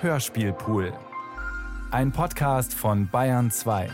Hörspielpool. 0.00 0.96
Ein 1.90 2.12
Podcast 2.12 2.72
von 2.72 3.08
Bayern 3.10 3.50
2. 3.50 3.90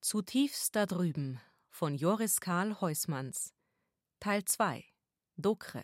Zutiefst 0.00 0.76
da 0.76 0.86
drüben 0.86 1.40
von 1.68 1.96
Joris 1.96 2.40
Karl 2.40 2.80
Heusmanns. 2.80 3.52
Teil 4.20 4.44
2. 4.44 4.84
Dokre. 5.36 5.82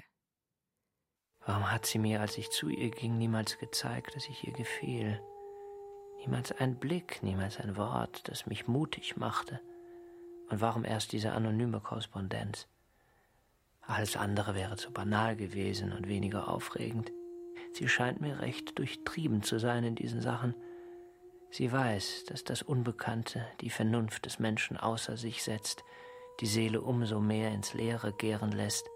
Warum 1.44 1.68
hat 1.68 1.84
sie 1.84 1.98
mir, 1.98 2.20
als 2.20 2.38
ich 2.38 2.50
zu 2.50 2.68
ihr 2.68 2.92
ging, 2.92 3.18
niemals 3.18 3.58
gezeigt, 3.58 4.14
dass 4.14 4.28
ich 4.28 4.46
ihr 4.46 4.52
gefiel? 4.52 5.20
Niemals 6.20 6.52
ein 6.52 6.78
Blick, 6.78 7.24
niemals 7.24 7.58
ein 7.58 7.76
Wort, 7.76 8.28
das 8.28 8.46
mich 8.46 8.68
mutig 8.68 9.16
machte. 9.16 9.60
Und 10.48 10.60
warum 10.60 10.84
erst 10.84 11.10
diese 11.10 11.32
anonyme 11.32 11.80
Korrespondenz? 11.80 12.68
Alles 13.80 14.16
andere 14.16 14.54
wäre 14.54 14.76
zu 14.76 14.92
banal 14.92 15.34
gewesen 15.34 15.92
und 15.92 16.06
weniger 16.06 16.46
aufregend. 16.46 17.10
Sie 17.74 17.88
scheint 17.88 18.20
mir 18.20 18.40
recht 18.40 18.78
durchtrieben 18.78 19.42
zu 19.42 19.58
sein 19.58 19.82
in 19.82 19.96
diesen 19.96 20.20
Sachen. 20.20 20.54
Sie 21.50 21.72
weiß, 21.72 22.24
dass 22.26 22.44
das 22.44 22.62
Unbekannte 22.62 23.46
die 23.60 23.70
Vernunft 23.70 24.26
des 24.26 24.38
Menschen 24.38 24.76
außer 24.76 25.16
sich 25.16 25.42
setzt, 25.42 25.84
die 26.40 26.46
Seele 26.46 26.80
umso 26.80 27.18
mehr 27.18 27.50
ins 27.50 27.74
Leere 27.74 28.12
gären 28.12 28.52
lässt, 28.52 28.88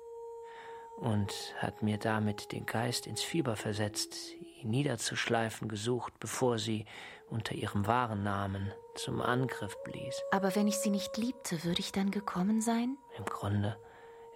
und 0.97 1.55
hat 1.59 1.83
mir 1.83 1.98
damit 1.98 2.51
den 2.53 2.67
Geist 2.67 3.06
ins 3.06 3.23
Fieber 3.23 3.56
versetzt, 3.56 4.34
ihn 4.61 4.70
niederzuschleifen 4.70 5.69
gesucht, 5.69 6.12
bevor 6.19 6.59
sie 6.59 6.87
unter 7.31 7.55
ihrem 7.55 7.87
wahren 7.87 8.23
Namen 8.23 8.73
zum 8.95 9.20
Angriff 9.20 9.77
blies. 9.84 10.23
Aber 10.33 10.55
wenn 10.56 10.67
ich 10.67 10.79
sie 10.79 10.91
nicht 10.91 11.17
liebte, 11.17 11.62
würde 11.65 11.81
ich 11.81 11.92
dann 11.92 12.11
gekommen 12.11 12.61
sein? 12.61 12.97
Im 13.17 13.25
Grunde 13.25 13.77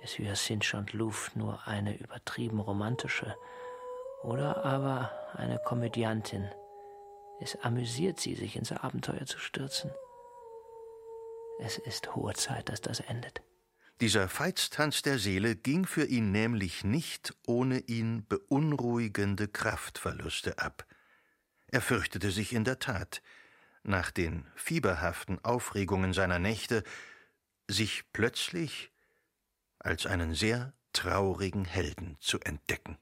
ist 0.03 0.19
Hyacinthe 0.19 0.77
und 0.77 0.93
Louvre 0.93 1.31
nur 1.37 1.67
eine 1.67 1.97
übertrieben 1.97 2.61
romantische 2.61 3.37
oder 4.23 4.65
aber 4.65 5.11
eine 5.35 5.59
Komödiantin. 5.59 6.49
Es 7.41 7.59
amüsiert 7.62 8.20
sie, 8.20 8.34
sich 8.34 8.56
ins 8.56 8.73
Abenteuer 8.73 9.27
zu 9.27 9.39
stürzen. 9.39 9.91
Es 11.61 11.78
ist 11.78 12.15
hohe 12.15 12.34
Zeit, 12.34 12.69
dass 12.69 12.81
das 12.81 13.00
endet. 13.00 13.43
Dieser 14.00 14.28
Veitstanz 14.28 15.03
der 15.03 15.19
Seele 15.19 15.55
ging 15.55 15.87
für 15.87 16.05
ihn 16.05 16.33
nämlich 16.33 16.83
nicht 16.83 17.34
ohne 17.47 17.78
ihn 17.81 18.27
beunruhigende 18.27 19.48
Kraftverluste 19.48 20.59
ab. 20.59 20.87
Er 21.69 21.81
fürchtete 21.81 22.31
sich 22.31 22.53
in 22.53 22.65
der 22.65 22.78
Tat, 22.78 23.23
nach 23.84 24.11
den 24.11 24.47
fieberhaften 24.55 25.45
Aufregungen 25.45 26.12
seiner 26.12 26.39
Nächte, 26.39 26.83
sich 27.69 28.05
plötzlich 28.12 28.93
als 29.78 30.06
einen 30.06 30.34
sehr 30.34 30.73
traurigen 30.93 31.65
Helden 31.65 32.17
zu 32.20 32.41
entdecken. 32.41 32.98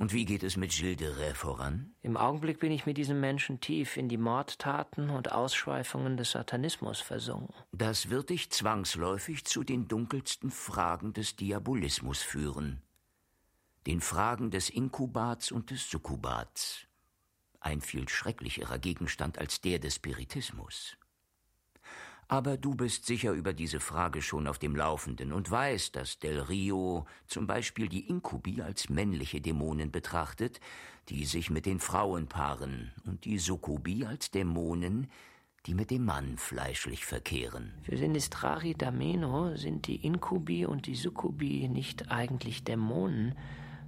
Und 0.00 0.14
wie 0.14 0.24
geht 0.24 0.42
es 0.42 0.56
mit 0.56 0.70
Gilles 0.70 0.96
de 0.96 1.08
Rais 1.08 1.36
voran? 1.36 1.94
Im 2.00 2.16
Augenblick 2.16 2.58
bin 2.58 2.72
ich 2.72 2.86
mit 2.86 2.96
diesem 2.96 3.20
Menschen 3.20 3.60
tief 3.60 3.98
in 3.98 4.08
die 4.08 4.16
Mordtaten 4.16 5.10
und 5.10 5.30
Ausschweifungen 5.30 6.16
des 6.16 6.30
Satanismus 6.30 7.02
versunken. 7.02 7.54
Das 7.72 8.08
wird 8.08 8.30
dich 8.30 8.50
zwangsläufig 8.50 9.44
zu 9.44 9.62
den 9.62 9.88
dunkelsten 9.88 10.50
Fragen 10.50 11.12
des 11.12 11.36
Diabolismus 11.36 12.22
führen. 12.22 12.80
Den 13.86 14.00
Fragen 14.00 14.50
des 14.50 14.70
Inkubats 14.70 15.52
und 15.52 15.70
des 15.70 15.90
Sukkubats. 15.90 16.86
Ein 17.60 17.82
viel 17.82 18.08
schrecklicherer 18.08 18.78
Gegenstand 18.78 19.38
als 19.38 19.60
der 19.60 19.80
des 19.80 19.96
Spiritismus. 19.96 20.96
Aber 22.30 22.56
du 22.56 22.76
bist 22.76 23.06
sicher 23.06 23.32
über 23.32 23.52
diese 23.52 23.80
Frage 23.80 24.22
schon 24.22 24.46
auf 24.46 24.60
dem 24.60 24.76
Laufenden 24.76 25.32
und 25.32 25.50
weißt, 25.50 25.96
dass 25.96 26.20
Del 26.20 26.38
Rio 26.38 27.04
zum 27.26 27.48
Beispiel 27.48 27.88
die 27.88 28.08
Inkubi 28.08 28.62
als 28.62 28.88
männliche 28.88 29.40
Dämonen 29.40 29.90
betrachtet, 29.90 30.60
die 31.08 31.24
sich 31.24 31.50
mit 31.50 31.66
den 31.66 31.80
Frauen 31.80 32.28
paaren, 32.28 32.92
und 33.04 33.24
die 33.24 33.36
Sukkubi 33.36 34.04
als 34.04 34.30
Dämonen, 34.30 35.10
die 35.66 35.74
mit 35.74 35.90
dem 35.90 36.04
Mann 36.04 36.38
fleischlich 36.38 37.04
verkehren. 37.04 37.72
Für 37.82 37.96
Sinistrari 37.96 38.76
d'Ameno 38.78 39.56
sind 39.56 39.88
die 39.88 39.96
Inkubi 39.96 40.66
und 40.66 40.86
die 40.86 40.94
Sukkubi 40.94 41.68
nicht 41.68 42.12
eigentlich 42.12 42.62
Dämonen, 42.62 43.34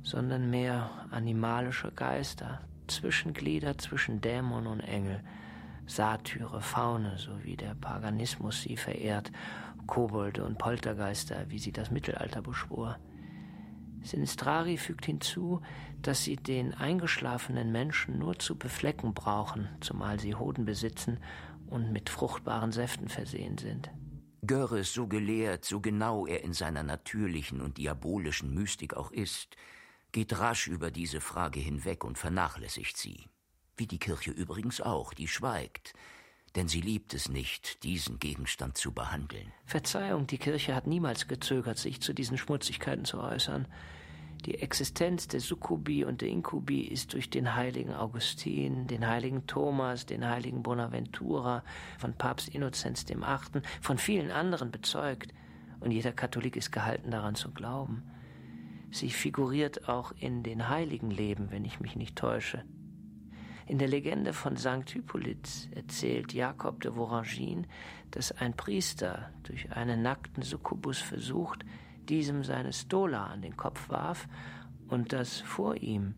sondern 0.03 0.51
mehr 0.51 1.07
animalische 1.13 1.93
Geister, 1.93 2.61
Zwischenglieder 2.89 3.79
zwischen 3.79 4.21
Dämon 4.21 4.67
und 4.67 4.81
Engel. 4.81 5.23
Satyre, 5.95 6.61
Faune, 6.61 7.19
so 7.19 7.45
wie 7.45 7.57
der 7.57 7.75
Paganismus 7.75 8.63
sie 8.63 8.77
verehrt, 8.77 9.31
Kobolde 9.87 10.45
und 10.45 10.59
Poltergeister, 10.59 11.45
wie 11.49 11.59
sie 11.59 11.73
das 11.73 11.91
Mittelalter 11.91 12.43
beschwor. 12.43 12.99
Sinistrari 14.03 14.79
fügt 14.79 15.07
hinzu, 15.07 15.61
dass 16.01 16.25
sie 16.25 16.37
den 16.37 16.75
eingeschlafenen 16.75 17.71
Menschen 17.71 18.19
nur 18.19 18.39
zu 18.39 18.57
beflecken 18.57 19.15
brauchen, 19.15 19.69
zumal 19.81 20.19
sie 20.19 20.35
Hoden 20.35 20.65
besitzen 20.65 21.19
und 21.67 21.93
mit 21.93 22.11
fruchtbaren 22.11 22.73
Säften 22.73 23.09
versehen 23.09 23.59
sind. 23.59 23.91
Görres, 24.45 24.93
so 24.93 25.07
gelehrt, 25.07 25.65
so 25.65 25.81
genau 25.81 26.27
er 26.27 26.43
in 26.43 26.53
seiner 26.53 26.83
natürlichen 26.83 27.61
und 27.61 27.79
diabolischen 27.79 28.53
Mystik 28.53 28.95
auch 28.95 29.13
ist, 29.13 29.57
geht 30.11 30.39
rasch 30.39 30.67
über 30.67 30.91
diese 30.91 31.21
Frage 31.21 31.61
hinweg 31.61 32.05
und 32.05 32.19
vernachlässigt 32.19 32.97
sie. 32.97 33.27
Wie 33.83 33.89
die 33.89 33.99
Kirche 33.99 34.31
übrigens 34.31 34.81
auch, 34.81 35.13
die 35.13 35.27
schweigt, 35.27 35.95
denn 36.55 36.69
sie 36.69 36.81
liebt 36.81 37.15
es 37.15 37.29
nicht, 37.29 37.83
diesen 37.83 38.21
Gegenstand 38.21 38.79
zu 38.79 38.93
behandeln. 38.93 39.53
Verzeihung, 39.65 40.29
die 40.29 40.39
Kirche 40.39 40.77
hat 40.77 40.87
niemals 40.87 41.27
gezögert, 41.27 41.79
sich 41.79 42.01
zu 42.01 42.13
diesen 42.13 42.39
Schmutzigkeiten 42.39 43.05
zu 43.05 43.19
äußern. 43.19 43.67
Die 44.47 44.61
Existenz 44.61 45.27
der 45.27 45.41
Sukkubi 45.41 46.05
und 46.05 46.21
der 46.21 46.29
Inkubi 46.29 46.83
ist 46.83 47.13
durch 47.13 47.29
den 47.29 47.57
heiligen 47.57 47.93
Augustin, 47.93 48.87
den 48.87 49.05
heiligen 49.05 49.49
Thomas, 49.49 50.07
den 50.07 50.29
heiligen 50.29 50.63
Bonaventura, 50.63 51.65
von 51.99 52.15
Papst 52.15 52.51
Innozenz 52.51 53.05
VIII., 53.09 53.63
von 53.81 53.99
vielen 53.99 54.31
anderen 54.31 54.71
bezeugt, 54.71 55.35
und 55.81 55.91
jeder 55.91 56.13
Katholik 56.13 56.55
ist 56.55 56.71
gehalten 56.71 57.11
daran 57.11 57.35
zu 57.35 57.51
glauben. 57.51 58.05
Sie 58.93 59.11
figuriert 59.11 59.89
auch 59.89 60.13
in 60.21 60.45
den 60.45 60.69
heiligen 60.69 61.11
Leben, 61.11 61.51
wenn 61.51 61.65
ich 61.65 61.81
mich 61.81 61.97
nicht 61.97 62.15
täusche. 62.15 62.63
In 63.67 63.79
der 63.79 63.89
Legende 63.89 64.33
von 64.33 64.57
St. 64.57 64.91
Hippolyt 64.91 65.69
erzählt 65.75 66.33
Jakob 66.33 66.81
de 66.81 66.93
Vorangin, 66.93 67.67
dass 68.11 68.33
ein 68.33 68.55
Priester 68.55 69.31
durch 69.45 69.73
einen 69.73 70.03
nackten 70.03 70.43
Succubus 70.43 70.99
versucht, 70.99 71.65
diesem 72.09 72.45
seine 72.45 72.73
Stola 72.73 73.27
an 73.27 73.43
den 73.43 73.57
Kopf 73.57 73.89
warf 73.89 74.29
und 74.89 75.13
dass 75.13 75.41
vor 75.41 75.77
ihm 75.77 76.15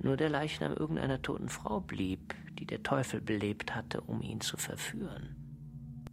nur 0.00 0.16
der 0.16 0.28
Leichnam 0.28 0.72
irgendeiner 0.74 1.22
toten 1.22 1.48
Frau 1.48 1.80
blieb, 1.80 2.34
die 2.58 2.66
der 2.66 2.82
Teufel 2.82 3.20
belebt 3.20 3.74
hatte, 3.74 4.00
um 4.00 4.22
ihn 4.22 4.40
zu 4.40 4.56
verführen. 4.56 5.36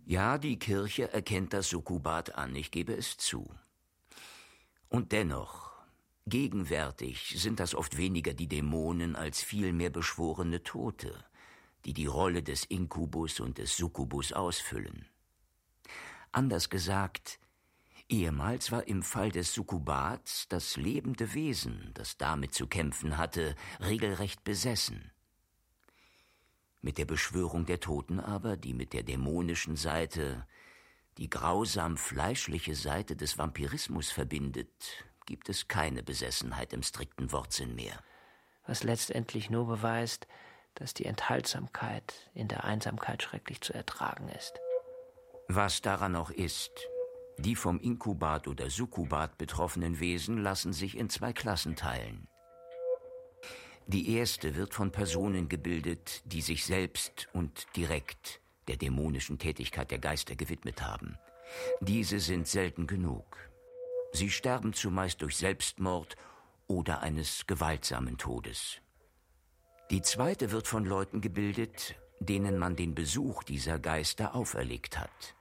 Ja, 0.05 0.37
die 0.37 0.59
Kirche 0.59 1.11
erkennt 1.11 1.53
das 1.53 1.69
Sukkubat 1.69 2.35
an, 2.35 2.55
ich 2.55 2.69
gebe 2.69 2.93
es 2.93 3.17
zu. 3.17 3.49
Und 4.87 5.11
dennoch, 5.11 5.64
Gegenwärtig 6.27 7.35
sind 7.37 7.59
das 7.59 7.75
oft 7.75 7.97
weniger 7.97 8.33
die 8.33 8.47
Dämonen 8.47 9.15
als 9.15 9.43
vielmehr 9.43 9.91
beschworene 9.91 10.63
Tote, 10.63 11.23
die 11.85 11.93
die 11.93 12.07
Rolle 12.07 12.41
des 12.41 12.65
Inkubus 12.65 13.39
und 13.39 13.59
des 13.59 13.77
Succubus 13.77 14.33
ausfüllen. 14.33 15.05
Anders 16.31 16.71
gesagt, 16.71 17.39
ehemals 18.09 18.71
war 18.71 18.87
im 18.87 19.03
Fall 19.03 19.31
des 19.31 19.53
Sukkubats 19.53 20.47
das 20.49 20.77
lebende 20.77 21.35
Wesen, 21.35 21.91
das 21.93 22.17
damit 22.17 22.55
zu 22.55 22.65
kämpfen 22.65 23.19
hatte, 23.19 23.55
regelrecht 23.79 24.43
besessen. 24.43 25.11
Mit 26.81 26.97
der 26.97 27.05
Beschwörung 27.05 27.67
der 27.67 27.79
Toten 27.79 28.19
aber, 28.19 28.57
die 28.57 28.73
mit 28.73 28.93
der 28.93 29.03
dämonischen 29.03 29.75
Seite, 29.75 30.47
die 31.19 31.29
grausam 31.29 31.97
fleischliche 31.97 32.73
Seite 32.73 33.15
des 33.15 33.37
Vampirismus 33.37 34.09
verbindet, 34.09 35.05
gibt 35.25 35.49
es 35.49 35.67
keine 35.67 36.03
Besessenheit 36.03 36.73
im 36.73 36.83
strikten 36.83 37.31
Wortsinn 37.31 37.75
mehr. 37.75 37.99
Was 38.67 38.83
letztendlich 38.83 39.49
nur 39.49 39.67
beweist, 39.67 40.27
dass 40.75 40.93
die 40.93 41.05
Enthaltsamkeit 41.05 42.29
in 42.33 42.47
der 42.47 42.65
Einsamkeit 42.65 43.23
schrecklich 43.23 43.61
zu 43.61 43.73
ertragen 43.73 44.27
ist. 44.29 44.59
Was 45.47 45.81
daran 45.81 46.15
auch 46.15 46.31
ist, 46.31 46.71
die 47.37 47.55
vom 47.55 47.79
Inkubat 47.79 48.47
oder 48.47 48.69
Sukkubat 48.69 49.37
betroffenen 49.37 49.99
Wesen 49.99 50.37
lassen 50.37 50.73
sich 50.73 50.97
in 50.97 51.09
zwei 51.09 51.33
Klassen 51.33 51.75
teilen. 51.75 52.27
Die 53.87 54.15
erste 54.15 54.55
wird 54.55 54.73
von 54.73 54.91
Personen 54.91 55.47
gebildet, 55.47 56.23
die 56.25 56.41
sich 56.41 56.65
selbst 56.65 57.27
und 57.33 57.67
direkt 57.75 58.41
der 58.67 58.77
dämonischen 58.77 59.37
Tätigkeit 59.37 59.91
der 59.91 59.99
Geister 59.99 60.35
gewidmet 60.35 60.81
haben. 60.81 61.19
Diese 61.81 62.19
sind 62.19 62.47
selten 62.47 62.87
genug. 62.87 63.37
Sie 64.15 64.31
sterben 64.31 64.71
zumeist 64.71 65.21
durch 65.21 65.35
Selbstmord 65.35 66.15
oder 66.67 67.01
eines 67.01 67.47
gewaltsamen 67.47 68.17
Todes. 68.17 68.77
Die 69.91 70.01
zweite 70.01 70.51
wird 70.51 70.67
von 70.67 70.85
Leuten 70.85 71.19
gebildet, 71.19 71.95
denen 72.21 72.57
man 72.57 72.77
den 72.77 72.95
Besuch 72.95 73.43
dieser 73.43 73.77
Geister 73.77 74.33
auferlegt 74.33 74.97
hat. 74.97 75.35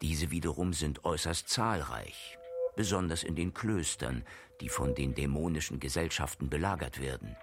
Diese 0.00 0.30
wiederum 0.30 0.72
sind 0.72 1.04
äußerst 1.04 1.48
zahlreich. 1.48 2.38
besonders 2.76 3.24
in 3.24 3.34
den 3.34 3.52
Klöstern, 3.52 4.24
die 4.60 4.68
von 4.68 4.94
den 4.94 5.14
dämonischen 5.14 5.80
Gesellschaften 5.80 6.48
belagert 6.48 7.00
werden. 7.00 7.36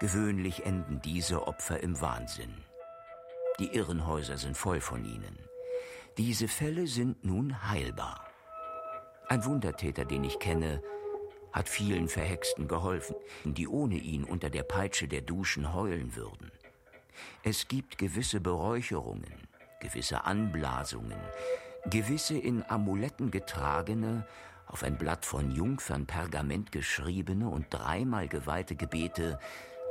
Gewöhnlich 0.00 0.64
enden 0.64 1.02
diese 1.02 1.46
Opfer 1.48 1.80
im 1.80 2.00
Wahnsinn. 2.00 2.54
Die 3.58 3.74
Irrenhäuser 3.74 4.38
sind 4.38 4.56
voll 4.56 4.80
von 4.80 5.04
ihnen. 5.04 5.36
Diese 6.16 6.46
Fälle 6.48 6.86
sind 6.86 7.24
nun 7.24 7.68
heilbar. 7.68 8.33
Ein 9.28 9.44
Wundertäter, 9.44 10.04
den 10.04 10.24
ich 10.24 10.38
kenne, 10.38 10.82
hat 11.52 11.68
vielen 11.68 12.08
Verhexten 12.08 12.68
geholfen, 12.68 13.16
die 13.44 13.66
ohne 13.66 13.96
ihn 13.96 14.24
unter 14.24 14.50
der 14.50 14.64
Peitsche 14.64 15.08
der 15.08 15.22
Duschen 15.22 15.72
heulen 15.72 16.14
würden. 16.14 16.50
Es 17.42 17.68
gibt 17.68 17.96
gewisse 17.96 18.40
Beräucherungen, 18.40 19.48
gewisse 19.80 20.24
Anblasungen, 20.24 21.18
gewisse 21.86 22.36
in 22.36 22.64
Amuletten 22.68 23.30
getragene, 23.30 24.26
auf 24.66 24.82
ein 24.82 24.98
Blatt 24.98 25.24
von 25.24 25.50
Jungfern 25.50 26.06
Pergament 26.06 26.72
geschriebene 26.72 27.48
und 27.48 27.66
dreimal 27.70 28.28
geweihte 28.28 28.74
Gebete, 28.74 29.38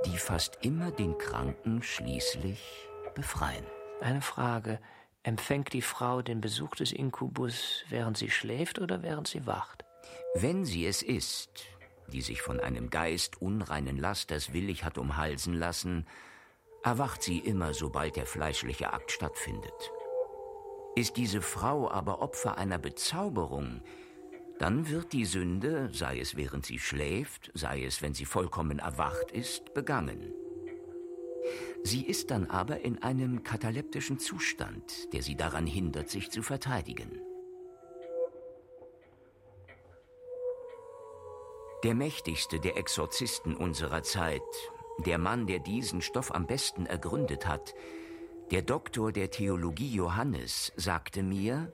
die 0.05 0.17
fast 0.17 0.59
immer 0.61 0.91
den 0.91 1.17
Kranken 1.17 1.81
schließlich 1.81 2.89
befreien. 3.15 3.65
Eine 4.01 4.21
Frage. 4.21 4.79
Empfängt 5.23 5.71
die 5.71 5.81
Frau 5.81 6.21
den 6.21 6.41
Besuch 6.41 6.75
des 6.75 6.91
Inkubus, 6.91 7.85
während 7.87 8.17
sie 8.17 8.29
schläft 8.29 8.79
oder 8.79 9.03
während 9.03 9.29
sie 9.29 9.47
wacht? 9.47 9.85
Wenn 10.35 10.65
sie 10.65 10.85
es 10.85 11.01
ist, 11.01 11.65
die 12.11 12.21
sich 12.21 12.41
von 12.41 12.59
einem 12.59 12.89
Geist 12.89 13.41
unreinen 13.41 13.97
Lasters 13.97 14.51
willig 14.51 14.83
hat 14.83 14.97
umhalsen 14.97 15.53
lassen, 15.53 16.05
erwacht 16.83 17.23
sie 17.23 17.39
immer, 17.39 17.73
sobald 17.73 18.17
der 18.17 18.25
fleischliche 18.25 18.91
Akt 18.91 19.11
stattfindet. 19.11 19.91
Ist 20.95 21.15
diese 21.15 21.41
Frau 21.41 21.89
aber 21.89 22.21
Opfer 22.21 22.57
einer 22.57 22.77
Bezauberung, 22.77 23.81
dann 24.59 24.89
wird 24.89 25.13
die 25.13 25.25
Sünde, 25.25 25.89
sei 25.93 26.19
es 26.19 26.35
während 26.35 26.65
sie 26.65 26.79
schläft, 26.79 27.49
sei 27.53 27.85
es 27.85 28.01
wenn 28.01 28.13
sie 28.13 28.25
vollkommen 28.25 28.79
erwacht 28.79 29.31
ist, 29.31 29.73
begangen. 29.73 30.33
Sie 31.83 32.05
ist 32.05 32.31
dann 32.31 32.49
aber 32.49 32.81
in 32.81 33.01
einem 33.03 33.43
kataleptischen 33.43 34.19
Zustand, 34.19 35.13
der 35.13 35.21
sie 35.21 35.35
daran 35.35 35.67
hindert, 35.67 36.09
sich 36.09 36.31
zu 36.31 36.41
verteidigen. 36.41 37.21
Der 41.83 41.95
mächtigste 41.95 42.59
der 42.61 42.77
Exorzisten 42.77 43.57
unserer 43.57 44.03
Zeit, 44.03 44.41
der 45.05 45.17
Mann, 45.17 45.47
der 45.47 45.59
diesen 45.59 46.01
Stoff 46.01 46.33
am 46.33 46.47
besten 46.47 46.85
ergründet 46.85 47.45
hat, 47.45 47.73
der 48.51 48.61
Doktor 48.61 49.11
der 49.11 49.31
Theologie 49.31 49.93
Johannes, 49.93 50.71
sagte 50.77 51.23
mir, 51.23 51.73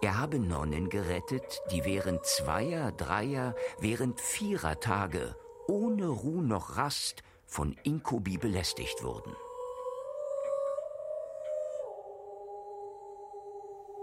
er 0.00 0.18
habe 0.18 0.40
Nonnen 0.40 0.88
gerettet, 0.88 1.62
die 1.70 1.84
während 1.84 2.26
zweier, 2.26 2.90
dreier, 2.90 3.54
während 3.78 4.20
vierer 4.20 4.80
Tage 4.80 5.36
ohne 5.68 6.08
Ruh 6.08 6.42
noch 6.42 6.76
Rast 6.76 7.22
von 7.52 7.76
Inkubi 7.82 8.38
belästigt 8.38 9.02
wurden. 9.02 9.36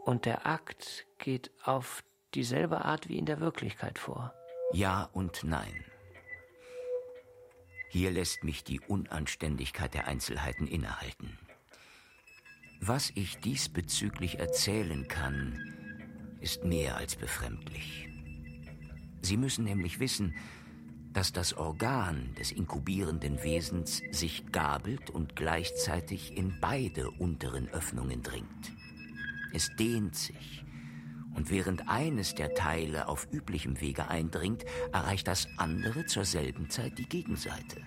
Und 0.06 0.26
der 0.26 0.46
Akt 0.46 1.08
geht 1.18 1.50
auf 1.64 2.04
dieselbe 2.36 2.86
Art 2.86 3.10
wie 3.10 3.18
in 3.18 3.26
der 3.26 3.40
Wirklichkeit 3.40 3.98
vor. 3.98 4.36
Ja 4.72 5.10
und 5.14 5.44
nein. 5.44 5.84
Hier 7.90 8.12
lässt 8.12 8.44
mich 8.44 8.64
die 8.64 8.82
Unanständigkeit 8.82 9.96
der 9.96 10.08
Einzelheiten 10.08 10.68
innehalten. 10.68 11.40
Was 12.82 13.12
ich 13.16 13.40
diesbezüglich 13.40 14.38
erzählen 14.38 15.08
kann, 15.08 15.58
ist 16.40 16.64
mehr 16.64 16.98
als 16.98 17.16
befremdlich. 17.16 18.08
Sie 19.24 19.38
müssen 19.38 19.66
nämlich 19.66 20.00
wissen, 20.00 20.36
dass 21.14 21.34
das 21.34 21.54
Organ 21.54 22.34
des 22.38 22.52
inkubierenden 22.52 23.44
Wesens 23.44 24.02
sich 24.12 24.52
gabelt 24.52 25.10
und 25.10 25.36
gleichzeitig 25.36 26.38
in 26.38 26.60
beide 26.62 27.10
unteren 27.12 27.68
Öffnungen 27.70 28.22
dringt. 28.22 28.72
Es 29.52 29.76
dehnt 29.76 30.16
sich, 30.16 30.64
und 31.36 31.50
während 31.50 31.88
eines 31.88 32.36
der 32.36 32.54
Teile 32.54 33.08
auf 33.08 33.28
üblichem 33.32 33.80
Wege 33.82 34.08
eindringt, 34.08 34.66
erreicht 34.92 35.28
das 35.28 35.48
andere 35.58 36.06
zur 36.06 36.26
selben 36.26 36.70
Zeit 36.70 36.98
die 36.98 37.08
Gegenseite. 37.08 37.82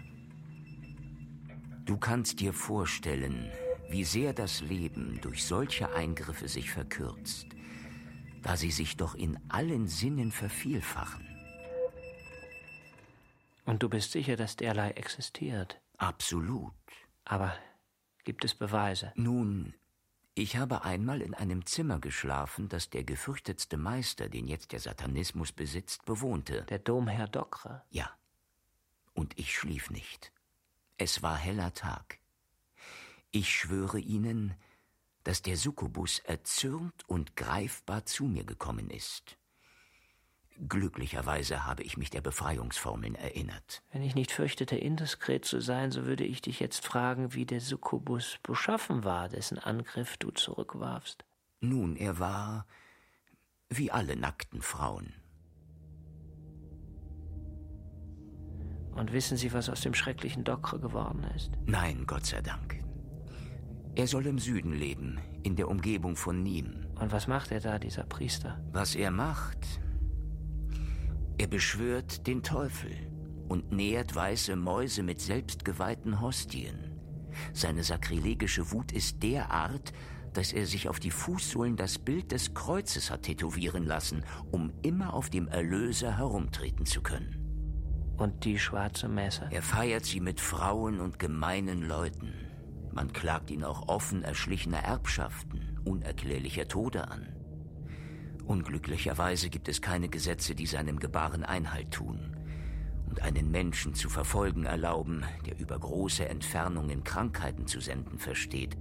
Du 1.85 1.97
kannst 1.97 2.41
dir 2.41 2.53
vorstellen, 2.53 3.51
wie 3.89 4.05
sehr 4.05 4.33
das 4.33 4.63
Leben 4.63 5.19
durch 5.21 5.45
solche 5.45 5.93
Eingriffe 5.95 6.49
sich 6.49 6.71
verkürzt, 6.71 7.47
da 8.43 8.57
sie 8.57 8.71
sich 8.71 8.97
doch 8.97 9.15
in 9.15 9.39
allen 9.49 9.87
Sinnen 9.87 10.33
vervielfachen. 10.33 11.32
Und 13.65 13.83
du 13.83 13.89
bist 13.89 14.13
sicher, 14.13 14.37
dass 14.37 14.57
derlei 14.57 14.91
existiert? 14.91 15.81
Absolut. 15.99 16.73
Aber 17.25 17.55
gibt 18.25 18.45
es 18.45 18.55
Beweise? 18.55 19.13
Nun, 19.15 19.75
ich 20.35 20.57
habe 20.57 20.83
einmal 20.83 21.21
in 21.21 21.35
einem 21.35 21.67
Zimmer 21.67 22.01
geschlafen, 22.01 22.69
das 22.69 22.89
der 22.89 23.05
gefürchtetste 23.05 23.77
Meister, 23.77 24.29
den 24.29 24.49
jetzt 24.49 24.73
der 24.73 24.81
Satanismus 24.81 25.53
besitzt, 25.53 26.05
bewohnte. 26.05 26.63
Der 26.65 26.79
Domherr 26.79 27.29
Dokre? 27.29 27.83
Ja. 27.91 28.11
Und 29.13 29.39
ich 29.39 29.55
schlief 29.55 29.91
nicht. 29.91 30.33
Es 30.97 31.23
war 31.23 31.37
heller 31.37 31.75
Tag. 31.75 32.19
Ich 33.31 33.51
schwöre 33.51 33.99
Ihnen, 33.99 34.55
dass 35.25 35.43
der 35.43 35.57
Succubus 35.57 36.19
erzürnt 36.21 37.09
und 37.09 37.37
greifbar 37.37 38.07
zu 38.07 38.25
mir 38.25 38.45
gekommen 38.45 38.91
ist. 38.91 39.37
Glücklicherweise 40.69 41.67
habe 41.67 41.83
ich 41.83 41.97
mich 41.97 42.11
der 42.11 42.21
Befreiungsformeln 42.21 43.15
erinnert. 43.15 43.83
Wenn 43.91 44.03
ich 44.03 44.15
nicht 44.15 44.31
fürchtete, 44.31 44.77
indiskret 44.77 45.45
zu 45.45 45.61
sein, 45.61 45.91
so 45.91 46.07
würde 46.07 46.25
ich 46.25 46.43
dich 46.43 46.61
jetzt 46.61 46.87
fragen, 46.87 47.35
wie 47.35 47.47
der 47.47 47.61
Succubus 47.61 48.39
beschaffen 48.43 49.05
war, 49.05 49.29
dessen 49.29 49.59
Angriff 49.59 50.17
du 50.19 50.31
zurückwarfst. 50.31 51.25
Nun, 51.61 51.97
er 51.97 52.19
war 52.19 52.67
wie 53.69 53.91
alle 53.91 54.17
nackten 54.17 54.61
Frauen. 54.61 55.15
Und 58.95 59.13
wissen 59.13 59.37
Sie, 59.39 59.53
was 59.53 59.71
aus 59.71 59.81
dem 59.81 59.95
schrecklichen 59.95 60.45
Dokre 60.45 60.79
geworden 60.79 61.25
ist? 61.35 61.51
Nein, 61.65 62.05
Gott 62.07 62.27
sei 62.27 62.43
Dank. 62.43 62.83
Er 63.95 64.07
soll 64.07 64.27
im 64.27 64.39
Süden 64.39 64.73
leben, 64.73 65.19
in 65.43 65.57
der 65.57 65.69
Umgebung 65.69 66.17
von 66.17 66.45
Nîmes. 66.45 66.87
Und 66.99 67.13
was 67.13 67.27
macht 67.27 67.51
er 67.53 67.61
da, 67.61 67.79
dieser 67.79 68.05
Priester? 68.05 68.61
Was 68.73 68.95
er 68.95 69.11
macht? 69.11 69.59
Er 71.39 71.47
beschwört 71.47 72.27
den 72.27 72.43
Teufel 72.43 72.93
und 73.49 73.73
nährt 73.73 74.15
weiße 74.15 74.57
Mäuse 74.57 75.03
mit 75.03 75.21
selbstgeweihten 75.21 76.21
Hostien. 76.21 76.93
Seine 77.53 77.83
sakrilegische 77.83 78.71
Wut 78.71 78.93
ist 78.93 79.23
derart, 79.23 79.93
dass 80.33 80.53
er 80.53 80.67
sich 80.67 80.89
auf 80.89 80.99
die 80.99 81.11
Fußsohlen 81.11 81.77
das 81.77 81.99
Bild 81.99 82.33
des 82.33 82.55
Kreuzes 82.55 83.11
hat 83.11 83.23
tätowieren 83.23 83.85
lassen, 83.85 84.25
um 84.51 84.73
immer 84.83 85.13
auf 85.13 85.31
dem 85.31 85.49
Erlöser 85.49 86.17
herumtreten 86.17 86.87
zu 86.87 87.03
können. 87.03 87.39
Und 88.17 88.45
die 88.45 88.59
schwarze 88.59 89.09
Messe? 89.09 89.49
Er 89.51 89.63
feiert 89.63 90.05
sie 90.05 90.21
mit 90.21 90.41
Frauen 90.41 91.01
und 91.01 91.19
gemeinen 91.19 91.83
Leuten. 91.83 92.33
Man 92.93 93.13
klagt 93.13 93.51
ihn 93.51 93.65
auch 93.65 93.89
offen 93.89 94.23
erschlichener 94.23 94.79
Erbschaften, 94.79 95.81
unerklärlicher 95.85 96.69
Tode 96.69 97.09
an. 97.09 97.27
Unglücklicherweise 98.47 99.51
gibt 99.51 99.69
es 99.69 99.81
keine 99.81 100.09
Gesetze, 100.09 100.55
die 100.55 100.67
seinem 100.67 100.99
Gebaren 100.99 101.45
Einhalt 101.45 101.91
tun 101.93 102.37
und 103.09 103.21
einen 103.21 103.51
Menschen 103.51 103.95
zu 103.95 104.09
verfolgen 104.09 104.65
erlauben, 104.65 105.25
der 105.47 105.59
über 105.59 105.79
große 105.79 106.29
Entfernungen 106.29 107.05
Krankheiten 107.05 107.67
zu 107.67 107.81
senden 107.81 108.19
versteht 108.19 108.77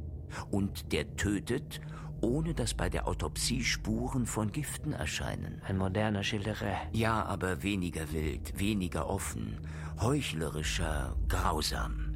und 0.50 0.94
der 0.94 1.16
tötet, 1.18 1.82
ohne 2.22 2.54
dass 2.54 2.74
bei 2.74 2.90
der 2.90 3.08
Autopsie 3.08 3.64
Spuren 3.64 4.26
von 4.26 4.52
Giften 4.52 4.94
erscheinen. 4.94 5.62
Ein 5.68 5.78
moderner 5.78 6.24
Schilderä. 6.24 6.76
Ja, 6.94 7.26
aber 7.26 7.64
weniger 7.64 8.12
wild, 8.14 8.58
weniger 8.58 9.10
offen, 9.10 9.60
heuchlerischer, 10.00 11.18
grausam. 11.28 12.16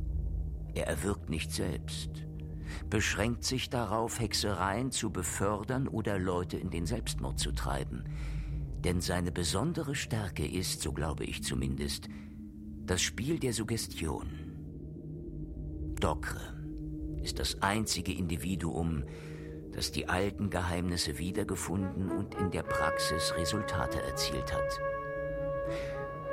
Er 0.74 0.88
erwirkt 0.88 1.30
nicht 1.30 1.52
selbst, 1.52 2.25
beschränkt 2.90 3.44
sich 3.44 3.70
darauf, 3.70 4.20
Hexereien 4.20 4.92
zu 4.92 5.12
befördern 5.12 5.88
oder 5.88 6.18
Leute 6.20 6.58
in 6.58 6.70
den 6.70 6.86
Selbstmord 6.86 7.40
zu 7.40 7.52
treiben. 7.52 8.04
Denn 8.84 9.02
seine 9.02 9.32
besondere 9.32 9.96
Stärke 9.96 10.48
ist, 10.48 10.82
so 10.82 10.92
glaube 10.92 11.24
ich 11.24 11.44
zumindest, 11.44 12.08
das 12.86 13.02
Spiel 13.02 13.40
der 13.40 13.54
Suggestion. 13.54 14.28
Dokre 16.00 16.42
ist 17.24 17.40
das 17.40 17.62
einzige 17.62 18.14
Individuum, 18.14 19.04
das 19.72 19.92
die 19.92 20.08
alten 20.08 20.50
Geheimnisse 20.50 21.18
wiedergefunden 21.18 22.12
und 22.12 22.36
in 22.36 22.52
der 22.52 22.64
Praxis 22.64 23.34
Resultate 23.36 24.02
erzielt 24.04 24.54
hat. 24.54 24.80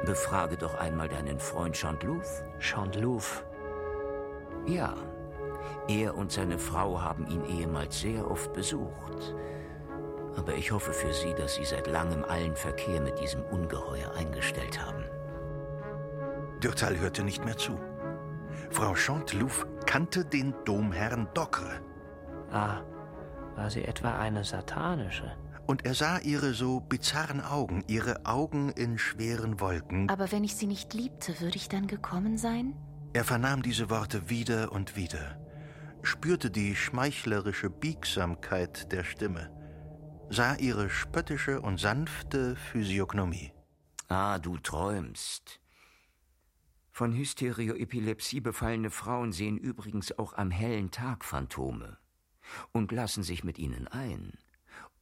Befrage 0.05 0.57
doch 0.57 0.75
einmal 0.75 1.09
deinen 1.09 1.39
Freund 1.39 1.77
Chantelouf. 1.77 2.45
Chantelouf 2.59 3.45
ja, 4.67 4.95
er 5.89 6.17
und 6.17 6.33
seine 6.33 6.59
Frau 6.59 7.01
haben 7.01 7.27
ihn 7.27 7.45
ehemals 7.45 8.01
sehr 8.01 8.31
oft 8.31 8.53
besucht. 8.53 9.35
Aber 10.37 10.55
ich 10.55 10.73
hoffe 10.73 10.93
für 10.93 11.13
Sie, 11.13 11.35
dass 11.35 11.55
Sie 11.55 11.65
seit 11.65 11.87
langem 11.87 12.25
allen 12.25 12.57
Verkehr 12.57 13.01
mit 13.01 13.21
diesem 13.21 13.43
Ungeheuer 13.43 14.13
eingestellt 14.15 14.85
haben. 14.85 15.05
Dürtal 16.63 16.99
hörte 16.99 17.23
nicht 17.25 17.45
mehr 17.45 17.57
zu. 17.57 17.79
Frau 18.71 18.95
Chantelouf 18.95 19.67
kannte 19.85 20.25
den 20.25 20.55
Domherrn 20.65 21.29
Docre. 21.35 21.81
Ah, 22.51 22.81
war 23.57 23.71
sie 23.71 23.85
etwa 23.85 24.19
eine 24.19 24.45
satanische? 24.45 25.37
Und 25.67 25.85
er 25.85 25.95
sah 25.95 26.19
ihre 26.19 26.55
so 26.55 26.81
bizarren 26.81 27.41
Augen, 27.41 27.85
ihre 27.87 28.27
Augen 28.27 28.71
in 28.71 28.99
schweren 28.99 29.61
Wolken. 29.61 30.09
Aber 30.09 30.33
wenn 30.33 30.45
ich 30.45 30.57
sie 30.57 30.67
nicht 30.67 30.95
liebte, 30.95 31.41
würde 31.41 31.57
ich 31.57 31.69
dann 31.69 31.87
gekommen 31.87 32.37
sein? 32.37 32.75
Er 33.13 33.25
vernahm 33.25 33.63
diese 33.63 33.91
Worte 33.91 34.31
wieder 34.31 34.73
und 34.73 34.97
wieder, 34.97 35.39
spürte 36.03 36.51
die 36.51 36.75
schmeichlerische 36.75 37.71
Biegsamkeit 37.71 38.91
der 38.93 39.05
Stimme, 39.05 39.51
sah 40.31 40.57
ihre 40.57 40.91
spöttische 40.91 41.61
und 41.61 41.79
sanfte 41.79 42.57
Physiognomie. 42.57 43.53
Ah, 44.09 44.39
du 44.39 44.59
träumst. 44.59 45.61
Von 46.91 47.15
Hysteroepilepsie 47.15 48.41
befallene 48.41 48.91
Frauen 48.91 49.33
sehen 49.33 49.57
übrigens 49.57 50.19
auch 50.19 50.35
am 50.35 50.51
hellen 50.51 50.91
Tag 50.91 51.25
Phantome 51.25 51.97
und 52.73 52.93
lassen 52.93 53.23
sich 53.23 53.45
mit 53.45 53.59
ihnen 53.59 53.89
ein 53.89 54.33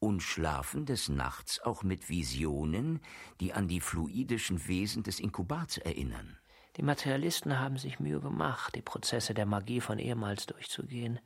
und 0.00 0.22
schlafen 0.22 0.86
des 0.86 1.08
Nachts 1.08 1.60
auch 1.60 1.82
mit 1.82 2.08
Visionen, 2.08 3.00
die 3.40 3.52
an 3.52 3.68
die 3.68 3.80
fluidischen 3.80 4.66
Wesen 4.66 5.02
des 5.02 5.20
Inkubats 5.20 5.78
erinnern. 5.78 6.39
Die 6.76 6.82
Materialisten 6.82 7.58
haben 7.58 7.78
sich 7.78 8.00
Mühe 8.00 8.20
gemacht, 8.20 8.74
die 8.74 8.82
Prozesse 8.82 9.34
der 9.34 9.46
Magie 9.46 9.80
von 9.80 9.98
ehemals 9.98 10.46
durchzugehen. 10.46 11.20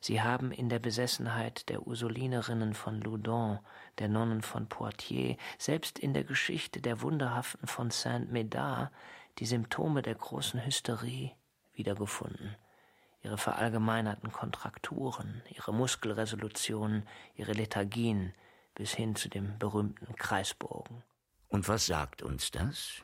Sie 0.00 0.20
haben 0.20 0.52
in 0.52 0.68
der 0.68 0.78
Besessenheit 0.78 1.68
der 1.70 1.86
Ursulinerinnen 1.86 2.74
von 2.74 3.00
Loudun, 3.00 3.58
der 3.98 4.08
Nonnen 4.08 4.42
von 4.42 4.68
Poitiers, 4.68 5.38
selbst 5.56 5.98
in 5.98 6.12
der 6.12 6.24
Geschichte 6.24 6.82
der 6.82 7.00
Wunderhaften 7.00 7.66
von 7.66 7.90
Saint-Médard 7.90 8.90
die 9.38 9.46
Symptome 9.46 10.02
der 10.02 10.14
großen 10.14 10.64
Hysterie 10.64 11.32
wiedergefunden. 11.72 12.56
Ihre 13.22 13.38
verallgemeinerten 13.38 14.30
Kontrakturen, 14.30 15.42
ihre 15.48 15.72
Muskelresolutionen, 15.72 17.08
ihre 17.34 17.52
Lethargien 17.52 18.34
bis 18.74 18.92
hin 18.92 19.16
zu 19.16 19.30
dem 19.30 19.58
berühmten 19.58 20.14
Kreisbogen. 20.16 21.02
Und 21.48 21.68
was 21.68 21.86
sagt 21.86 22.22
uns 22.22 22.50
das? 22.50 23.03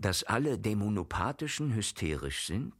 Dass 0.00 0.24
alle 0.24 0.58
Dämonopathischen 0.58 1.74
hysterisch 1.74 2.46
sind? 2.46 2.74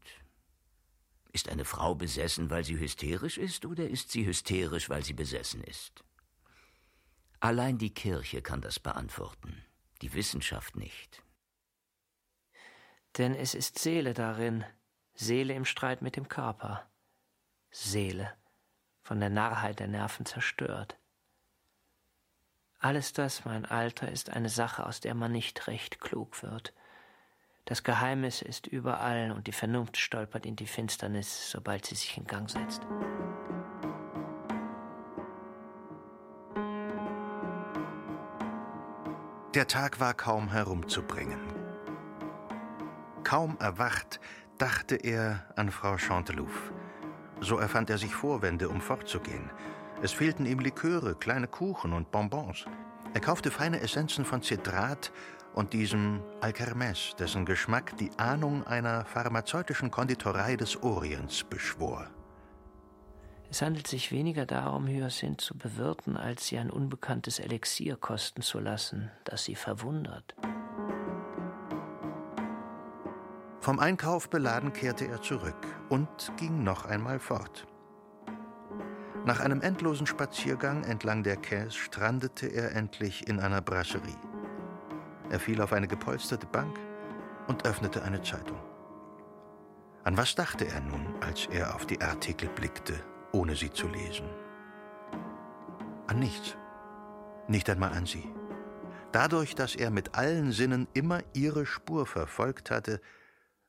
Ist 1.33 1.51
eine 1.51 1.67
Frau 1.67 1.95
besessen, 1.95 2.49
weil 2.49 2.65
sie 2.65 2.79
hysterisch 2.79 3.37
ist, 3.37 3.67
oder 3.67 3.87
ist 3.87 4.11
sie 4.11 4.25
hysterisch, 4.25 4.89
weil 4.89 5.05
sie 5.05 5.13
besessen 5.13 5.63
ist? 5.65 6.03
Allein 7.39 7.77
die 7.77 7.93
Kirche 7.93 8.41
kann 8.41 8.63
das 8.63 8.81
beantworten, 8.81 9.63
die 10.01 10.15
Wissenschaft 10.15 10.77
nicht. 10.77 11.23
Denn 13.19 13.35
es 13.35 13.55
ist 13.55 13.79
Seele 13.79 14.15
darin, 14.15 14.65
Seele 15.13 15.53
im 15.53 15.67
Streit 15.67 16.01
mit 16.01 16.17
dem 16.17 16.27
Körper, 16.27 16.91
Seele, 17.71 18.33
von 19.03 19.21
der 19.21 19.29
Narrheit 19.29 19.79
der 19.79 19.89
Nerven 19.89 20.25
zerstört. 20.25 20.97
Alles 22.79 23.13
das, 23.13 23.45
mein 23.45 23.67
Alter, 23.67 24.11
ist 24.11 24.31
eine 24.31 24.49
Sache, 24.49 24.87
aus 24.87 25.01
der 25.01 25.15
man 25.15 25.33
nicht 25.33 25.67
recht 25.67 26.01
klug 26.01 26.43
wird. 26.43 26.73
Das 27.71 27.85
Geheimnis 27.85 28.43
ist 28.43 28.67
überall 28.67 29.31
und 29.31 29.47
die 29.47 29.53
Vernunft 29.53 29.97
stolpert 29.97 30.45
in 30.45 30.57
die 30.57 30.67
Finsternis, 30.67 31.53
sobald 31.53 31.87
sie 31.87 31.95
sich 31.95 32.19
in 32.19 32.25
Gang 32.25 32.51
setzt. 32.51 32.83
Der 39.55 39.69
Tag 39.69 40.01
war 40.01 40.15
kaum 40.15 40.51
herumzubringen. 40.51 41.39
Kaum 43.23 43.57
erwacht, 43.61 44.19
dachte 44.59 44.97
er 44.97 45.45
an 45.55 45.71
Frau 45.71 45.97
Chantelouf. 45.97 46.73
So 47.41 47.57
erfand 47.57 47.89
er 47.89 47.99
sich 47.99 48.13
Vorwände, 48.13 48.69
um 48.69 48.81
fortzugehen. 48.81 49.49
Es 50.03 50.11
fehlten 50.11 50.45
ihm 50.45 50.59
Liköre, 50.59 51.15
kleine 51.15 51.47
Kuchen 51.47 51.93
und 51.93 52.11
Bonbons. 52.11 52.65
Er 53.15 53.21
kaufte 53.21 53.53
feine 53.53 53.81
Essenzen 53.81 54.25
von 54.25 54.43
Zedrat 54.43 55.13
und 55.55 55.73
diesem 55.73 56.21
Alkermes, 56.41 57.15
dessen 57.19 57.45
Geschmack 57.45 57.97
die 57.99 58.11
Ahnung 58.19 58.67
einer 58.67 59.05
pharmazeutischen 59.05 59.91
Konditorei 59.91 60.57
des 60.57 60.83
Orients 60.83 61.45
beschwor. 61.45 62.07
Es 63.51 63.63
handelt 63.63 63.89
sich 63.89 64.13
weniger 64.13 64.47
darum, 64.47 64.87
Hyacinth 64.87 65.41
zu 65.41 65.59
bewirten, 65.59 66.17
als 66.17 66.47
sie 66.47 66.59
ein 66.59 66.71
unbekanntes 66.71 67.41
Elixier 67.41 67.97
kosten 67.97 68.43
zu 68.43 68.61
lassen, 68.61 69.11
das 69.25 69.45
sie 69.45 69.57
verwundert. 69.57 70.37
Vom 73.61 73.79
Einkauf 73.81 74.31
beladen 74.31 74.73
kehrte 74.73 75.07
er 75.09 75.21
zurück 75.21 75.67
und 75.89 76.09
ging 76.37 76.63
noch 76.63 76.87
einmal 76.87 77.19
fort. 77.19 77.67
Nach 79.27 79.41
einem 79.41 79.61
endlosen 79.61 80.07
Spaziergang 80.07 80.85
entlang 80.85 81.23
der 81.23 81.37
Quais 81.37 81.75
strandete 81.75 82.47
er 82.47 82.75
endlich 82.75 83.29
in 83.29 83.39
einer 83.39 83.61
Brasserie. 83.61 84.30
Er 85.31 85.41
fiel 85.41 85.63
auf 85.63 85.73
eine 85.73 85.89
gepolsterte 85.89 86.47
Bank 86.47 86.79
und 87.47 87.65
öffnete 87.65 88.03
eine 88.03 88.21
Zeitung. 88.23 88.59
An 90.03 90.17
was 90.17 90.35
dachte 90.35 90.67
er 90.67 90.81
nun, 90.81 91.07
als 91.21 91.47
er 91.47 91.75
auf 91.75 91.87
die 91.87 92.01
Artikel 92.01 92.49
blickte, 92.49 92.95
ohne 93.33 93.55
sie 93.55 93.71
zu 93.71 93.87
lesen? 93.87 94.29
An 96.07 96.19
nichts. 96.19 96.57
Nicht 97.49 97.71
einmal 97.71 97.93
an 97.93 98.07
sie. 98.07 98.29
Dadurch, 99.13 99.55
dass 99.55 99.75
er 99.75 99.91
mit 99.91 100.15
allen 100.15 100.53
Sinnen 100.53 100.89
immer 100.95 101.21
ihre 101.35 101.67
Spur 101.67 102.07
verfolgt 102.07 102.71
hatte, 102.71 103.01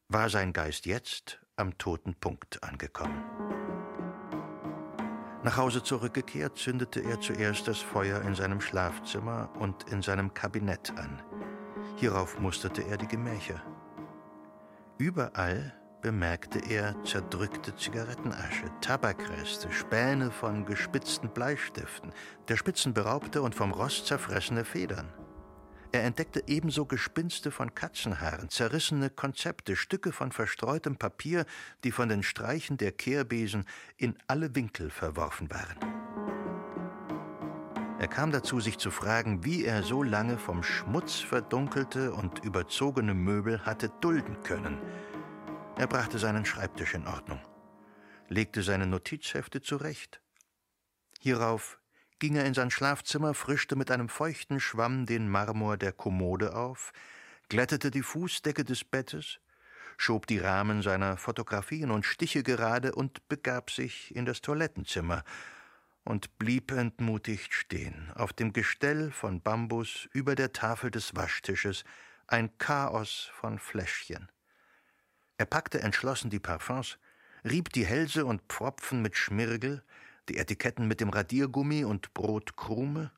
war 0.07 0.29
sein 0.29 0.53
Geist 0.53 0.85
jetzt 0.85 1.39
am 1.55 1.77
toten 1.77 2.15
Punkt 2.15 2.63
angekommen. 2.63 3.23
Nach 5.43 5.57
Hause 5.57 5.81
zurückgekehrt, 5.81 6.57
zündete 6.57 7.01
er 7.01 7.19
zuerst 7.19 7.67
das 7.67 7.79
Feuer 7.79 8.21
in 8.21 8.35
seinem 8.35 8.61
Schlafzimmer 8.61 9.49
und 9.59 9.89
in 9.91 10.01
seinem 10.01 10.33
Kabinett 10.33 10.91
an. 10.97 11.21
Hierauf 12.01 12.39
musterte 12.39 12.81
er 12.81 12.97
die 12.97 13.07
Gemächer. 13.07 13.61
Überall 14.97 15.71
bemerkte 16.01 16.57
er 16.57 16.95
zerdrückte 17.03 17.75
Zigarettenasche, 17.75 18.71
Tabakreste, 18.81 19.71
Späne 19.71 20.31
von 20.31 20.65
gespitzten 20.65 21.29
Bleistiften, 21.29 22.11
der 22.47 22.57
Spitzen 22.57 22.95
beraubte 22.95 23.43
und 23.43 23.53
vom 23.53 23.71
Rost 23.71 24.07
zerfressene 24.07 24.65
Federn. 24.65 25.13
Er 25.91 26.03
entdeckte 26.03 26.41
ebenso 26.47 26.87
Gespinste 26.87 27.51
von 27.51 27.75
Katzenhaaren, 27.75 28.49
zerrissene 28.49 29.11
Konzepte, 29.11 29.75
Stücke 29.75 30.11
von 30.11 30.31
verstreutem 30.31 30.95
Papier, 30.95 31.45
die 31.83 31.91
von 31.91 32.09
den 32.09 32.23
Streichen 32.23 32.77
der 32.77 32.93
Kehrbesen 32.93 33.65
in 33.97 34.17
alle 34.25 34.55
Winkel 34.55 34.89
verworfen 34.89 35.51
waren. 35.51 36.30
Er 38.01 38.07
kam 38.07 38.31
dazu, 38.31 38.59
sich 38.59 38.79
zu 38.79 38.89
fragen, 38.89 39.45
wie 39.45 39.63
er 39.63 39.83
so 39.83 40.01
lange 40.01 40.39
vom 40.39 40.63
Schmutz 40.63 41.19
verdunkelte 41.19 42.15
und 42.15 42.43
überzogene 42.43 43.13
Möbel 43.13 43.63
hatte 43.63 43.89
dulden 44.01 44.41
können. 44.41 44.81
Er 45.77 45.85
brachte 45.85 46.17
seinen 46.17 46.43
Schreibtisch 46.43 46.95
in 46.95 47.05
Ordnung, 47.05 47.39
legte 48.27 48.63
seine 48.63 48.87
Notizhefte 48.87 49.61
zurecht. 49.61 50.19
Hierauf 51.19 51.77
ging 52.17 52.37
er 52.37 52.45
in 52.45 52.55
sein 52.55 52.71
Schlafzimmer, 52.71 53.35
frischte 53.35 53.75
mit 53.75 53.91
einem 53.91 54.09
feuchten 54.09 54.59
Schwamm 54.59 55.05
den 55.05 55.29
Marmor 55.29 55.77
der 55.77 55.91
Kommode 55.91 56.55
auf, 56.55 56.93
glättete 57.49 57.91
die 57.91 58.01
Fußdecke 58.01 58.63
des 58.63 58.83
Bettes, 58.83 59.39
schob 59.97 60.25
die 60.25 60.39
Rahmen 60.39 60.81
seiner 60.81 61.17
Fotografien 61.17 61.91
und 61.91 62.07
Stiche 62.07 62.41
gerade 62.41 62.95
und 62.95 63.27
begab 63.29 63.69
sich 63.69 64.15
in 64.15 64.25
das 64.25 64.41
Toilettenzimmer, 64.41 65.23
und 66.03 66.37
blieb 66.37 66.71
entmutigt 66.71 67.53
stehen, 67.53 68.11
auf 68.15 68.33
dem 68.33 68.53
Gestell 68.53 69.11
von 69.11 69.41
Bambus 69.41 70.09
über 70.13 70.35
der 70.35 70.53
Tafel 70.53 70.91
des 70.91 71.15
Waschtisches, 71.15 71.83
ein 72.27 72.57
Chaos 72.57 73.29
von 73.33 73.59
Fläschchen. 73.59 74.31
Er 75.37 75.45
packte 75.45 75.81
entschlossen 75.81 76.29
die 76.29 76.39
Parfums, 76.39 76.97
rieb 77.43 77.71
die 77.73 77.85
Hälse 77.85 78.25
und 78.25 78.41
Pfropfen 78.43 79.01
mit 79.01 79.17
Schmirgel, 79.17 79.83
die 80.29 80.37
Etiketten 80.37 80.87
mit 80.87 81.01
dem 81.01 81.09
Radiergummi 81.09 81.83
und 81.83 82.13
Brotkrume, 82.13 83.11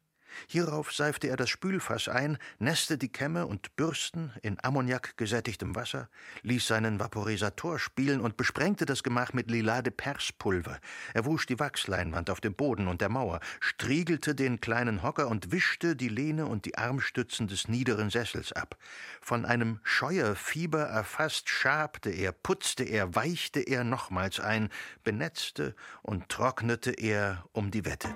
Hierauf 0.48 0.92
seifte 0.92 1.28
er 1.28 1.38
das 1.38 1.50
Spülfass 1.50 2.08
ein, 2.08 2.38
nässte 2.60 2.98
die 2.98 3.12
Kämme 3.12 3.48
und 3.48 3.76
Bürsten 3.76 4.34
in 4.42 4.58
Ammoniak 4.64 5.18
gesättigtem 5.18 5.76
Wasser, 5.76 6.10
ließ 6.42 6.68
seinen 6.68 7.00
Vaporisator 7.00 7.80
spielen 7.80 8.22
und 8.22 8.38
besprengte 8.38 8.86
das 8.86 9.04
Gemach 9.04 9.34
mit 9.34 9.50
Lilade 9.50 9.92
Perspulver. 9.92 10.80
Er 11.14 11.26
wusch 11.26 11.46
die 11.46 11.60
Wachsleinwand 11.60 12.30
auf 12.30 12.42
dem 12.42 12.54
Boden 12.54 12.88
und 12.88 13.02
der 13.02 13.10
Mauer, 13.10 13.40
striegelte 13.60 14.36
den 14.36 14.62
kleinen 14.62 15.04
Hocker 15.04 15.28
und 15.28 15.52
wischte 15.52 15.96
die 15.96 16.10
Lehne 16.10 16.46
und 16.46 16.66
die 16.66 16.78
Armstützen 16.78 17.48
des 17.48 17.68
niederen 17.68 18.10
Sessels 18.10 18.52
ab. 18.54 18.78
Von 19.22 19.46
einem 19.46 19.80
Scheuerfieber 19.84 20.84
erfasst 20.84 21.50
schabte 21.50 22.10
er, 22.10 22.32
putzte 22.32 22.84
er, 22.84 23.16
weichte 23.16 23.62
er 23.62 23.84
nochmals 23.84 24.40
ein, 24.40 24.70
benetzte 25.04 25.76
und 26.02 26.30
trocknete 26.30 26.92
er 26.92 27.46
um 27.52 27.72
die 27.72 27.86
Wette. 27.86 28.10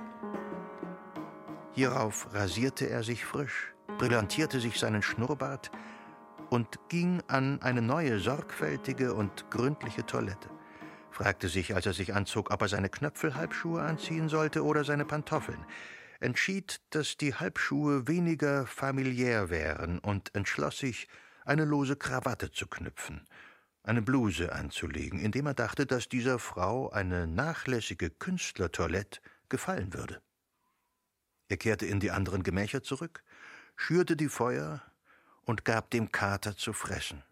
Hierauf 1.78 2.34
rasierte 2.34 2.90
er 2.90 3.04
sich 3.04 3.24
frisch, 3.24 3.72
brillantierte 4.00 4.60
sich 4.60 4.80
seinen 4.80 5.04
Schnurrbart 5.04 5.70
und 6.50 6.80
ging 6.90 7.22
an 7.28 7.62
eine 7.62 7.84
neue, 7.84 8.20
sorgfältige 8.20 9.14
und 9.14 9.52
gründliche 9.52 10.04
Toilette. 10.04 10.50
Fragte 11.12 11.50
sich, 11.50 11.76
als 11.76 11.86
er 11.86 11.94
sich 11.94 12.16
anzog, 12.16 12.50
ob 12.50 12.64
er 12.64 12.68
seine 12.68 12.90
Knöpfelhalbschuhe 12.90 13.80
anziehen 13.80 14.28
sollte 14.28 14.64
oder 14.64 14.84
seine 14.86 15.06
Pantoffeln. 15.06 15.64
Entschied, 16.20 16.82
dass 16.90 17.16
die 17.16 17.36
Halbschuhe 17.36 18.08
weniger 18.08 18.66
familiär 18.66 19.52
wären 19.52 20.00
und 20.00 20.34
entschloss 20.34 20.80
sich, 20.80 21.08
eine 21.46 21.66
lose 21.66 21.96
Krawatte 21.96 22.50
zu 22.50 22.66
knüpfen, 22.66 23.28
eine 23.84 24.02
Bluse 24.02 24.52
anzulegen, 24.52 25.20
indem 25.20 25.46
er 25.46 25.54
dachte, 25.54 25.86
dass 25.86 26.10
dieser 26.10 26.40
Frau 26.40 26.90
eine 26.90 27.28
nachlässige 27.28 28.10
Künstlertoilette 28.10 29.20
gefallen 29.48 29.94
würde. 29.94 30.24
Er 31.50 31.58
kehrte 31.58 31.86
in 31.86 32.00
die 32.00 32.12
anderen 32.12 32.44
Gemächer 32.44 32.84
zurück, 32.84 33.24
schürte 33.76 34.16
die 34.16 34.30
Feuer 34.30 34.82
und 35.46 35.66
gab 35.66 35.90
dem 35.92 36.12
Kater 36.12 36.58
zu 36.58 36.74
fressen, 36.74 37.24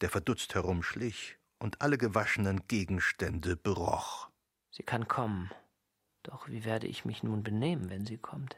der 0.00 0.10
verdutzt 0.10 0.54
herumschlich 0.54 1.38
und 1.58 1.80
alle 1.80 1.98
gewaschenen 1.98 2.66
Gegenstände 2.66 3.56
beroch. 3.56 4.28
Sie 4.70 4.82
kann 4.82 5.06
kommen. 5.06 5.50
Doch 6.24 6.48
wie 6.48 6.64
werde 6.64 6.86
ich 6.86 7.04
mich 7.04 7.22
nun 7.22 7.42
benehmen, 7.42 7.90
wenn 7.90 8.06
sie 8.06 8.18
kommt? 8.18 8.56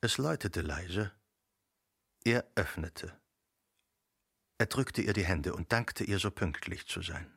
Es 0.00 0.16
läutete 0.16 0.62
leise. 0.62 1.12
Er 2.24 2.44
öffnete. 2.54 3.12
Er 4.58 4.66
drückte 4.66 5.02
ihr 5.02 5.12
die 5.12 5.24
Hände 5.24 5.54
und 5.54 5.72
dankte 5.72 6.04
ihr, 6.04 6.18
so 6.18 6.30
pünktlich 6.30 6.86
zu 6.86 7.02
sein. 7.02 7.28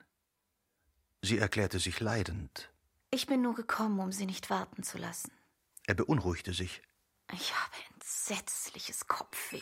Sie 1.22 1.40
erklärte 1.40 1.80
sich 1.80 2.00
leidend. 2.00 2.72
Ich 3.10 3.26
bin 3.26 3.42
nur 3.42 3.56
gekommen, 3.56 4.00
um 4.00 4.12
Sie 4.12 4.28
nicht 4.28 4.50
warten 4.52 4.84
zu 4.84 5.00
lassen. 5.00 5.32
Er 5.88 5.96
beunruhigte 5.96 6.54
sich. 6.54 6.82
Ich 7.34 7.54
habe 7.54 7.76
entsetzliches 7.94 9.08
Kopfweh. 9.08 9.62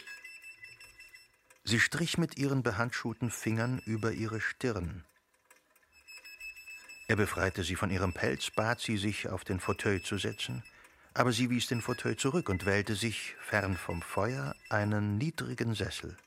Sie 1.64 1.80
strich 1.80 2.18
mit 2.18 2.38
ihren 2.38 2.64
behandschuhten 2.64 3.32
Fingern 3.32 3.80
über 3.86 4.12
ihre 4.12 4.42
Stirn. 4.42 5.06
Er 7.08 7.16
befreite 7.16 7.64
sie 7.64 7.76
von 7.76 7.90
ihrem 7.90 8.14
Pelz, 8.14 8.50
bat 8.52 8.80
sie, 8.80 8.98
sich 8.98 9.30
auf 9.30 9.44
den 9.44 9.60
Fauteuil 9.60 10.02
zu 10.02 10.18
setzen, 10.18 10.64
aber 11.14 11.32
sie 11.32 11.50
wies 11.50 11.68
den 11.68 11.82
Fauteuil 11.82 12.16
zurück 12.16 12.50
und 12.50 12.66
wählte 12.66 12.96
sich, 12.96 13.36
fern 13.40 13.78
vom 13.78 14.02
Feuer, 14.02 14.56
einen 14.70 15.18
niedrigen 15.18 15.76
Sessel. 15.76 16.18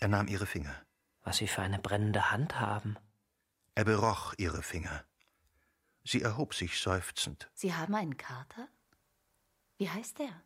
Er 0.00 0.08
nahm 0.08 0.28
ihre 0.28 0.46
Finger. 0.46 0.74
Was 1.22 1.38
Sie 1.38 1.48
für 1.48 1.62
eine 1.62 1.78
brennende 1.78 2.30
Hand 2.30 2.60
haben. 2.60 2.96
Er 3.74 3.84
beroch 3.84 4.34
ihre 4.36 4.62
Finger. 4.62 5.04
Sie 6.06 6.22
erhob 6.22 6.54
sich 6.54 6.78
seufzend. 6.80 7.50
Sie 7.52 7.74
haben 7.74 7.94
einen 7.96 8.16
Kater? 8.16 8.68
Wie 9.76 9.90
heißt 9.90 10.20
er? 10.20 10.42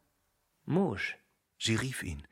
Musch. 0.64 1.18
Sie 1.58 1.74
rief 1.74 2.02
ihn. 2.02 2.26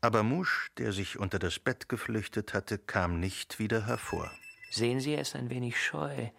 Aber 0.00 0.22
Musch, 0.22 0.70
der 0.78 0.92
sich 0.92 1.18
unter 1.18 1.40
das 1.40 1.58
Bett 1.58 1.88
geflüchtet 1.88 2.54
hatte, 2.54 2.78
kam 2.78 3.18
nicht 3.18 3.58
wieder 3.58 3.86
hervor. 3.86 4.30
Sehen 4.70 5.00
Sie, 5.00 5.12
er 5.14 5.22
ist 5.22 5.34
ein 5.34 5.50
wenig 5.50 5.84
scheu. 5.84 6.30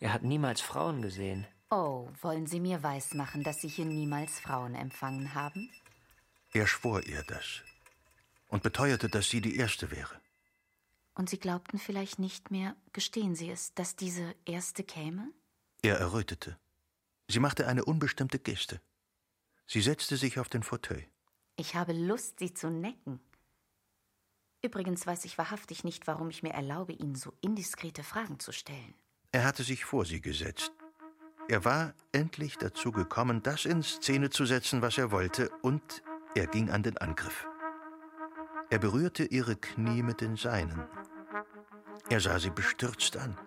Er 0.00 0.12
hat 0.12 0.22
niemals 0.22 0.60
Frauen 0.60 1.00
gesehen. 1.00 1.46
Oh, 1.70 2.10
wollen 2.20 2.46
Sie 2.46 2.60
mir 2.60 2.82
weismachen, 2.82 3.42
dass 3.42 3.62
Sie 3.62 3.68
hier 3.68 3.86
niemals 3.86 4.38
Frauen 4.40 4.74
empfangen 4.74 5.32
haben? 5.34 5.70
Er 6.52 6.66
schwor 6.66 7.02
ihr 7.06 7.22
das 7.24 7.62
und 8.48 8.62
beteuerte, 8.62 9.08
dass 9.08 9.30
sie 9.30 9.40
die 9.40 9.56
Erste 9.56 9.90
wäre. 9.90 10.20
Und 11.14 11.30
Sie 11.30 11.38
glaubten 11.38 11.78
vielleicht 11.78 12.18
nicht 12.18 12.50
mehr, 12.50 12.76
gestehen 12.92 13.34
Sie 13.34 13.50
es, 13.50 13.74
dass 13.74 13.96
diese 13.96 14.34
Erste 14.44 14.84
käme? 14.84 15.32
Er 15.84 15.98
errötete. 15.98 16.58
Sie 17.28 17.40
machte 17.40 17.66
eine 17.66 17.84
unbestimmte 17.84 18.38
Geste. 18.38 18.80
Sie 19.66 19.82
setzte 19.82 20.16
sich 20.16 20.38
auf 20.38 20.48
den 20.48 20.62
Fauteuil. 20.62 21.06
Ich 21.56 21.74
habe 21.74 21.92
Lust, 21.92 22.38
Sie 22.38 22.54
zu 22.54 22.70
necken. 22.70 23.20
Übrigens 24.62 25.06
weiß 25.06 25.26
ich 25.26 25.36
wahrhaftig 25.36 25.84
nicht, 25.84 26.06
warum 26.06 26.30
ich 26.30 26.42
mir 26.42 26.54
erlaube, 26.54 26.94
Ihnen 26.94 27.16
so 27.16 27.34
indiskrete 27.42 28.02
Fragen 28.02 28.40
zu 28.40 28.50
stellen. 28.50 28.94
Er 29.30 29.44
hatte 29.44 29.62
sich 29.62 29.84
vor 29.84 30.06
sie 30.06 30.22
gesetzt. 30.22 30.72
Er 31.48 31.66
war 31.66 31.92
endlich 32.12 32.56
dazu 32.56 32.90
gekommen, 32.90 33.42
das 33.42 33.66
in 33.66 33.82
Szene 33.82 34.30
zu 34.30 34.46
setzen, 34.46 34.80
was 34.80 34.96
er 34.96 35.10
wollte, 35.10 35.50
und 35.60 36.02
er 36.34 36.46
ging 36.46 36.70
an 36.70 36.82
den 36.82 36.96
Angriff. 36.96 37.46
Er 38.70 38.78
berührte 38.78 39.24
ihre 39.24 39.56
Knie 39.56 40.02
mit 40.02 40.22
den 40.22 40.36
seinen. 40.36 40.86
Er 42.08 42.20
sah 42.20 42.38
sie 42.38 42.48
bestürzt 42.48 43.18
an. 43.18 43.38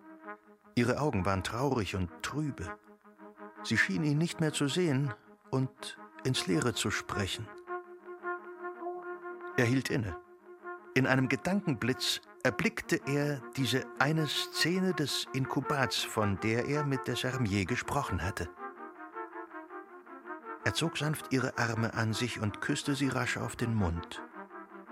Ihre 0.78 1.00
Augen 1.00 1.26
waren 1.26 1.44
traurig 1.44 1.96
und 1.96 2.12
trübe. 2.22 2.78
Sie 3.64 3.80
schien 3.80 4.04
ihn 4.04 4.20
nicht 4.20 4.40
mehr 4.40 4.54
zu 4.54 4.68
sehen 4.68 5.12
und 5.50 5.98
ins 6.24 6.46
Leere 6.46 6.76
zu 6.76 6.92
sprechen. 6.92 7.48
Er 9.58 9.66
hielt 9.66 9.90
inne. 9.90 10.16
In 10.94 11.08
einem 11.08 11.30
Gedankenblitz 11.30 12.22
erblickte 12.44 13.02
er 13.08 13.42
diese 13.56 13.88
eine 13.98 14.28
Szene 14.28 14.94
des 14.94 15.26
Inkubats, 15.34 16.04
von 16.04 16.40
der 16.42 16.68
er 16.68 16.86
mit 16.86 17.08
der 17.08 17.16
Sermier 17.16 17.66
gesprochen 17.66 18.22
hatte. 18.22 18.48
Er 20.64 20.76
zog 20.76 21.00
sanft 21.00 21.34
ihre 21.34 21.58
Arme 21.58 21.96
an 21.96 22.14
sich 22.14 22.40
und 22.40 22.62
küsste 22.62 22.94
sie 22.94 23.08
rasch 23.08 23.38
auf 23.38 23.56
den 23.56 23.74
Mund. 23.74 24.22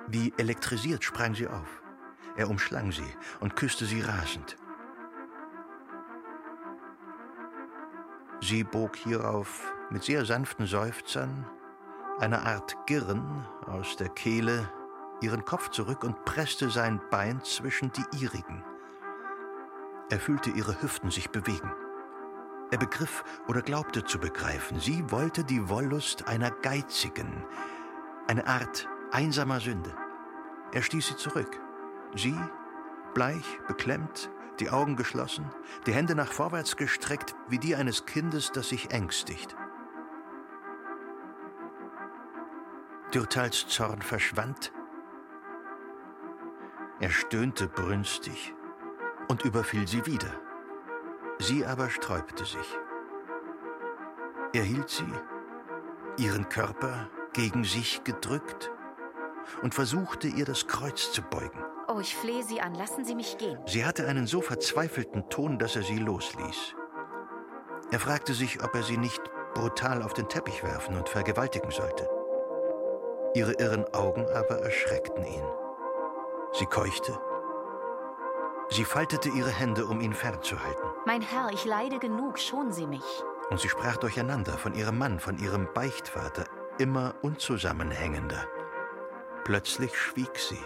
Wie 0.08 0.34
elektrisiert 0.38 1.04
sprang 1.04 1.36
sie 1.36 1.48
auf. 1.48 1.84
Er 2.38 2.50
umschlang 2.50 2.92
sie 2.92 3.14
und 3.40 3.56
küsste 3.56 3.86
sie 3.86 4.02
rasend. 4.02 4.58
Sie 8.48 8.64
bog 8.64 8.96
hierauf 8.96 9.74
mit 9.90 10.04
sehr 10.04 10.24
sanften 10.24 10.68
Seufzern, 10.68 11.48
eine 12.20 12.44
Art 12.44 12.78
Girren 12.86 13.44
aus 13.66 13.96
der 13.96 14.10
Kehle, 14.10 14.72
ihren 15.20 15.44
Kopf 15.46 15.70
zurück 15.70 16.04
und 16.04 16.26
presste 16.26 16.70
sein 16.70 17.02
Bein 17.10 17.42
zwischen 17.44 17.92
die 17.92 18.22
ihrigen. 18.22 18.64
Er 20.12 20.20
fühlte 20.20 20.52
ihre 20.52 20.80
Hüften 20.80 21.10
sich 21.10 21.32
bewegen. 21.32 21.72
Er 22.70 22.78
begriff 22.78 23.24
oder 23.48 23.64
glaubte 23.64 24.04
zu 24.04 24.20
begreifen, 24.20 24.80
sie 24.80 25.10
wollte 25.10 25.44
die 25.44 25.68
Wollust 25.68 26.28
einer 26.28 26.52
Geizigen, 26.52 27.44
eine 28.28 28.46
Art 28.46 28.88
einsamer 29.12 29.60
Sünde. 29.60 29.96
Er 30.72 30.84
stieß 30.84 31.08
sie 31.08 31.16
zurück. 31.16 31.60
Sie, 32.14 32.40
bleich, 33.16 33.60
beklemmt, 33.68 34.30
die 34.60 34.70
Augen 34.70 34.96
geschlossen, 34.96 35.46
die 35.86 35.94
Hände 35.94 36.16
nach 36.16 36.32
vorwärts 36.32 36.78
gestreckt, 36.78 37.36
wie 37.48 37.60
die 37.60 37.76
eines 37.76 38.06
Kindes, 38.06 38.52
das 38.52 38.70
sich 38.70 38.92
ängstigt. 38.92 39.56
Dürtals 43.14 43.68
Zorn 43.68 44.02
verschwand. 44.02 44.74
Er 47.00 47.10
stöhnte 47.10 47.68
brünstig 47.68 48.54
und 49.28 49.44
überfiel 49.46 49.88
sie 49.88 50.06
wieder. 50.06 50.32
Sie 51.40 51.66
aber 51.66 51.90
sträubte 51.90 52.46
sich. 52.46 52.78
Er 54.54 54.64
hielt 54.64 54.90
sie, 54.90 55.14
ihren 56.18 56.48
Körper 56.48 57.10
gegen 57.34 57.64
sich 57.64 58.04
gedrückt 58.04 58.72
und 59.62 59.74
versuchte 59.74 60.28
ihr 60.28 60.46
das 60.46 60.68
Kreuz 60.68 61.12
zu 61.12 61.22
beugen. 61.22 61.75
Oh, 61.96 62.02
ich 62.02 62.14
flehe 62.14 62.44
Sie 62.44 62.60
an, 62.60 62.76
lassen 62.76 63.06
Sie 63.06 63.16
mich 63.16 63.38
gehen. 63.38 63.58
Sie 63.68 63.86
hatte 63.86 64.06
einen 64.06 64.28
so 64.28 64.42
verzweifelten 64.42 65.30
Ton, 65.30 65.58
dass 65.58 65.78
er 65.78 65.84
sie 65.84 65.98
losließ. 65.98 66.76
Er 67.92 68.00
fragte 68.00 68.34
sich, 68.34 68.62
ob 68.62 68.76
er 68.76 68.84
sie 68.84 68.98
nicht 68.98 69.22
brutal 69.54 70.04
auf 70.04 70.14
den 70.14 70.28
Teppich 70.28 70.62
werfen 70.62 70.98
und 70.98 71.08
vergewaltigen 71.08 71.72
sollte. 71.72 72.10
Ihre 73.34 73.54
irren 73.54 73.86
Augen 73.94 74.26
aber 74.36 74.60
erschreckten 74.60 75.24
ihn. 75.24 75.46
Sie 76.52 76.66
keuchte. 76.66 77.18
Sie 78.72 78.84
faltete 78.84 79.30
ihre 79.30 79.52
Hände, 79.52 79.86
um 79.86 80.02
ihn 80.02 80.14
fernzuhalten. 80.14 80.90
Mein 81.06 81.22
Herr, 81.22 81.52
ich 81.54 81.64
leide 81.64 82.00
genug, 82.00 82.40
schon 82.40 82.74
Sie 82.74 82.88
mich. 82.88 83.24
Und 83.50 83.62
sie 83.62 83.70
sprach 83.70 83.96
durcheinander 83.96 84.58
von 84.58 84.74
ihrem 84.74 84.98
Mann, 84.98 85.22
von 85.22 85.38
ihrem 85.40 85.70
Beichtvater, 85.74 86.44
immer 86.78 87.16
unzusammenhängender. 87.22 88.46
Plötzlich 89.46 89.96
schwieg 89.96 90.38
sie. 90.38 90.60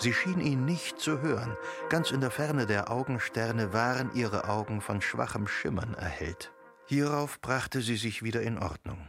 Sie 0.00 0.14
schien 0.14 0.40
ihn 0.40 0.64
nicht 0.64 0.98
zu 0.98 1.20
hören. 1.20 1.58
Ganz 1.90 2.10
in 2.10 2.22
der 2.22 2.30
Ferne 2.30 2.64
der 2.64 2.90
Augensterne 2.90 3.74
waren 3.74 4.14
ihre 4.14 4.48
Augen 4.48 4.80
von 4.80 5.02
schwachem 5.02 5.46
Schimmern 5.46 5.92
erhellt. 5.92 6.52
Hierauf 6.86 7.38
brachte 7.42 7.82
sie 7.82 7.96
sich 7.96 8.22
wieder 8.22 8.40
in 8.40 8.58
Ordnung. 8.58 9.06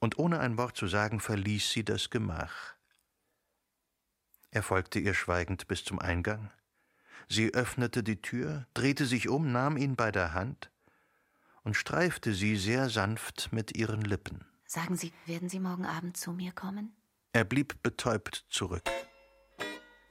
Und 0.00 0.18
ohne 0.18 0.40
ein 0.40 0.58
Wort 0.58 0.76
zu 0.76 0.88
sagen, 0.88 1.20
verließ 1.20 1.70
sie 1.70 1.84
das 1.84 2.10
Gemach. 2.10 2.74
Er 4.50 4.64
folgte 4.64 4.98
ihr 4.98 5.14
schweigend 5.14 5.68
bis 5.68 5.84
zum 5.84 6.00
Eingang. 6.00 6.50
Sie 7.28 7.54
öffnete 7.54 8.02
die 8.02 8.20
Tür, 8.20 8.66
drehte 8.74 9.06
sich 9.06 9.28
um, 9.28 9.52
nahm 9.52 9.76
ihn 9.76 9.94
bei 9.94 10.10
der 10.10 10.34
Hand 10.34 10.72
und 11.62 11.76
streifte 11.76 12.34
sie 12.34 12.56
sehr 12.56 12.90
sanft 12.90 13.52
mit 13.52 13.76
ihren 13.76 14.02
Lippen. 14.02 14.44
Sagen 14.66 14.96
Sie, 14.96 15.12
werden 15.26 15.48
Sie 15.48 15.60
morgen 15.60 15.86
Abend 15.86 16.16
zu 16.16 16.32
mir 16.32 16.50
kommen? 16.50 16.96
Er 17.32 17.44
blieb 17.44 17.80
betäubt 17.82 18.44
zurück. 18.48 18.82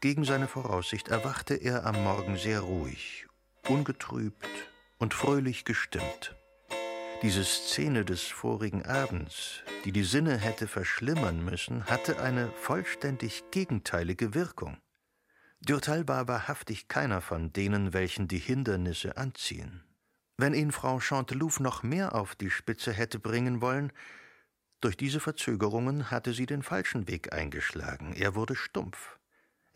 Gegen 0.03 0.25
seine 0.25 0.49
Voraussicht 0.49 1.07
erwachte 1.07 1.53
er 1.53 1.85
am 1.85 2.03
Morgen 2.03 2.35
sehr 2.35 2.59
ruhig, 2.59 3.25
ungetrübt 3.69 4.49
und 4.97 5.13
fröhlich 5.13 5.63
gestimmt. 5.63 6.35
Diese 7.21 7.45
Szene 7.45 8.03
des 8.03 8.23
vorigen 8.23 8.85
Abends, 8.85 9.63
die 9.85 9.93
die 9.93 10.03
Sinne 10.03 10.35
hätte 10.35 10.67
verschlimmern 10.67 11.45
müssen, 11.45 11.85
hatte 11.85 12.19
eine 12.19 12.51
vollständig 12.51 13.45
gegenteilige 13.51 14.33
Wirkung. 14.33 14.77
Dürtal 15.61 16.05
war 16.05 16.27
wahrhaftig 16.27 16.89
keiner 16.89 17.21
von 17.21 17.53
denen, 17.53 17.93
welchen 17.93 18.27
die 18.27 18.39
Hindernisse 18.39 19.15
anziehen. 19.15 19.85
Wenn 20.35 20.53
ihn 20.53 20.73
Frau 20.73 20.99
Chantelouve 20.99 21.63
noch 21.63 21.81
mehr 21.81 22.13
auf 22.13 22.35
die 22.35 22.49
Spitze 22.49 22.91
hätte 22.91 23.19
bringen 23.19 23.61
wollen, 23.61 23.93
durch 24.81 24.97
diese 24.97 25.21
Verzögerungen 25.21 26.11
hatte 26.11 26.33
sie 26.33 26.45
den 26.45 26.61
falschen 26.61 27.07
Weg 27.07 27.31
eingeschlagen. 27.31 28.11
Er 28.11 28.35
wurde 28.35 28.57
stumpf. 28.57 29.17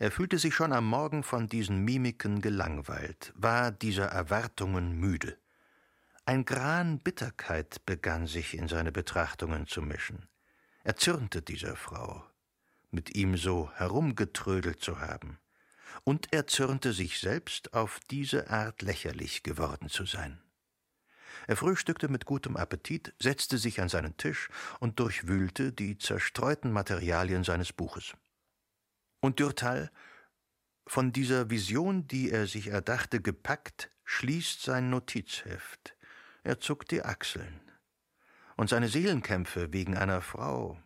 Er 0.00 0.12
fühlte 0.12 0.38
sich 0.38 0.54
schon 0.54 0.72
am 0.72 0.86
Morgen 0.86 1.24
von 1.24 1.48
diesen 1.48 1.84
Mimiken 1.84 2.40
gelangweilt, 2.40 3.32
war 3.34 3.72
dieser 3.72 4.06
Erwartungen 4.06 4.92
müde. 4.92 5.36
Ein 6.24 6.44
Gran 6.44 7.00
Bitterkeit 7.00 7.84
begann 7.84 8.28
sich 8.28 8.56
in 8.56 8.68
seine 8.68 8.92
Betrachtungen 8.92 9.66
zu 9.66 9.82
mischen. 9.82 10.28
Er 10.84 10.94
zürnte 10.94 11.42
dieser 11.42 11.74
Frau, 11.74 12.24
mit 12.92 13.16
ihm 13.16 13.36
so 13.36 13.72
herumgetrödelt 13.74 14.80
zu 14.80 15.00
haben, 15.00 15.38
und 16.04 16.32
er 16.32 16.46
zürnte 16.46 16.92
sich 16.92 17.18
selbst, 17.18 17.74
auf 17.74 17.98
diese 18.08 18.50
Art 18.50 18.82
lächerlich 18.82 19.42
geworden 19.42 19.88
zu 19.88 20.06
sein. 20.06 20.40
Er 21.48 21.56
frühstückte 21.56 22.08
mit 22.08 22.24
gutem 22.24 22.56
Appetit, 22.56 23.14
setzte 23.18 23.58
sich 23.58 23.80
an 23.80 23.88
seinen 23.88 24.16
Tisch 24.16 24.48
und 24.78 25.00
durchwühlte 25.00 25.72
die 25.72 25.98
zerstreuten 25.98 26.70
Materialien 26.70 27.42
seines 27.42 27.72
Buches. 27.72 28.14
Und 29.20 29.40
Dürtal, 29.40 29.90
von 30.86 31.12
dieser 31.12 31.50
Vision, 31.50 32.06
die 32.06 32.30
er 32.30 32.46
sich 32.46 32.68
erdachte, 32.68 33.20
gepackt, 33.20 33.90
schließt 34.04 34.62
sein 34.62 34.90
Notizheft. 34.90 35.94
Er 36.42 36.60
zuckt 36.60 36.90
die 36.90 37.02
Achseln. 37.02 37.60
Und 38.56 38.70
seine 38.70 38.88
Seelenkämpfe 38.88 39.72
wegen 39.72 39.96
einer 39.96 40.22
Frau, 40.22 40.78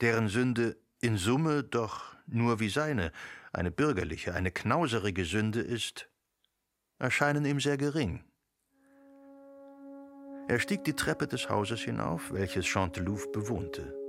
deren 0.00 0.28
Sünde 0.28 0.76
in 1.00 1.16
Summe 1.16 1.64
doch 1.64 2.14
nur 2.26 2.60
wie 2.60 2.68
seine, 2.68 3.12
eine 3.52 3.70
bürgerliche, 3.70 4.34
eine 4.34 4.50
knauserige 4.50 5.24
Sünde 5.24 5.60
ist, 5.60 6.08
erscheinen 6.98 7.44
ihm 7.44 7.60
sehr 7.60 7.78
gering. 7.78 8.24
Er 10.48 10.58
stieg 10.58 10.84
die 10.84 10.94
Treppe 10.94 11.26
des 11.26 11.48
Hauses 11.48 11.80
hinauf, 11.80 12.32
welches 12.32 12.66
Chantelouve 12.66 13.28
bewohnte. 13.32 13.99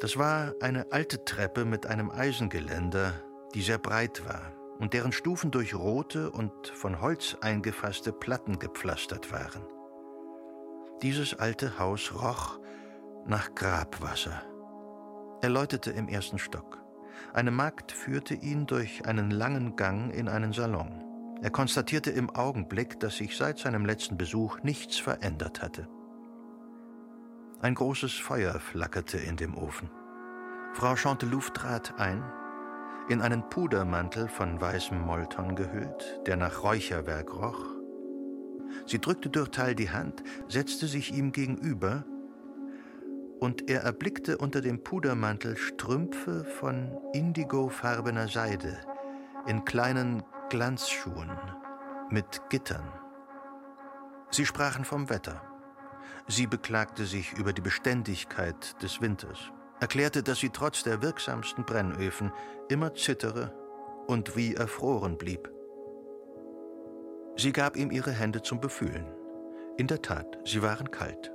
Das 0.00 0.16
war 0.16 0.54
eine 0.60 0.92
alte 0.92 1.24
Treppe 1.24 1.64
mit 1.64 1.86
einem 1.86 2.10
Eisengeländer, 2.10 3.14
die 3.54 3.62
sehr 3.62 3.78
breit 3.78 4.24
war 4.24 4.52
und 4.78 4.94
deren 4.94 5.10
Stufen 5.10 5.50
durch 5.50 5.74
rote 5.74 6.30
und 6.30 6.68
von 6.68 7.00
Holz 7.00 7.36
eingefasste 7.40 8.12
Platten 8.12 8.60
gepflastert 8.60 9.32
waren. 9.32 9.66
Dieses 11.02 11.34
alte 11.34 11.80
Haus 11.80 12.12
roch 12.14 12.60
nach 13.26 13.56
Grabwasser. 13.56 14.42
Er 15.42 15.48
läutete 15.48 15.90
im 15.90 16.08
ersten 16.08 16.38
Stock. 16.38 16.78
Eine 17.32 17.50
Magd 17.50 17.90
führte 17.90 18.34
ihn 18.34 18.66
durch 18.66 19.04
einen 19.04 19.32
langen 19.32 19.74
Gang 19.74 20.14
in 20.14 20.28
einen 20.28 20.52
Salon. 20.52 21.04
Er 21.42 21.50
konstatierte 21.50 22.10
im 22.10 22.30
Augenblick, 22.30 23.00
dass 23.00 23.16
sich 23.16 23.36
seit 23.36 23.58
seinem 23.58 23.84
letzten 23.84 24.16
Besuch 24.16 24.60
nichts 24.62 24.98
verändert 24.98 25.60
hatte. 25.60 25.88
Ein 27.60 27.74
großes 27.74 28.14
Feuer 28.14 28.60
flackerte 28.60 29.18
in 29.18 29.36
dem 29.36 29.56
Ofen. 29.56 29.90
Frau 30.74 30.94
Chantelouve 30.94 31.52
trat 31.52 31.98
ein, 31.98 32.22
in 33.08 33.20
einen 33.20 33.48
Pudermantel 33.48 34.28
von 34.28 34.60
weißem 34.60 35.00
Molton 35.00 35.56
gehüllt, 35.56 36.20
der 36.26 36.36
nach 36.36 36.62
Räucherwerk 36.62 37.34
roch. 37.34 37.64
Sie 38.86 39.00
drückte 39.00 39.28
Dürtal 39.28 39.74
die 39.74 39.90
Hand, 39.90 40.22
setzte 40.46 40.86
sich 40.86 41.12
ihm 41.12 41.32
gegenüber, 41.32 42.04
und 43.40 43.68
er 43.68 43.82
erblickte 43.82 44.38
unter 44.38 44.60
dem 44.60 44.84
Pudermantel 44.84 45.56
Strümpfe 45.56 46.44
von 46.44 46.96
indigofarbener 47.12 48.28
Seide 48.28 48.78
in 49.46 49.64
kleinen 49.64 50.22
Glanzschuhen 50.48 51.30
mit 52.10 52.40
Gittern. 52.50 52.92
Sie 54.30 54.46
sprachen 54.46 54.84
vom 54.84 55.10
Wetter. 55.10 55.47
Sie 56.30 56.46
beklagte 56.46 57.06
sich 57.06 57.32
über 57.38 57.54
die 57.54 57.62
Beständigkeit 57.62 58.80
des 58.82 59.00
Winters, 59.00 59.38
erklärte, 59.80 60.22
dass 60.22 60.38
sie 60.38 60.50
trotz 60.50 60.82
der 60.82 61.00
wirksamsten 61.00 61.64
Brennöfen 61.64 62.32
immer 62.68 62.94
zittere 62.94 63.54
und 64.06 64.36
wie 64.36 64.54
erfroren 64.54 65.16
blieb. 65.16 65.50
Sie 67.36 67.52
gab 67.52 67.76
ihm 67.76 67.90
ihre 67.90 68.10
Hände 68.10 68.42
zum 68.42 68.60
Befühlen. 68.60 69.06
In 69.78 69.86
der 69.86 70.02
Tat, 70.02 70.38
sie 70.44 70.60
waren 70.60 70.90
kalt. 70.90 71.32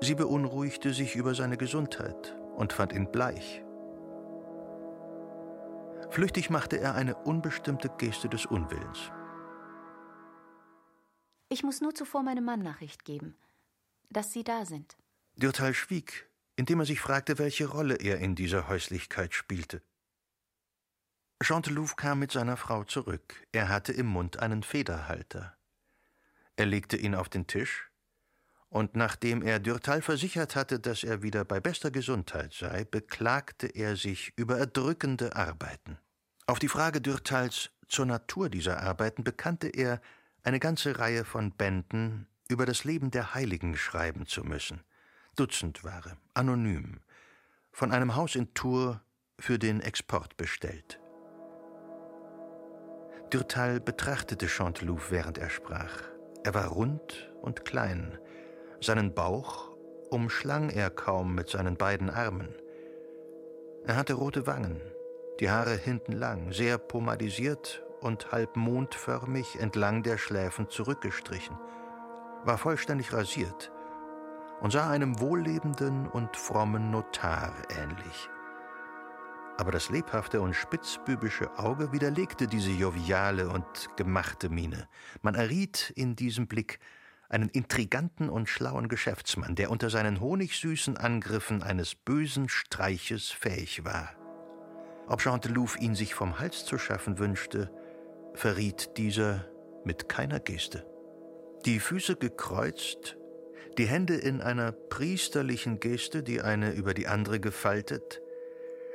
Sie 0.00 0.14
beunruhigte 0.14 0.92
sich 0.92 1.16
über 1.16 1.34
seine 1.34 1.56
Gesundheit 1.56 2.36
und 2.54 2.72
fand 2.72 2.92
ihn 2.92 3.10
bleich. 3.10 3.64
Flüchtig 6.10 6.48
machte 6.48 6.78
er 6.78 6.94
eine 6.94 7.16
unbestimmte 7.16 7.88
Geste 7.98 8.28
des 8.28 8.46
Unwillens. 8.46 9.10
Ich 11.48 11.64
muss 11.64 11.80
nur 11.80 11.94
zuvor 11.94 12.22
meinem 12.22 12.44
Mann 12.44 12.62
Nachricht 12.62 13.04
geben 13.04 13.34
dass 14.10 14.32
Sie 14.32 14.44
da 14.44 14.64
sind. 14.66 14.96
Dürtal 15.36 15.74
schwieg, 15.74 16.28
indem 16.56 16.80
er 16.80 16.86
sich 16.86 17.00
fragte, 17.00 17.38
welche 17.38 17.66
Rolle 17.66 17.96
er 17.96 18.18
in 18.18 18.34
dieser 18.34 18.68
Häuslichkeit 18.68 19.34
spielte. 19.34 19.82
Chantelouve 21.42 21.96
kam 21.96 22.18
mit 22.18 22.32
seiner 22.32 22.58
Frau 22.58 22.84
zurück. 22.84 23.46
Er 23.52 23.68
hatte 23.68 23.92
im 23.92 24.06
Mund 24.06 24.38
einen 24.38 24.62
Federhalter. 24.62 25.56
Er 26.56 26.66
legte 26.66 26.98
ihn 26.98 27.14
auf 27.14 27.30
den 27.30 27.46
Tisch, 27.46 27.90
und 28.70 28.94
nachdem 28.94 29.42
er 29.42 29.58
Dürtal 29.58 30.00
versichert 30.00 30.54
hatte, 30.54 30.78
dass 30.78 31.02
er 31.02 31.22
wieder 31.22 31.44
bei 31.44 31.58
bester 31.58 31.90
Gesundheit 31.90 32.54
sei, 32.54 32.84
beklagte 32.84 33.66
er 33.66 33.96
sich 33.96 34.32
über 34.36 34.58
erdrückende 34.58 35.34
Arbeiten. 35.34 35.98
Auf 36.46 36.60
die 36.60 36.68
Frage 36.68 37.00
Dürtals 37.00 37.70
zur 37.88 38.06
Natur 38.06 38.48
dieser 38.48 38.80
Arbeiten 38.80 39.24
bekannte 39.24 39.66
er 39.66 40.00
eine 40.44 40.60
ganze 40.60 41.00
Reihe 41.00 41.24
von 41.24 41.50
Bänden 41.50 42.28
über 42.50 42.66
das 42.66 42.84
Leben 42.84 43.10
der 43.10 43.34
Heiligen 43.34 43.76
schreiben 43.76 44.26
zu 44.26 44.42
müssen. 44.42 44.82
Dutzendware, 45.36 46.16
anonym, 46.34 47.00
von 47.70 47.92
einem 47.92 48.16
Haus 48.16 48.34
in 48.34 48.52
Tours 48.54 48.98
für 49.38 49.58
den 49.58 49.80
Export 49.80 50.36
bestellt. 50.36 51.00
Dürtal 53.32 53.80
betrachtete 53.80 54.48
Chantelouve, 54.48 55.10
während 55.10 55.38
er 55.38 55.48
sprach. 55.48 56.02
Er 56.42 56.52
war 56.52 56.66
rund 56.66 57.32
und 57.40 57.64
klein. 57.64 58.18
Seinen 58.80 59.14
Bauch 59.14 59.70
umschlang 60.10 60.70
er 60.70 60.90
kaum 60.90 61.36
mit 61.36 61.48
seinen 61.48 61.76
beiden 61.76 62.10
Armen. 62.10 62.52
Er 63.86 63.96
hatte 63.96 64.14
rote 64.14 64.48
Wangen, 64.48 64.80
die 65.38 65.50
Haare 65.50 65.76
hinten 65.76 66.12
lang, 66.12 66.52
sehr 66.52 66.78
pomadisiert 66.78 67.84
und 68.00 68.32
halb 68.32 68.56
mondförmig 68.56 69.60
entlang 69.60 70.02
der 70.02 70.18
Schläfen 70.18 70.68
zurückgestrichen 70.68 71.56
war 72.44 72.58
vollständig 72.58 73.12
rasiert 73.12 73.70
und 74.60 74.72
sah 74.72 74.90
einem 74.90 75.20
wohllebenden 75.20 76.06
und 76.08 76.36
frommen 76.36 76.90
Notar 76.90 77.52
ähnlich. 77.70 78.28
Aber 79.56 79.72
das 79.72 79.90
lebhafte 79.90 80.40
und 80.40 80.54
spitzbübische 80.54 81.58
Auge 81.58 81.92
widerlegte 81.92 82.46
diese 82.46 82.70
joviale 82.70 83.48
und 83.48 83.66
gemachte 83.96 84.48
Miene. 84.48 84.88
Man 85.20 85.34
erriet 85.34 85.92
in 85.96 86.16
diesem 86.16 86.46
Blick 86.46 86.78
einen 87.28 87.50
intriganten 87.50 88.30
und 88.30 88.48
schlauen 88.48 88.88
Geschäftsmann, 88.88 89.54
der 89.54 89.70
unter 89.70 89.90
seinen 89.90 90.20
honigsüßen 90.20 90.96
Angriffen 90.96 91.62
eines 91.62 91.94
bösen 91.94 92.48
Streiches 92.48 93.30
fähig 93.30 93.84
war. 93.84 94.10
Ob 95.06 95.20
Chantelouve 95.20 95.78
ihn 95.78 95.94
sich 95.94 96.14
vom 96.14 96.38
Hals 96.38 96.64
zu 96.64 96.78
schaffen 96.78 97.18
wünschte, 97.18 97.70
verriet 98.34 98.96
dieser 98.96 99.44
mit 99.84 100.08
keiner 100.08 100.40
Geste 100.40 100.89
die 101.66 101.80
Füße 101.80 102.16
gekreuzt, 102.16 103.16
die 103.78 103.86
Hände 103.86 104.14
in 104.14 104.40
einer 104.40 104.72
priesterlichen 104.72 105.80
Geste, 105.80 106.22
die 106.22 106.40
eine 106.40 106.72
über 106.72 106.94
die 106.94 107.06
andere 107.06 107.40
gefaltet, 107.40 108.20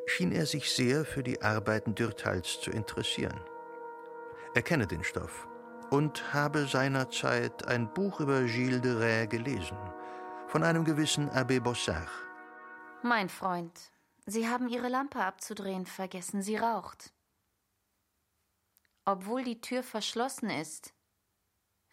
schien 0.06 0.32
er 0.32 0.45
sich 0.45 0.71
sehr 0.71 1.06
für 1.06 1.23
die 1.23 1.41
Arbeiten 1.41 1.95
Dürtals 1.95 2.60
zu 2.62 2.71
interessieren. 2.71 3.39
Er 4.54 4.62
kenne 4.62 4.88
den 4.88 5.04
Stoff 5.04 5.47
und 5.89 6.34
habe 6.34 6.65
seinerzeit 6.65 7.67
ein 7.67 7.93
Buch 7.93 8.19
über 8.19 8.43
Gilles 8.43 8.82
de 8.82 8.93
Rais 8.93 9.30
gelesen, 9.30 9.78
von 10.47 10.63
einem 10.63 10.84
gewissen 10.84 11.30
Abbé 11.30 11.60
Bossard. 11.60 12.10
Mein 13.04 13.30
Freund, 13.30 13.91
Sie 14.28 14.49
haben 14.49 14.67
Ihre 14.69 14.89
Lampe 14.89 15.19
abzudrehen 15.23 15.86
vergessen, 15.86 16.41
sie 16.41 16.56
raucht. 16.56 17.13
Obwohl 19.06 19.43
die 19.43 19.62
Tür 19.62 19.84
verschlossen 19.84 20.49
ist, 20.49 20.94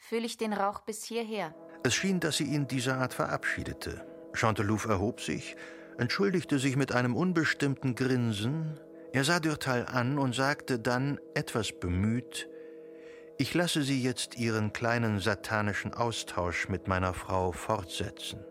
fühle 0.03 0.27
ich 0.27 0.37
den 0.37 0.53
Rauch 0.53 0.81
bis 0.81 1.05
hierher. 1.05 1.55
Es 1.85 1.95
schien, 1.95 2.21
dass 2.21 2.37
sie 2.37 2.45
ihn 2.45 2.67
dieser 2.67 2.97
Art 2.97 3.15
verabschiedete. 3.15 4.05
Chantelouve 4.33 4.89
erhob 4.89 5.21
sich, 5.21 5.57
entschuldigte 5.99 6.59
sich 6.59 6.77
mit 6.77 6.93
einem 6.93 7.17
unbestimmten 7.17 7.95
Grinsen. 7.95 8.81
Er 9.13 9.25
sah 9.25 9.41
Dürtal 9.41 9.87
an 9.87 10.19
und 10.19 10.35
sagte 10.35 10.79
dann 10.79 11.21
etwas 11.35 11.73
bemüht: 11.73 12.49
Ich 13.39 13.55
lasse 13.55 13.83
Sie 13.83 14.03
jetzt 14.03 14.37
Ihren 14.39 14.73
kleinen 14.73 15.21
satanischen 15.21 15.95
Austausch 15.95 16.69
mit 16.69 16.89
meiner 16.89 17.15
Frau 17.15 17.53
fortsetzen. 17.53 18.45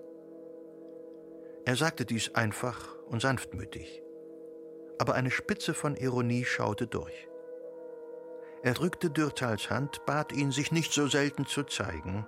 Er 1.65 1.75
sagte 1.75 2.05
dies 2.05 2.33
einfach 2.33 2.95
und 3.07 3.21
sanftmütig, 3.21 4.01
aber 4.99 5.15
eine 5.15 5.31
Spitze 5.31 5.73
von 5.73 5.95
Ironie 5.95 6.45
schaute 6.45 6.87
durch. 6.87 7.27
Er 8.63 8.73
drückte 8.75 9.09
Dürtals 9.09 9.71
Hand, 9.71 10.05
bat 10.05 10.31
ihn, 10.31 10.51
sich 10.51 10.71
nicht 10.71 10.93
so 10.93 11.07
selten 11.07 11.47
zu 11.47 11.63
zeigen, 11.63 12.27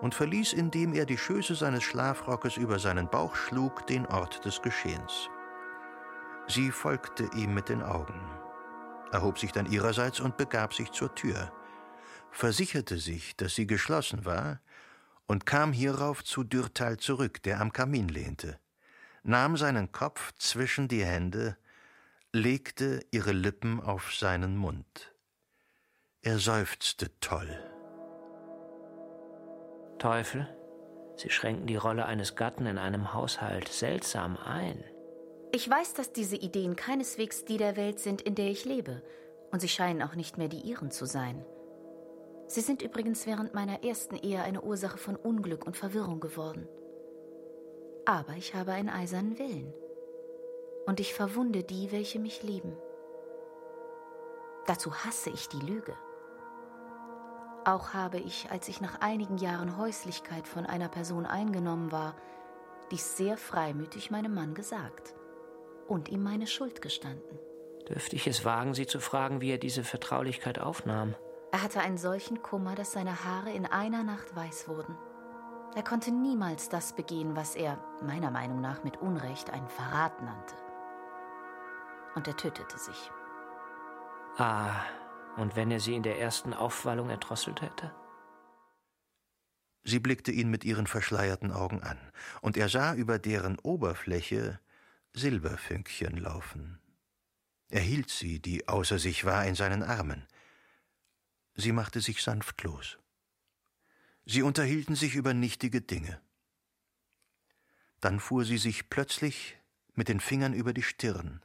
und 0.00 0.14
verließ, 0.14 0.52
indem 0.52 0.94
er 0.94 1.06
die 1.06 1.18
Schöße 1.18 1.54
seines 1.54 1.82
Schlafrockes 1.82 2.56
über 2.56 2.78
seinen 2.78 3.10
Bauch 3.10 3.34
schlug, 3.34 3.86
den 3.86 4.06
Ort 4.06 4.44
des 4.44 4.62
Geschehens. 4.62 5.28
Sie 6.46 6.70
folgte 6.70 7.28
ihm 7.34 7.52
mit 7.52 7.68
den 7.68 7.82
Augen, 7.82 8.20
erhob 9.10 9.38
sich 9.38 9.52
dann 9.52 9.70
ihrerseits 9.70 10.20
und 10.20 10.36
begab 10.36 10.72
sich 10.72 10.92
zur 10.92 11.14
Tür, 11.14 11.52
versicherte 12.30 12.98
sich, 12.98 13.36
dass 13.36 13.54
sie 13.54 13.66
geschlossen 13.66 14.24
war, 14.24 14.60
und 15.26 15.46
kam 15.46 15.72
hierauf 15.72 16.24
zu 16.24 16.44
Dürtal 16.44 16.96
zurück, 16.96 17.42
der 17.42 17.60
am 17.60 17.72
Kamin 17.72 18.08
lehnte, 18.08 18.58
nahm 19.22 19.56
seinen 19.56 19.92
Kopf 19.92 20.32
zwischen 20.38 20.88
die 20.88 21.04
Hände, 21.04 21.56
legte 22.32 23.00
ihre 23.10 23.32
Lippen 23.32 23.80
auf 23.80 24.14
seinen 24.14 24.56
Mund. 24.56 25.12
Er 26.22 26.38
seufzte 26.38 27.06
toll. 27.20 27.48
Teufel, 29.98 30.46
Sie 31.16 31.28
schränken 31.30 31.66
die 31.66 31.76
Rolle 31.76 32.06
eines 32.06 32.34
Gatten 32.34 32.64
in 32.64 32.78
einem 32.78 33.12
Haushalt 33.12 33.68
seltsam 33.68 34.38
ein. 34.38 34.82
Ich 35.52 35.68
weiß, 35.68 35.94
dass 35.94 36.12
diese 36.12 36.36
Ideen 36.36 36.76
keineswegs 36.76 37.44
die 37.44 37.58
der 37.58 37.76
Welt 37.76 38.00
sind, 38.00 38.22
in 38.22 38.34
der 38.34 38.48
ich 38.48 38.64
lebe, 38.64 39.02
und 39.50 39.60
sie 39.60 39.68
scheinen 39.68 40.02
auch 40.02 40.14
nicht 40.14 40.38
mehr 40.38 40.48
die 40.48 40.60
ihren 40.60 40.90
zu 40.90 41.06
sein. 41.06 41.44
Sie 42.46 42.60
sind 42.60 42.82
übrigens 42.82 43.26
während 43.26 43.52
meiner 43.52 43.82
ersten 43.82 44.16
Ehe 44.16 44.42
eine 44.42 44.62
Ursache 44.62 44.98
von 44.98 45.16
Unglück 45.16 45.66
und 45.66 45.76
Verwirrung 45.76 46.20
geworden. 46.20 46.66
Aber 48.06 48.32
ich 48.34 48.54
habe 48.54 48.72
einen 48.72 48.88
eisernen 48.88 49.38
Willen. 49.38 49.72
Und 50.86 51.00
ich 51.00 51.12
verwunde 51.12 51.64
die, 51.64 51.92
welche 51.92 52.18
mich 52.18 52.42
lieben. 52.42 52.76
Dazu 54.66 54.94
hasse 54.94 55.30
ich 55.30 55.48
die 55.48 55.60
Lüge. 55.60 55.94
Auch 57.64 57.92
habe 57.92 58.18
ich, 58.18 58.50
als 58.50 58.68
ich 58.68 58.80
nach 58.80 59.00
einigen 59.00 59.36
Jahren 59.36 59.76
Häuslichkeit 59.76 60.48
von 60.48 60.64
einer 60.64 60.88
Person 60.88 61.26
eingenommen 61.26 61.92
war, 61.92 62.14
dies 62.90 63.16
sehr 63.16 63.36
freimütig 63.36 64.10
meinem 64.10 64.34
Mann 64.34 64.54
gesagt 64.54 65.14
und 65.86 66.08
ihm 66.08 66.22
meine 66.22 66.46
Schuld 66.46 66.80
gestanden. 66.80 67.38
Dürfte 67.88 68.16
ich 68.16 68.26
es 68.26 68.44
wagen, 68.44 68.74
Sie 68.74 68.86
zu 68.86 69.00
fragen, 69.00 69.40
wie 69.40 69.50
er 69.50 69.58
diese 69.58 69.84
Vertraulichkeit 69.84 70.58
aufnahm? 70.58 71.14
Er 71.52 71.62
hatte 71.62 71.80
einen 71.80 71.98
solchen 71.98 72.42
Kummer, 72.42 72.74
dass 72.74 72.92
seine 72.92 73.24
Haare 73.24 73.50
in 73.50 73.66
einer 73.66 74.04
Nacht 74.04 74.34
weiß 74.34 74.68
wurden. 74.68 74.96
Er 75.74 75.82
konnte 75.82 76.10
niemals 76.12 76.68
das 76.68 76.94
begehen, 76.94 77.36
was 77.36 77.56
er, 77.56 77.78
meiner 78.02 78.30
Meinung 78.30 78.60
nach 78.60 78.82
mit 78.84 78.96
Unrecht, 79.00 79.50
einen 79.50 79.68
Verrat 79.68 80.22
nannte. 80.22 80.54
Und 82.14 82.26
er 82.26 82.36
tötete 82.36 82.78
sich. 82.78 83.10
Ah, 84.36 84.82
und 85.40 85.56
wenn 85.56 85.70
er 85.70 85.80
sie 85.80 85.94
in 85.94 86.02
der 86.02 86.18
ersten 86.18 86.52
Aufwallung 86.52 87.10
erdrosselt 87.10 87.62
hätte? 87.62 87.94
Sie 89.82 89.98
blickte 89.98 90.30
ihn 90.30 90.50
mit 90.50 90.64
ihren 90.64 90.86
verschleierten 90.86 91.50
Augen 91.50 91.82
an, 91.82 91.98
und 92.42 92.56
er 92.56 92.68
sah 92.68 92.94
über 92.94 93.18
deren 93.18 93.58
Oberfläche 93.58 94.60
Silberfünkchen 95.14 96.16
laufen. 96.18 96.78
Er 97.70 97.80
hielt 97.80 98.10
sie, 98.10 98.40
die 98.40 98.68
außer 98.68 98.98
sich 98.98 99.24
war, 99.24 99.46
in 99.46 99.54
seinen 99.54 99.82
Armen. 99.82 100.26
Sie 101.54 101.72
machte 101.72 102.00
sich 102.00 102.22
sanft 102.22 102.62
los. 102.62 102.98
Sie 104.26 104.42
unterhielten 104.42 104.96
sich 104.96 105.14
über 105.14 105.34
nichtige 105.34 105.80
Dinge. 105.80 106.20
Dann 108.00 108.20
fuhr 108.20 108.44
sie 108.44 108.58
sich 108.58 108.90
plötzlich 108.90 109.56
mit 109.94 110.08
den 110.08 110.20
Fingern 110.20 110.52
über 110.52 110.72
die 110.72 110.82
Stirn. 110.82 111.42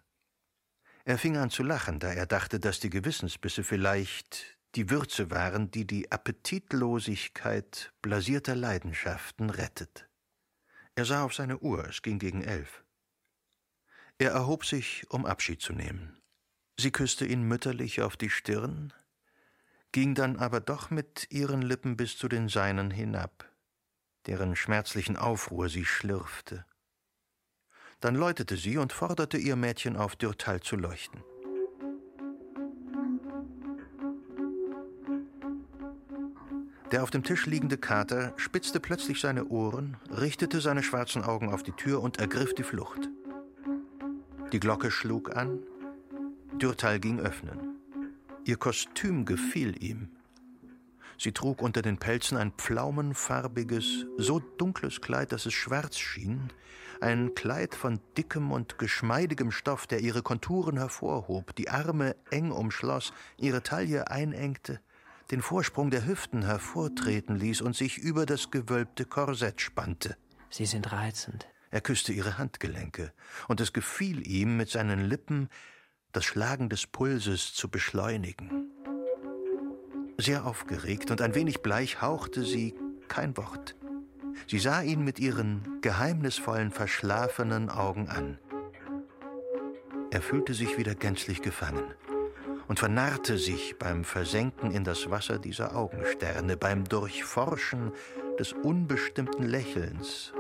Er 1.08 1.20
fing 1.20 1.38
an 1.38 1.52
zu 1.52 1.62
lachen, 1.62 2.00
da 2.00 2.12
er 2.12 2.26
dachte, 2.26 2.60
dass 2.60 2.80
die 2.80 2.90
Gewissensbisse 2.90 3.64
vielleicht 3.64 4.58
die 4.74 4.90
Würze 4.90 5.30
waren, 5.30 5.70
die 5.70 5.86
die 5.86 6.12
Appetitlosigkeit 6.12 7.94
blasierter 8.02 8.56
Leidenschaften 8.56 9.52
rettet. 9.52 10.10
Er 10.96 11.06
sah 11.06 11.24
auf 11.24 11.36
seine 11.36 11.60
Uhr, 11.60 11.88
es 11.88 12.02
ging 12.02 12.18
gegen 12.18 12.42
elf. 12.42 12.84
Er 14.18 14.32
erhob 14.32 14.66
sich, 14.66 15.06
um 15.10 15.28
Abschied 15.28 15.62
zu 15.62 15.74
nehmen. 15.74 16.20
Sie 16.80 16.92
küsste 16.92 17.26
ihn 17.28 17.44
mütterlich 17.44 18.02
auf 18.02 18.18
die 18.18 18.32
Stirn, 18.32 18.92
ging 19.92 20.16
dann 20.16 20.38
aber 20.38 20.60
doch 20.60 20.90
mit 20.90 21.28
ihren 21.30 21.62
Lippen 21.62 21.98
bis 21.98 22.18
zu 22.18 22.28
den 22.28 22.50
seinen 22.50 22.90
hinab, 22.90 23.48
deren 24.26 24.56
schmerzlichen 24.56 25.18
Aufruhr 25.18 25.70
sie 25.70 25.86
schlürfte. 25.86 26.66
Dann 28.02 28.16
läutete 28.16 28.58
sie 28.58 28.78
und 28.78 28.94
forderte 28.94 29.38
ihr 29.38 29.56
Mädchen 29.56 29.96
auf, 29.96 30.16
Dürtal 30.16 30.62
zu 30.62 30.76
leuchten. 30.76 31.24
Der 36.92 37.04
auf 37.04 37.10
dem 37.10 37.24
Tisch 37.24 37.46
liegende 37.46 37.78
Kater 37.78 38.34
spitzte 38.38 38.80
plötzlich 38.80 39.20
seine 39.20 39.46
Ohren, 39.46 39.98
richtete 40.10 40.62
seine 40.62 40.84
schwarzen 40.84 41.24
Augen 41.24 41.52
auf 41.52 41.64
die 41.64 41.72
Tür 41.72 42.02
und 42.02 42.20
ergriff 42.20 42.54
die 42.54 42.64
Flucht. 42.64 43.10
Die 44.52 44.60
Glocke 44.60 44.92
schlug 44.92 45.36
an, 45.36 45.60
Dürtal 46.54 47.00
ging 47.00 47.20
öffnen. 47.20 47.80
Ihr 48.46 48.58
Kostüm 48.58 49.26
gefiel 49.26 49.84
ihm. 49.84 50.10
Sie 51.18 51.32
trug 51.32 51.62
unter 51.62 51.82
den 51.82 51.98
Pelzen 51.98 52.38
ein 52.38 52.52
pflaumenfarbiges, 52.52 54.06
so 54.18 54.40
dunkles 54.40 55.02
Kleid, 55.02 55.32
dass 55.32 55.46
es 55.46 55.54
schwarz 55.54 55.98
schien, 55.98 56.50
ein 57.02 57.36
Kleid 57.36 57.76
von 57.76 58.00
dickem 58.18 58.52
und 58.52 58.78
geschmeidigem 58.78 59.52
Stoff, 59.52 59.88
der 59.88 60.00
ihre 60.00 60.22
Konturen 60.22 60.78
hervorhob, 60.78 61.56
die 61.56 61.70
Arme 61.70 62.16
eng 62.32 62.52
umschloss, 62.52 63.14
ihre 63.38 63.64
Taille 63.64 64.10
einengte, 64.10 64.80
den 65.32 65.42
Vorsprung 65.42 65.90
der 65.90 66.06
Hüften 66.06 66.44
hervortreten 66.44 67.36
ließ 67.36 67.62
und 67.62 67.76
sich 67.76 67.98
über 67.98 68.26
das 68.26 68.52
gewölbte 68.52 69.06
Korsett 69.06 69.62
spannte. 69.62 70.18
Sie 70.50 70.66
sind 70.66 70.92
reizend. 70.92 71.48
Er 71.72 71.82
küsste 71.82 72.14
ihre 72.14 72.38
Handgelenke, 72.38 73.12
und 73.48 73.60
es 73.60 73.74
gefiel 73.74 74.26
ihm, 74.26 74.56
mit 74.56 74.70
seinen 74.70 75.02
Lippen 75.02 75.50
das 76.12 76.24
Schlagen 76.24 76.70
des 76.70 76.88
Pulses 76.88 77.54
zu 77.54 77.70
beschleunigen. 77.70 78.72
Sehr 80.18 80.46
aufgeregt 80.46 81.12
und 81.12 81.22
ein 81.22 81.36
wenig 81.36 81.62
bleich 81.62 82.02
hauchte 82.02 82.46
sie 82.46 82.74
kein 83.10 83.36
Wort. 83.36 83.76
Sie 84.48 84.60
sah 84.60 84.82
ihn 84.82 85.04
mit 85.04 85.20
ihren 85.20 85.80
geheimnisvollen, 85.82 86.72
verschlafenen 86.72 87.70
Augen 87.70 88.10
an. 88.10 88.38
Er 90.12 90.22
fühlte 90.22 90.54
sich 90.54 90.78
wieder 90.78 90.96
gänzlich 90.96 91.42
gefangen 91.42 91.84
und 92.68 92.80
vernarrte 92.80 93.38
sich 93.38 93.78
beim 93.78 94.04
Versenken 94.04 94.72
in 94.72 94.84
das 94.84 95.10
Wasser 95.10 95.40
dieser 95.40 95.76
Augensterne, 95.76 96.58
beim 96.58 96.84
Durchforschen 96.84 97.92
des 98.40 98.54
unbestimmten 98.54 99.44
Lächelns, 99.44 100.34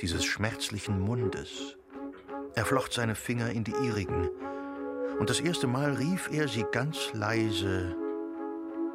dieses 0.00 0.24
schmerzlichen 0.24 1.00
Mundes. 1.00 1.76
Er 2.54 2.64
flocht 2.64 2.92
seine 2.92 3.14
Finger 3.14 3.50
in 3.50 3.64
die 3.64 3.74
ihrigen, 3.82 4.28
und 5.18 5.30
das 5.30 5.40
erste 5.40 5.66
Mal 5.66 5.94
rief 5.94 6.28
er 6.32 6.48
sie 6.48 6.64
ganz 6.72 7.12
leise 7.12 7.96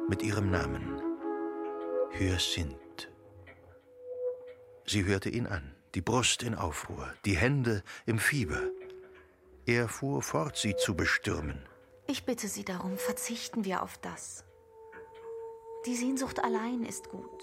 mit 0.08 0.22
ihrem 0.22 0.50
Namen. 0.50 1.00
Hyacinth. 2.12 2.79
Sie 4.90 5.04
hörte 5.04 5.30
ihn 5.30 5.46
an, 5.46 5.72
die 5.94 6.00
Brust 6.00 6.42
in 6.42 6.56
Aufruhr, 6.56 7.14
die 7.24 7.36
Hände 7.36 7.84
im 8.06 8.18
Fieber. 8.18 8.60
Er 9.64 9.88
fuhr 9.88 10.20
fort, 10.20 10.56
sie 10.56 10.74
zu 10.74 10.96
bestürmen. 10.96 11.64
Ich 12.08 12.24
bitte 12.24 12.48
Sie 12.48 12.64
darum, 12.64 12.98
verzichten 12.98 13.64
wir 13.64 13.84
auf 13.84 13.98
das. 13.98 14.44
Die 15.86 15.94
Sehnsucht 15.94 16.42
allein 16.42 16.84
ist 16.84 17.08
gut. 17.08 17.40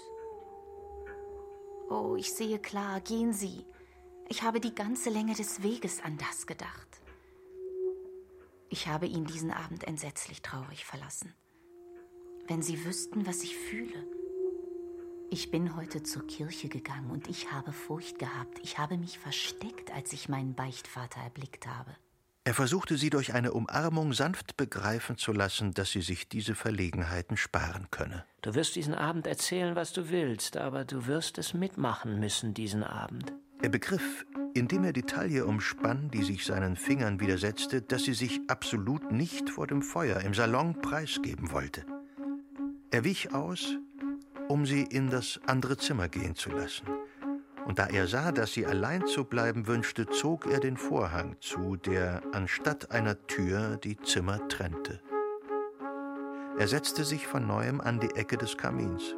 Oh, 1.88 2.16
ich 2.18 2.34
sehe 2.34 2.58
klar, 2.58 3.00
gehen 3.00 3.32
Sie. 3.32 3.64
Ich 4.28 4.42
habe 4.42 4.60
die 4.60 4.74
ganze 4.74 5.08
Länge 5.08 5.32
des 5.32 5.62
Weges 5.62 6.02
an 6.04 6.18
das 6.18 6.46
gedacht. 6.46 7.00
Ich 8.68 8.88
habe 8.88 9.06
ihn 9.06 9.24
diesen 9.24 9.52
Abend 9.52 9.84
entsetzlich 9.84 10.42
traurig 10.42 10.84
verlassen. 10.84 11.32
Wenn 12.46 12.60
Sie 12.60 12.84
wüssten, 12.84 13.26
was 13.26 13.42
ich 13.42 13.56
fühle. 13.56 14.17
Ich 15.30 15.50
bin 15.50 15.76
heute 15.76 16.02
zur 16.02 16.26
Kirche 16.26 16.68
gegangen 16.68 17.10
und 17.10 17.28
ich 17.28 17.52
habe 17.52 17.72
Furcht 17.72 18.18
gehabt. 18.18 18.58
Ich 18.62 18.78
habe 18.78 18.96
mich 18.96 19.18
versteckt, 19.18 19.92
als 19.92 20.12
ich 20.14 20.28
meinen 20.28 20.54
Beichtvater 20.54 21.20
erblickt 21.20 21.66
habe. 21.66 21.94
Er 22.44 22.54
versuchte 22.54 22.96
sie 22.96 23.10
durch 23.10 23.34
eine 23.34 23.52
Umarmung 23.52 24.14
sanft 24.14 24.56
begreifen 24.56 25.18
zu 25.18 25.32
lassen, 25.32 25.74
dass 25.74 25.90
sie 25.90 26.00
sich 26.00 26.30
diese 26.30 26.54
Verlegenheiten 26.54 27.36
sparen 27.36 27.88
könne. 27.90 28.24
Du 28.40 28.54
wirst 28.54 28.74
diesen 28.74 28.94
Abend 28.94 29.26
erzählen, 29.26 29.76
was 29.76 29.92
du 29.92 30.08
willst, 30.08 30.56
aber 30.56 30.86
du 30.86 31.06
wirst 31.06 31.36
es 31.36 31.52
mitmachen 31.52 32.18
müssen 32.18 32.54
diesen 32.54 32.82
Abend. 32.82 33.34
Er 33.60 33.68
begriff, 33.68 34.24
indem 34.54 34.84
er 34.84 34.94
die 34.94 35.02
Taille 35.02 35.44
umspann, 35.44 36.10
die 36.10 36.22
sich 36.22 36.46
seinen 36.46 36.76
Fingern 36.76 37.20
widersetzte, 37.20 37.82
dass 37.82 38.04
sie 38.04 38.14
sich 38.14 38.40
absolut 38.48 39.12
nicht 39.12 39.50
vor 39.50 39.66
dem 39.66 39.82
Feuer 39.82 40.20
im 40.20 40.32
Salon 40.32 40.80
preisgeben 40.80 41.50
wollte. 41.50 41.84
Er 42.90 43.04
wich 43.04 43.34
aus, 43.34 43.76
um 44.48 44.64
sie 44.64 44.82
in 44.82 45.10
das 45.10 45.40
andere 45.46 45.76
Zimmer 45.76 46.08
gehen 46.08 46.34
zu 46.34 46.50
lassen. 46.50 46.86
Und 47.66 47.78
da 47.78 47.86
er 47.86 48.06
sah, 48.06 48.32
dass 48.32 48.54
sie 48.54 48.64
allein 48.64 49.06
zu 49.06 49.24
bleiben 49.24 49.66
wünschte, 49.66 50.06
zog 50.06 50.46
er 50.46 50.58
den 50.58 50.78
Vorhang 50.78 51.36
zu, 51.40 51.76
der 51.76 52.22
anstatt 52.32 52.90
einer 52.92 53.26
Tür 53.26 53.76
die 53.76 53.98
Zimmer 53.98 54.48
trennte. 54.48 55.02
Er 56.58 56.66
setzte 56.66 57.04
sich 57.04 57.26
von 57.26 57.46
neuem 57.46 57.80
an 57.80 58.00
die 58.00 58.14
Ecke 58.16 58.38
des 58.38 58.56
Kamins. 58.56 59.14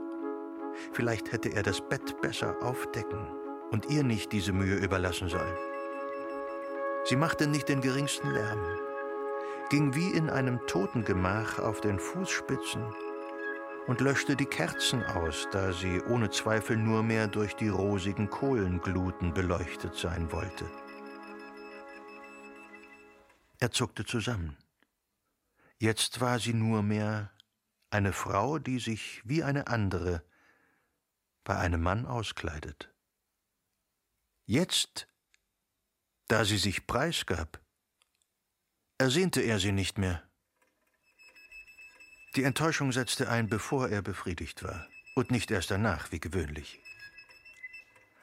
Vielleicht 0.92 1.32
hätte 1.32 1.50
er 1.50 1.62
das 1.62 1.80
Bett 1.80 2.20
besser 2.20 2.56
aufdecken 2.62 3.28
und 3.70 3.88
ihr 3.88 4.02
nicht 4.02 4.32
diese 4.32 4.52
Mühe 4.52 4.76
überlassen 4.76 5.28
sollen. 5.28 5.56
Sie 7.04 7.16
machte 7.16 7.46
nicht 7.46 7.68
den 7.68 7.80
geringsten 7.80 8.30
Lärm, 8.30 8.58
ging 9.70 9.94
wie 9.94 10.10
in 10.10 10.28
einem 10.28 10.58
Totengemach 10.66 11.60
auf 11.60 11.80
den 11.80 11.98
Fußspitzen 11.98 12.82
und 13.86 14.00
löschte 14.00 14.36
die 14.36 14.46
Kerzen 14.46 15.02
aus, 15.04 15.48
da 15.50 15.72
sie 15.72 16.00
ohne 16.02 16.30
Zweifel 16.30 16.76
nur 16.76 17.02
mehr 17.02 17.28
durch 17.28 17.54
die 17.56 17.68
rosigen 17.68 18.28
Kohlengluten 18.30 19.34
beleuchtet 19.34 19.94
sein 19.94 20.30
wollte. 20.32 20.70
Er 23.58 23.70
zuckte 23.70 24.04
zusammen. 24.04 24.56
Jetzt 25.78 26.20
war 26.20 26.38
sie 26.38 26.54
nur 26.54 26.82
mehr 26.82 27.30
eine 27.90 28.12
Frau, 28.12 28.58
die 28.58 28.78
sich 28.78 29.22
wie 29.24 29.42
eine 29.42 29.66
andere 29.66 30.22
bei 31.44 31.56
einem 31.56 31.82
Mann 31.82 32.06
auskleidet. 32.06 32.92
Jetzt, 34.46 35.08
da 36.28 36.44
sie 36.44 36.58
sich 36.58 36.86
preisgab, 36.86 37.60
ersehnte 38.98 39.40
er 39.40 39.58
sie 39.58 39.72
nicht 39.72 39.98
mehr. 39.98 40.22
Die 42.36 42.44
Enttäuschung 42.44 42.92
setzte 42.92 43.28
ein, 43.28 43.48
bevor 43.48 43.88
er 43.88 44.02
befriedigt 44.02 44.62
war, 44.62 44.86
und 45.16 45.32
nicht 45.32 45.50
erst 45.50 45.70
danach, 45.70 46.12
wie 46.12 46.20
gewöhnlich. 46.20 46.80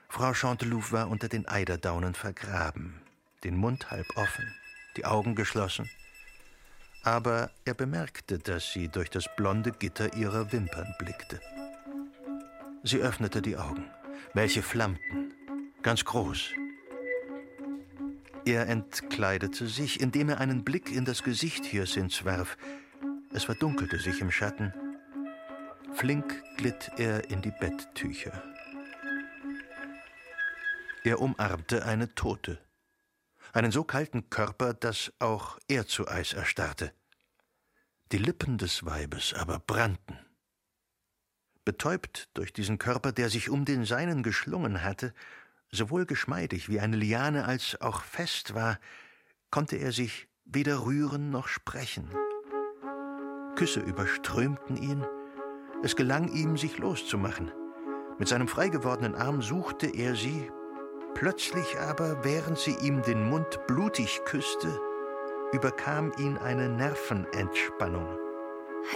Frau 0.07 0.33
Chanteloup 0.33 0.93
war 0.93 1.09
unter 1.09 1.27
den 1.27 1.47
Eiderdaunen 1.47 2.13
vergraben, 2.13 3.01
den 3.43 3.57
Mund 3.57 3.91
halb 3.91 4.07
offen, 4.15 4.55
die 4.95 5.05
Augen 5.05 5.35
geschlossen, 5.35 5.89
aber 7.03 7.51
er 7.65 7.73
bemerkte, 7.73 8.39
dass 8.39 8.71
sie 8.71 8.87
durch 8.87 9.09
das 9.09 9.25
blonde 9.35 9.71
Gitter 9.71 10.13
ihrer 10.15 10.51
Wimpern 10.51 10.95
blickte. 10.99 11.41
Sie 12.83 12.99
öffnete 12.99 13.41
die 13.41 13.57
Augen. 13.57 13.85
Welche 14.33 14.61
flammten, 14.61 15.33
ganz 15.81 16.05
groß. 16.05 16.51
Er 18.45 18.67
entkleidete 18.67 19.67
sich, 19.67 19.99
indem 19.99 20.29
er 20.29 20.39
einen 20.39 20.63
Blick 20.63 20.91
in 20.91 21.05
das 21.05 21.23
Gesicht 21.23 21.65
Hyacinths 21.71 22.23
warf, 22.23 22.57
es 23.33 23.43
verdunkelte 23.43 23.99
sich 23.99 24.21
im 24.21 24.31
Schatten. 24.31 24.73
Flink 25.93 26.43
glitt 26.57 26.91
er 26.97 27.29
in 27.29 27.41
die 27.41 27.51
Betttücher. 27.51 28.43
Er 31.03 31.21
umarmte 31.21 31.85
eine 31.85 32.13
Tote. 32.15 32.59
Einen 33.53 33.71
so 33.71 33.83
kalten 33.83 34.29
Körper, 34.29 34.73
dass 34.73 35.13
auch 35.19 35.57
er 35.67 35.87
zu 35.87 36.07
Eis 36.07 36.33
erstarrte. 36.33 36.93
Die 38.11 38.17
Lippen 38.17 38.57
des 38.57 38.85
Weibes 38.85 39.33
aber 39.33 39.59
brannten. 39.59 40.19
Betäubt 41.65 42.29
durch 42.33 42.53
diesen 42.53 42.77
Körper, 42.77 43.11
der 43.11 43.29
sich 43.29 43.49
um 43.49 43.65
den 43.65 43.85
seinen 43.85 44.23
geschlungen 44.23 44.83
hatte, 44.83 45.13
sowohl 45.71 46.05
geschmeidig 46.05 46.69
wie 46.69 46.79
eine 46.79 46.95
Liane 46.95 47.45
als 47.45 47.79
auch 47.81 48.03
fest 48.03 48.53
war, 48.53 48.79
konnte 49.49 49.77
er 49.77 49.91
sich 49.91 50.27
weder 50.45 50.85
rühren 50.85 51.29
noch 51.29 51.47
sprechen. 51.47 52.09
Küsse 53.57 53.79
überströmten 53.79 54.77
ihn. 54.77 55.03
Es 55.83 55.95
gelang 55.95 56.29
ihm, 56.29 56.57
sich 56.57 56.77
loszumachen. 56.77 57.51
Mit 58.19 58.27
seinem 58.27 58.47
frei 58.47 58.69
gewordenen 58.69 59.15
Arm 59.15 59.41
suchte 59.41 59.87
er 59.87 60.15
sie, 60.15 60.49
plötzlich 61.15 61.79
aber, 61.79 62.23
während 62.23 62.59
sie 62.59 62.75
ihm 62.81 63.01
den 63.01 63.27
Mund 63.27 63.59
blutig 63.67 64.21
küsste, 64.25 64.79
überkam 65.53 66.11
ihn 66.19 66.37
eine 66.37 66.69
Nervenentspannung. 66.69 68.07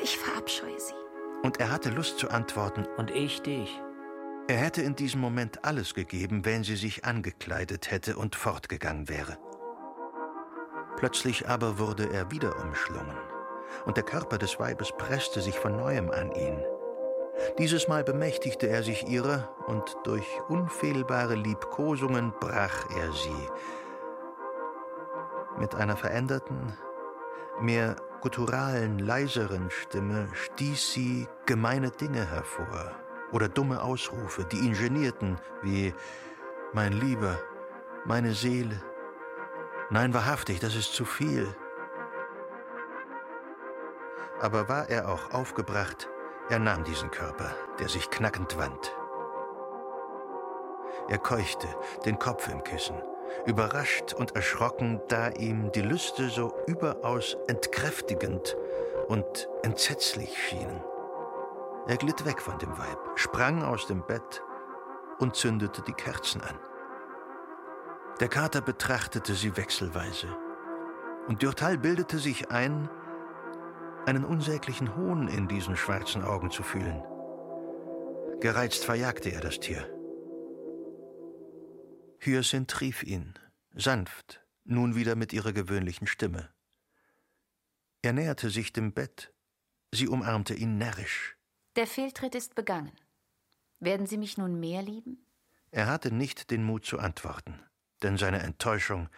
Ich 0.01 0.17
verabscheue 0.19 0.79
sie. 0.79 0.93
Und 1.43 1.59
er 1.59 1.71
hatte 1.71 1.89
Lust 1.89 2.19
zu 2.19 2.29
antworten. 2.29 2.85
Und 2.97 3.09
ich 3.09 3.41
dich. 3.41 3.81
Er 4.47 4.57
hätte 4.57 4.83
in 4.83 4.95
diesem 4.95 5.21
Moment 5.21 5.65
alles 5.65 5.95
gegeben, 5.95 6.45
wenn 6.45 6.63
sie 6.63 6.75
sich 6.75 7.03
angekleidet 7.03 7.89
hätte 7.89 8.15
und 8.15 8.35
fortgegangen 8.35 9.09
wäre. 9.09 9.39
Plötzlich 10.97 11.49
aber 11.49 11.79
wurde 11.79 12.13
er 12.13 12.29
wieder 12.29 12.63
umschlungen 12.63 13.30
und 13.85 13.97
der 13.97 14.03
Körper 14.03 14.37
des 14.37 14.59
Weibes 14.59 14.91
presste 14.91 15.41
sich 15.41 15.59
von 15.59 15.75
neuem 15.75 16.11
an 16.11 16.31
ihn. 16.33 16.63
Dieses 17.57 17.87
Mal 17.87 18.03
bemächtigte 18.03 18.67
er 18.67 18.83
sich 18.83 19.07
ihrer, 19.07 19.49
und 19.67 19.95
durch 20.03 20.27
unfehlbare 20.47 21.35
Liebkosungen 21.35 22.33
brach 22.39 22.85
er 22.95 23.11
sie. 23.13 23.49
Mit 25.57 25.75
einer 25.75 25.97
veränderten, 25.97 26.73
mehr 27.59 27.95
gutturalen, 28.21 28.99
leiseren 28.99 29.69
Stimme 29.69 30.29
stieß 30.33 30.93
sie 30.93 31.27
gemeine 31.45 31.91
Dinge 31.91 32.29
hervor 32.29 32.91
oder 33.31 33.47
dumme 33.47 33.81
Ausrufe, 33.81 34.45
die 34.45 34.57
ihn 34.57 34.73
genierten, 34.73 35.37
wie 35.61 35.93
Mein 36.73 36.93
Lieber, 36.93 37.39
meine 38.05 38.33
Seele. 38.33 38.81
Nein, 39.89 40.13
wahrhaftig, 40.13 40.59
das 40.59 40.75
ist 40.75 40.93
zu 40.93 41.05
viel 41.05 41.53
aber 44.41 44.67
war 44.67 44.89
er 44.89 45.07
auch 45.07 45.31
aufgebracht, 45.33 46.09
er 46.49 46.59
nahm 46.59 46.83
diesen 46.83 47.11
Körper, 47.11 47.55
der 47.79 47.87
sich 47.87 48.09
knackend 48.09 48.57
wand. 48.57 48.93
Er 51.07 51.19
keuchte, 51.19 51.67
den 52.05 52.19
Kopf 52.19 52.47
im 52.49 52.63
Kissen, 52.63 53.01
überrascht 53.45 54.13
und 54.13 54.35
erschrocken, 54.35 54.99
da 55.07 55.29
ihm 55.29 55.71
die 55.71 55.81
Lüste 55.81 56.29
so 56.29 56.53
überaus 56.67 57.37
entkräftigend 57.47 58.57
und 59.07 59.47
entsetzlich 59.63 60.35
schienen. 60.37 60.83
Er 61.87 61.97
glitt 61.97 62.25
weg 62.25 62.41
von 62.41 62.57
dem 62.59 62.77
Weib, 62.77 62.99
sprang 63.15 63.63
aus 63.63 63.87
dem 63.87 64.05
Bett 64.05 64.43
und 65.19 65.35
zündete 65.35 65.81
die 65.83 65.93
Kerzen 65.93 66.41
an. 66.41 66.59
Der 68.19 68.27
Kater 68.27 68.61
betrachtete 68.61 69.33
sie 69.33 69.55
wechselweise, 69.57 70.27
und 71.27 71.41
Dürtal 71.41 71.77
bildete 71.77 72.17
sich 72.17 72.51
ein, 72.51 72.89
einen 74.05 74.25
unsäglichen 74.25 74.95
Hohn 74.95 75.27
in 75.27 75.47
diesen 75.47 75.77
schwarzen 75.77 76.23
Augen 76.23 76.49
zu 76.49 76.63
fühlen. 76.63 77.03
Gereizt 78.39 78.83
verjagte 78.85 79.31
er 79.31 79.41
das 79.41 79.59
Tier. 79.59 79.87
Hyacinth 82.19 82.81
rief 82.81 83.03
ihn, 83.03 83.33
sanft, 83.73 84.43
nun 84.63 84.95
wieder 84.95 85.15
mit 85.15 85.33
ihrer 85.33 85.53
gewöhnlichen 85.53 86.07
Stimme. 86.07 86.49
Er 88.01 88.13
näherte 88.13 88.49
sich 88.49 88.73
dem 88.73 88.93
Bett, 88.93 89.33
sie 89.91 90.07
umarmte 90.07 90.55
ihn 90.55 90.77
närrisch. 90.77 91.37
Der 91.75 91.87
Fehltritt 91.87 92.35
ist 92.35 92.55
begangen. 92.55 92.91
Werden 93.79 94.05
Sie 94.05 94.17
mich 94.17 94.37
nun 94.37 94.59
mehr 94.59 94.81
lieben? 94.81 95.25
Er 95.71 95.87
hatte 95.87 96.11
nicht 96.11 96.51
den 96.51 96.63
Mut 96.63 96.85
zu 96.85 96.99
antworten, 96.99 97.59
denn 98.03 98.17
seine 98.17 98.39
Enttäuschung 98.39 99.09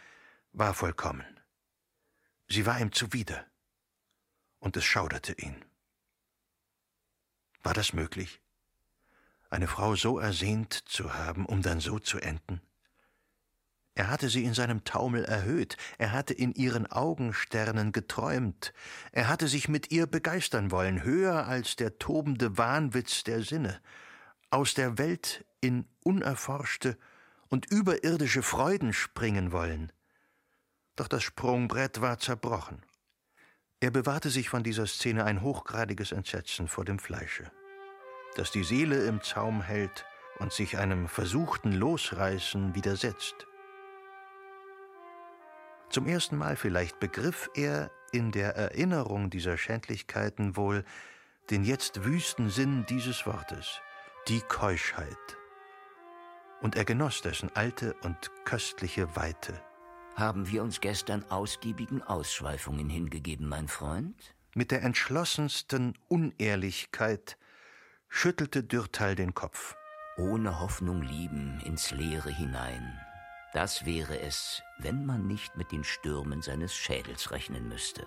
war 0.52 0.74
vollkommen. 0.74 1.26
Sie 2.48 2.66
war 2.66 2.80
ihm 2.80 2.92
zuwider 2.92 3.46
und 4.64 4.78
es 4.78 4.86
schauderte 4.86 5.34
ihn. 5.34 5.56
War 7.64 7.74
das 7.74 7.92
möglich? 7.92 8.42
Eine 9.50 9.68
Frau 9.68 9.96
so 9.96 10.20
ersehnt 10.20 10.74
zu 10.74 11.14
haben, 11.14 11.46
um 11.46 11.62
dann 11.62 11.82
so 11.82 12.00
zu 12.00 12.18
enden? 12.20 12.62
Er 13.94 14.10
hatte 14.10 14.30
sie 14.30 14.44
in 14.44 14.54
seinem 14.54 14.86
Taumel 14.86 15.26
erhöht, 15.26 15.76
er 15.98 16.14
hatte 16.14 16.34
in 16.34 16.54
ihren 16.54 16.88
Augensternen 16.88 17.92
geträumt, 17.92 18.74
er 19.12 19.28
hatte 19.28 19.48
sich 19.48 19.68
mit 19.68 19.92
ihr 19.92 20.08
begeistern 20.08 20.72
wollen, 20.72 21.04
höher 21.04 21.46
als 21.46 21.76
der 21.76 22.00
tobende 22.00 22.58
Wahnwitz 22.58 23.24
der 23.24 23.44
Sinne, 23.44 23.82
aus 24.50 24.74
der 24.74 24.98
Welt 24.98 25.46
in 25.60 25.86
unerforschte 26.04 26.98
und 27.50 27.70
überirdische 27.70 28.42
Freuden 28.42 28.94
springen 28.94 29.52
wollen. 29.52 29.92
Doch 30.96 31.10
das 31.10 31.22
Sprungbrett 31.22 32.02
war 32.02 32.18
zerbrochen. 32.18 32.82
Er 33.84 33.92
bewahrte 33.92 34.30
sich 34.30 34.48
von 34.48 34.64
dieser 34.64 34.88
Szene 34.88 35.26
ein 35.26 35.42
hochgradiges 35.42 36.14
Entsetzen 36.14 36.70
vor 36.70 36.86
dem 36.86 37.00
Fleische, 37.00 37.52
das 38.38 38.50
die 38.50 38.64
Seele 38.64 39.04
im 39.08 39.22
Zaum 39.22 39.62
hält 39.62 40.06
und 40.40 40.54
sich 40.54 40.78
einem 40.78 41.10
versuchten 41.10 41.74
Losreißen 41.74 42.76
widersetzt. 42.76 43.46
Zum 45.90 46.08
ersten 46.08 46.38
Mal 46.38 46.56
vielleicht 46.56 47.02
begriff 47.02 47.50
er 47.56 47.92
in 48.14 48.32
der 48.32 48.56
Erinnerung 48.56 49.30
dieser 49.30 49.58
Schändlichkeiten 49.58 50.56
wohl 50.56 50.86
den 51.50 51.66
jetzt 51.66 52.06
wüsten 52.06 52.50
Sinn 52.50 52.86
dieses 52.88 53.26
Wortes, 53.26 53.82
die 54.30 54.40
Keuschheit. 54.40 55.38
Und 56.62 56.78
er 56.78 56.86
genoss 56.86 57.22
dessen 57.22 57.54
alte 57.54 57.96
und 57.96 58.32
köstliche 58.46 59.14
Weite 59.18 59.62
haben 60.16 60.50
wir 60.50 60.64
uns 60.64 60.82
gestern 60.82 61.24
ausgiebigen 61.30 62.02
Ausschweifungen 62.04 62.90
hingegeben, 62.90 63.48
mein 63.48 63.68
Freund? 63.68 64.16
Mit 64.54 64.72
der 64.72 64.84
entschlossensten 64.84 65.98
Unehrlichkeit 66.08 67.38
schüttelte 68.08 68.64
Dürtal 68.64 69.16
den 69.16 69.34
Kopf. 69.34 69.76
Ohne 70.18 70.60
Hoffnung 70.60 71.02
lieben 71.02 71.60
ins 71.62 71.90
Leere 71.90 72.30
hinein. 72.30 73.00
Das 73.54 73.86
wäre 73.86 74.20
es, 74.20 74.62
wenn 74.78 75.06
man 75.06 75.28
nicht 75.28 75.58
mit 75.58 75.72
den 75.72 75.84
Stürmen 75.84 76.44
seines 76.44 76.76
Schädels 76.76 77.32
rechnen 77.32 77.68
müsste. 77.68 78.06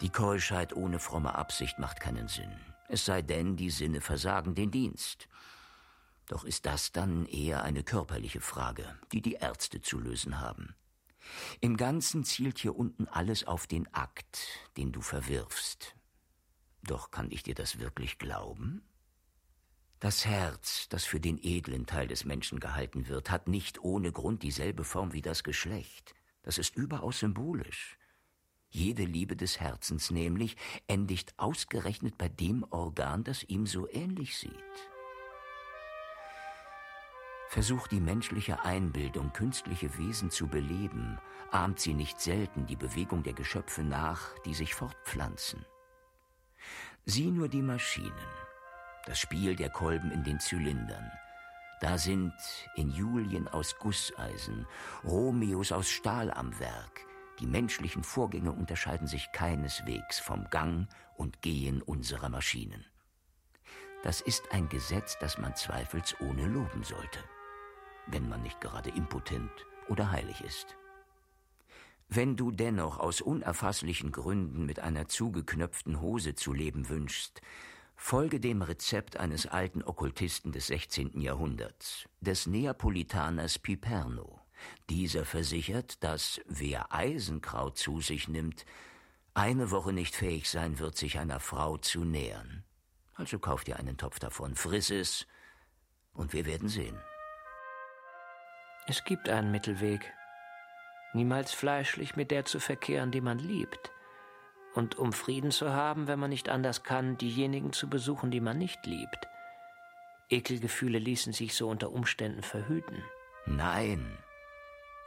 Die 0.00 0.10
Keuschheit 0.10 0.74
ohne 0.74 0.98
fromme 1.00 1.34
Absicht 1.34 1.78
macht 1.78 1.98
keinen 1.98 2.28
Sinn. 2.28 2.52
Es 2.88 3.04
sei 3.04 3.22
denn, 3.22 3.56
die 3.56 3.70
Sinne 3.70 4.00
versagen 4.00 4.54
den 4.54 4.70
Dienst. 4.70 5.28
Doch 6.26 6.44
ist 6.44 6.66
das 6.66 6.92
dann 6.92 7.26
eher 7.26 7.62
eine 7.62 7.82
körperliche 7.82 8.40
Frage, 8.40 8.98
die 9.12 9.20
die 9.20 9.34
Ärzte 9.34 9.80
zu 9.80 9.98
lösen 9.98 10.40
haben. 10.40 10.74
Im 11.60 11.76
Ganzen 11.76 12.24
zielt 12.24 12.58
hier 12.58 12.76
unten 12.76 13.08
alles 13.08 13.44
auf 13.44 13.66
den 13.66 13.92
Akt, 13.94 14.46
den 14.76 14.92
du 14.92 15.00
verwirfst. 15.00 15.94
Doch 16.82 17.10
kann 17.10 17.30
ich 17.30 17.42
dir 17.42 17.54
das 17.54 17.78
wirklich 17.78 18.18
glauben? 18.18 18.82
Das 20.00 20.26
Herz, 20.26 20.86
das 20.90 21.04
für 21.04 21.20
den 21.20 21.38
edlen 21.42 21.86
Teil 21.86 22.08
des 22.08 22.26
Menschen 22.26 22.60
gehalten 22.60 23.08
wird, 23.08 23.30
hat 23.30 23.48
nicht 23.48 23.82
ohne 23.82 24.12
Grund 24.12 24.42
dieselbe 24.42 24.84
Form 24.84 25.14
wie 25.14 25.22
das 25.22 25.44
Geschlecht. 25.44 26.14
Das 26.42 26.58
ist 26.58 26.76
überaus 26.76 27.20
symbolisch. 27.20 27.96
Jede 28.68 29.04
Liebe 29.04 29.36
des 29.36 29.60
Herzens 29.60 30.10
nämlich 30.10 30.56
endigt 30.88 31.38
ausgerechnet 31.38 32.18
bei 32.18 32.28
dem 32.28 32.64
Organ, 32.70 33.24
das 33.24 33.44
ihm 33.44 33.66
so 33.66 33.88
ähnlich 33.88 34.36
sieht. 34.36 34.52
Versucht 37.54 37.92
die 37.92 38.00
menschliche 38.00 38.64
Einbildung, 38.64 39.32
künstliche 39.32 39.96
Wesen 39.96 40.28
zu 40.28 40.48
beleben, 40.48 41.20
ahmt 41.52 41.78
sie 41.78 41.94
nicht 41.94 42.20
selten 42.20 42.66
die 42.66 42.74
Bewegung 42.74 43.22
der 43.22 43.32
Geschöpfe 43.32 43.84
nach, 43.84 44.36
die 44.44 44.54
sich 44.54 44.74
fortpflanzen. 44.74 45.64
Sieh 47.04 47.30
nur 47.30 47.48
die 47.48 47.62
Maschinen, 47.62 48.10
das 49.06 49.20
Spiel 49.20 49.54
der 49.54 49.70
Kolben 49.70 50.10
in 50.10 50.24
den 50.24 50.40
Zylindern. 50.40 51.12
Da 51.80 51.96
sind 51.96 52.34
in 52.74 52.90
Julien 52.90 53.46
aus 53.46 53.78
Gusseisen, 53.78 54.66
Romeos 55.04 55.70
aus 55.70 55.88
Stahl 55.88 56.32
am 56.32 56.58
Werk. 56.58 57.06
Die 57.38 57.46
menschlichen 57.46 58.02
Vorgänge 58.02 58.50
unterscheiden 58.50 59.06
sich 59.06 59.30
keineswegs 59.30 60.18
vom 60.18 60.50
Gang 60.50 60.88
und 61.16 61.40
Gehen 61.40 61.82
unserer 61.82 62.30
Maschinen. 62.30 62.84
Das 64.02 64.20
ist 64.20 64.50
ein 64.50 64.68
Gesetz, 64.68 65.16
das 65.20 65.38
man 65.38 65.54
zweifelsohne 65.54 66.48
loben 66.48 66.82
sollte, 66.82 67.20
wenn 68.06 68.28
man 68.28 68.42
nicht 68.42 68.60
gerade 68.60 68.90
impotent 68.90 69.50
oder 69.88 70.10
heilig 70.10 70.40
ist. 70.42 70.76
Wenn 72.08 72.36
du 72.36 72.50
dennoch 72.50 72.98
aus 72.98 73.20
unerfasslichen 73.20 74.12
Gründen 74.12 74.66
mit 74.66 74.78
einer 74.80 75.08
zugeknöpften 75.08 76.00
Hose 76.00 76.34
zu 76.34 76.52
leben 76.52 76.88
wünschst, 76.88 77.40
folge 77.96 78.40
dem 78.40 78.62
Rezept 78.62 79.16
eines 79.16 79.46
alten 79.46 79.82
Okkultisten 79.82 80.52
des 80.52 80.66
16. 80.68 81.20
Jahrhunderts, 81.20 82.08
des 82.20 82.46
Neapolitaners 82.46 83.58
Piperno. 83.58 84.40
Dieser 84.90 85.24
versichert, 85.24 86.02
dass 86.04 86.40
wer 86.46 86.92
Eisenkraut 86.92 87.78
zu 87.78 88.00
sich 88.00 88.28
nimmt, 88.28 88.64
eine 89.34 89.70
Woche 89.70 89.92
nicht 89.92 90.14
fähig 90.14 90.48
sein 90.48 90.78
wird, 90.78 90.96
sich 90.96 91.18
einer 91.18 91.40
Frau 91.40 91.76
zu 91.78 92.04
nähern. 92.04 92.64
Also 93.14 93.38
kauf 93.38 93.64
dir 93.64 93.78
einen 93.78 93.96
Topf 93.96 94.18
davon, 94.18 94.54
friss 94.54 94.90
es, 94.90 95.26
und 96.12 96.32
wir 96.32 96.46
werden 96.46 96.68
sehen. 96.68 96.96
Es 98.86 99.04
gibt 99.04 99.30
einen 99.30 99.50
Mittelweg, 99.50 100.12
niemals 101.14 101.54
fleischlich 101.54 102.16
mit 102.16 102.30
der 102.30 102.44
zu 102.44 102.60
verkehren, 102.60 103.10
die 103.10 103.22
man 103.22 103.38
liebt, 103.38 103.90
und 104.74 104.96
um 104.96 105.14
Frieden 105.14 105.52
zu 105.52 105.72
haben, 105.72 106.06
wenn 106.06 106.18
man 106.18 106.28
nicht 106.28 106.50
anders 106.50 106.82
kann, 106.82 107.16
diejenigen 107.16 107.72
zu 107.72 107.88
besuchen, 107.88 108.30
die 108.30 108.40
man 108.40 108.58
nicht 108.58 108.84
liebt. 108.84 109.28
Ekelgefühle 110.28 110.98
ließen 110.98 111.32
sich 111.32 111.54
so 111.54 111.70
unter 111.70 111.92
Umständen 111.92 112.42
verhüten. 112.42 113.02
Nein. 113.46 114.18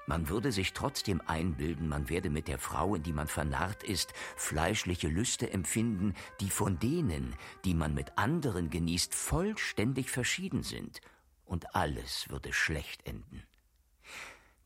Man 0.08 0.28
würde 0.28 0.52
sich 0.52 0.74
trotzdem 0.74 1.22
einbilden, 1.28 1.88
man 1.88 2.10
werde 2.10 2.32
mit 2.32 2.48
der 2.48 2.58
Frau, 2.58 2.96
in 2.96 3.04
die 3.04 3.14
man 3.14 3.28
vernarrt 3.28 3.84
ist, 3.84 4.14
fleischliche 4.38 5.10
Lüste 5.10 5.52
empfinden, 5.52 6.16
die 6.40 6.50
von 6.50 6.80
denen, 6.80 7.36
die 7.64 7.76
man 7.76 7.94
mit 7.94 8.18
anderen 8.18 8.72
genießt, 8.72 9.14
vollständig 9.14 10.10
verschieden 10.10 10.64
sind, 10.64 11.00
und 11.46 11.76
alles 11.76 12.30
würde 12.30 12.54
schlecht 12.54 13.06
enden. 13.06 13.44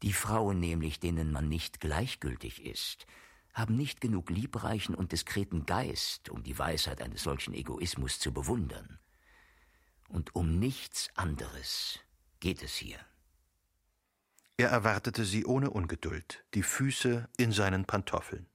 Die 0.02 0.14
Frauen 0.14 0.60
nämlich, 0.60 1.00
denen 1.00 1.32
man 1.32 1.48
nicht 1.48 1.80
gleichgültig 1.80 2.66
ist, 2.66 3.06
haben 3.54 3.76
nicht 3.76 4.02
genug 4.02 4.30
liebreichen 4.30 4.96
und 4.96 5.12
diskreten 5.12 5.66
Geist, 5.66 6.30
um 6.30 6.44
die 6.44 6.58
Weisheit 6.58 7.02
eines 7.02 7.24
solchen 7.24 7.54
Egoismus 7.54 8.20
zu 8.20 8.34
bewundern. 8.34 9.00
Und 10.10 10.36
um 10.36 10.60
nichts 10.60 11.10
anderes 11.16 12.00
geht 12.40 12.64
es 12.64 12.74
hier. 12.76 13.00
Er 14.58 14.70
erwartete 14.70 15.26
sie 15.26 15.46
ohne 15.46 15.70
Ungeduld, 15.70 16.46
die 16.54 16.64
Füße 16.64 17.28
in 17.38 17.52
seinen 17.52 17.86
Pantoffeln. 17.86 18.48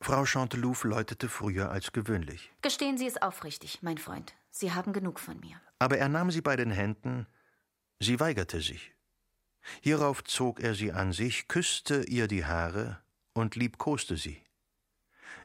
Frau 0.00 0.24
Chantelouf 0.26 0.84
läutete 0.84 1.28
früher 1.28 1.70
als 1.70 1.92
gewöhnlich. 1.92 2.52
Gestehen 2.62 2.98
Sie 2.98 3.06
es 3.06 3.20
aufrichtig, 3.20 3.82
mein 3.82 3.98
Freund. 3.98 4.34
Sie 4.50 4.72
haben 4.72 4.92
genug 4.92 5.18
von 5.18 5.40
mir. 5.40 5.60
Aber 5.78 5.98
er 5.98 6.08
nahm 6.08 6.30
sie 6.30 6.42
bei 6.42 6.56
den 6.56 6.70
Händen, 6.70 7.26
sie 7.98 8.20
weigerte 8.20 8.60
sich. 8.60 8.95
Hierauf 9.82 10.24
zog 10.24 10.60
er 10.60 10.74
sie 10.74 10.92
an 10.92 11.12
sich, 11.12 11.48
küsste 11.48 12.04
ihr 12.04 12.28
die 12.28 12.44
Haare 12.44 13.00
und 13.32 13.56
liebkoste 13.56 14.16
sie. 14.16 14.42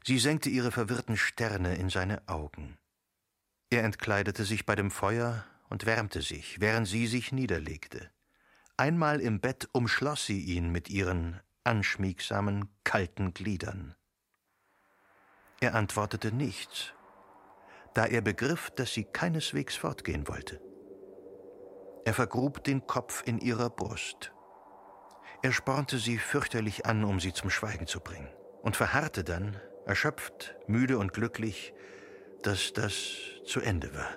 Sie 0.04 0.18
senkte 0.18 0.50
ihre 0.50 0.72
verwirrten 0.72 1.16
Sterne 1.16 1.76
in 1.76 1.88
seine 1.88 2.26
Augen. 2.28 2.78
Er 3.70 3.84
entkleidete 3.84 4.44
sich 4.44 4.66
bei 4.66 4.74
dem 4.74 4.90
Feuer 4.90 5.44
und 5.68 5.86
wärmte 5.86 6.22
sich, 6.22 6.60
während 6.60 6.88
sie 6.88 7.06
sich 7.06 7.32
niederlegte. 7.32 8.10
Einmal 8.76 9.20
im 9.20 9.40
Bett 9.40 9.68
umschloss 9.72 10.26
sie 10.26 10.40
ihn 10.40 10.70
mit 10.70 10.90
ihren 10.90 11.40
anschmiegsamen, 11.64 12.68
kalten 12.84 13.32
Gliedern. 13.32 13.94
Er 15.60 15.74
antwortete 15.74 16.32
nichts, 16.32 16.92
da 17.94 18.06
er 18.06 18.20
begriff, 18.20 18.70
dass 18.70 18.92
sie 18.92 19.04
keineswegs 19.04 19.76
fortgehen 19.76 20.26
wollte. 20.26 20.60
Er 22.04 22.14
vergrub 22.14 22.64
den 22.64 22.86
Kopf 22.86 23.22
in 23.26 23.38
ihrer 23.38 23.70
Brust. 23.70 24.32
Er 25.42 25.52
spornte 25.52 25.98
sie 25.98 26.18
fürchterlich 26.18 26.84
an, 26.84 27.04
um 27.04 27.20
sie 27.20 27.32
zum 27.32 27.48
Schweigen 27.48 27.86
zu 27.86 28.00
bringen, 28.00 28.28
und 28.62 28.76
verharrte 28.76 29.22
dann, 29.22 29.56
erschöpft, 29.86 30.56
müde 30.66 30.98
und 30.98 31.12
glücklich, 31.12 31.74
dass 32.42 32.72
das 32.72 32.94
zu 33.44 33.60
Ende 33.60 33.94
war. 33.94 34.08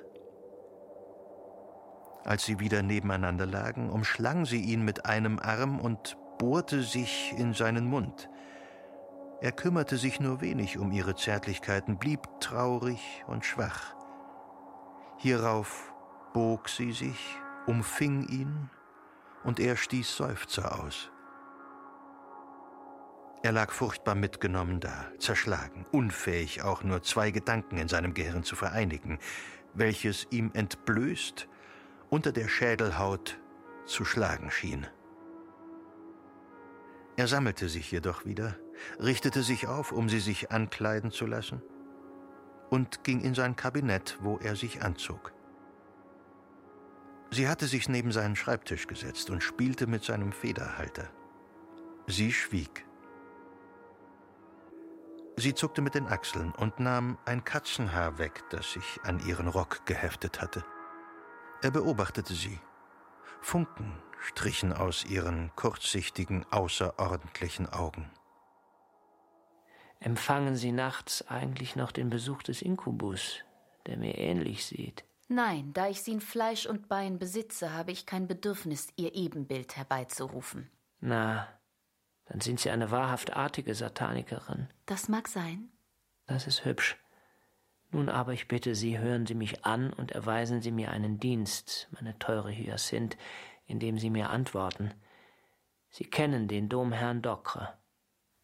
Als 2.23 2.45
sie 2.45 2.59
wieder 2.59 2.81
nebeneinander 2.81 3.45
lagen, 3.45 3.91
umschlang 3.91 4.45
sie 4.45 4.61
ihn 4.61 4.83
mit 4.83 5.05
einem 5.05 5.37
Arm 5.37 5.79
und 5.79 6.17
bohrte 6.39 6.81
sich 6.81 7.33
in 7.37 7.53
seinen 7.53 7.85
Mund. 7.85 8.29
Er 9.41 9.51
kümmerte 9.51 9.97
sich 9.97 10.19
nur 10.19 10.41
wenig 10.41 10.79
um 10.79 10.91
ihre 10.91 11.15
Zärtlichkeiten, 11.15 11.99
blieb 11.99 12.21
traurig 12.39 13.23
und 13.27 13.45
schwach. 13.45 13.95
Hierauf 15.17 15.93
bog 16.33 16.67
sie 16.67 16.91
sich 16.91 17.39
umfing 17.67 18.27
ihn 18.27 18.69
und 19.43 19.59
er 19.59 19.75
stieß 19.75 20.15
Seufzer 20.15 20.79
aus. 20.79 21.11
Er 23.43 23.51
lag 23.51 23.71
furchtbar 23.71 24.15
mitgenommen 24.15 24.79
da, 24.79 25.05
zerschlagen, 25.19 25.85
unfähig 25.91 26.63
auch 26.63 26.83
nur 26.83 27.03
zwei 27.03 27.29
Gedanken 27.29 27.77
in 27.77 27.87
seinem 27.87 28.15
Gehirn 28.15 28.43
zu 28.43 28.55
vereinigen, 28.55 29.19
welches 29.75 30.25
ihm 30.31 30.49
entblößt 30.53 31.47
unter 32.09 32.31
der 32.31 32.47
Schädelhaut 32.47 33.39
zu 33.85 34.03
schlagen 34.03 34.49
schien. 34.49 34.87
Er 37.17 37.27
sammelte 37.27 37.69
sich 37.69 37.91
jedoch 37.91 38.25
wieder, 38.25 38.57
richtete 38.99 39.43
sich 39.43 39.67
auf, 39.67 39.91
um 39.91 40.09
sie 40.09 40.19
sich 40.19 40.51
ankleiden 40.51 41.11
zu 41.11 41.27
lassen, 41.27 41.61
und 42.71 43.03
ging 43.03 43.21
in 43.21 43.35
sein 43.35 43.55
Kabinett, 43.55 44.17
wo 44.21 44.37
er 44.37 44.55
sich 44.55 44.81
anzog. 44.81 45.34
Sie 47.31 47.47
hatte 47.47 47.67
sich 47.67 47.89
neben 47.89 48.11
seinen 48.11 48.35
Schreibtisch 48.35 48.87
gesetzt 48.87 49.29
und 49.29 49.41
spielte 49.41 49.87
mit 49.87 50.03
seinem 50.03 50.31
Federhalter. 50.31 51.09
Sie 52.07 52.31
schwieg. 52.31 52.85
Sie 55.37 55.53
zuckte 55.53 55.81
mit 55.81 55.95
den 55.95 56.07
Achseln 56.07 56.53
und 56.53 56.79
nahm 56.79 57.17
ein 57.25 57.43
Katzenhaar 57.43 58.17
weg, 58.17 58.43
das 58.51 58.71
sich 58.71 58.99
an 59.03 59.19
ihren 59.27 59.47
Rock 59.47 59.85
geheftet 59.85 60.41
hatte. 60.41 60.63
Er 61.61 61.71
beobachtete 61.71 62.33
sie. 62.33 62.59
Funken 63.41 64.01
strichen 64.19 64.71
aus 64.71 65.05
ihren 65.05 65.51
kurzsichtigen, 65.55 66.45
außerordentlichen 66.51 67.67
Augen. 67.67 68.09
Empfangen 69.99 70.55
Sie 70.55 70.71
nachts 70.71 71.27
eigentlich 71.27 71.75
noch 71.75 71.91
den 71.91 72.09
Besuch 72.09 72.43
des 72.43 72.61
Inkubus, 72.61 73.39
der 73.87 73.97
mir 73.97 74.17
ähnlich 74.17 74.65
sieht? 74.65 75.03
Nein, 75.27 75.73
da 75.73 75.89
ich 75.89 76.01
sie 76.03 76.11
in 76.11 76.21
Fleisch 76.21 76.65
und 76.67 76.87
Bein 76.87 77.17
besitze, 77.17 77.73
habe 77.73 77.91
ich 77.91 78.05
kein 78.05 78.27
Bedürfnis, 78.27 78.89
ihr 78.95 79.15
Ebenbild 79.15 79.75
herbeizurufen. 79.75 80.69
Na, 80.99 81.47
Dann 82.25 82.41
sind 82.41 82.59
Sie 82.59 82.69
eine 82.69 82.91
wahrhaft 82.91 83.35
artige 83.35 83.73
Satanikerin. 83.75 84.67
Das 84.85 85.09
mag 85.09 85.27
sein. 85.27 85.69
Das 86.25 86.47
ist 86.47 86.65
hübsch. 86.65 86.97
Nun 87.91 88.09
aber, 88.09 88.33
ich 88.33 88.47
bitte 88.47 88.75
Sie, 88.75 88.97
hören 88.99 89.25
Sie 89.25 89.35
mich 89.35 89.63
an 89.63 89.93
und 89.93 90.11
erweisen 90.11 90.61
Sie 90.61 90.71
mir 90.71 90.91
einen 90.91 91.19
Dienst, 91.19 91.87
meine 91.91 92.17
teure 92.17 92.51
Hyacinth, 92.51 93.15
indem 93.65 93.99
Sie 93.99 94.09
mir 94.09 94.29
antworten. 94.29 94.93
Sie 95.89 96.05
kennen 96.05 96.47
den 96.47 96.67
Domherrn 96.67 97.21
Docre. 97.21 97.77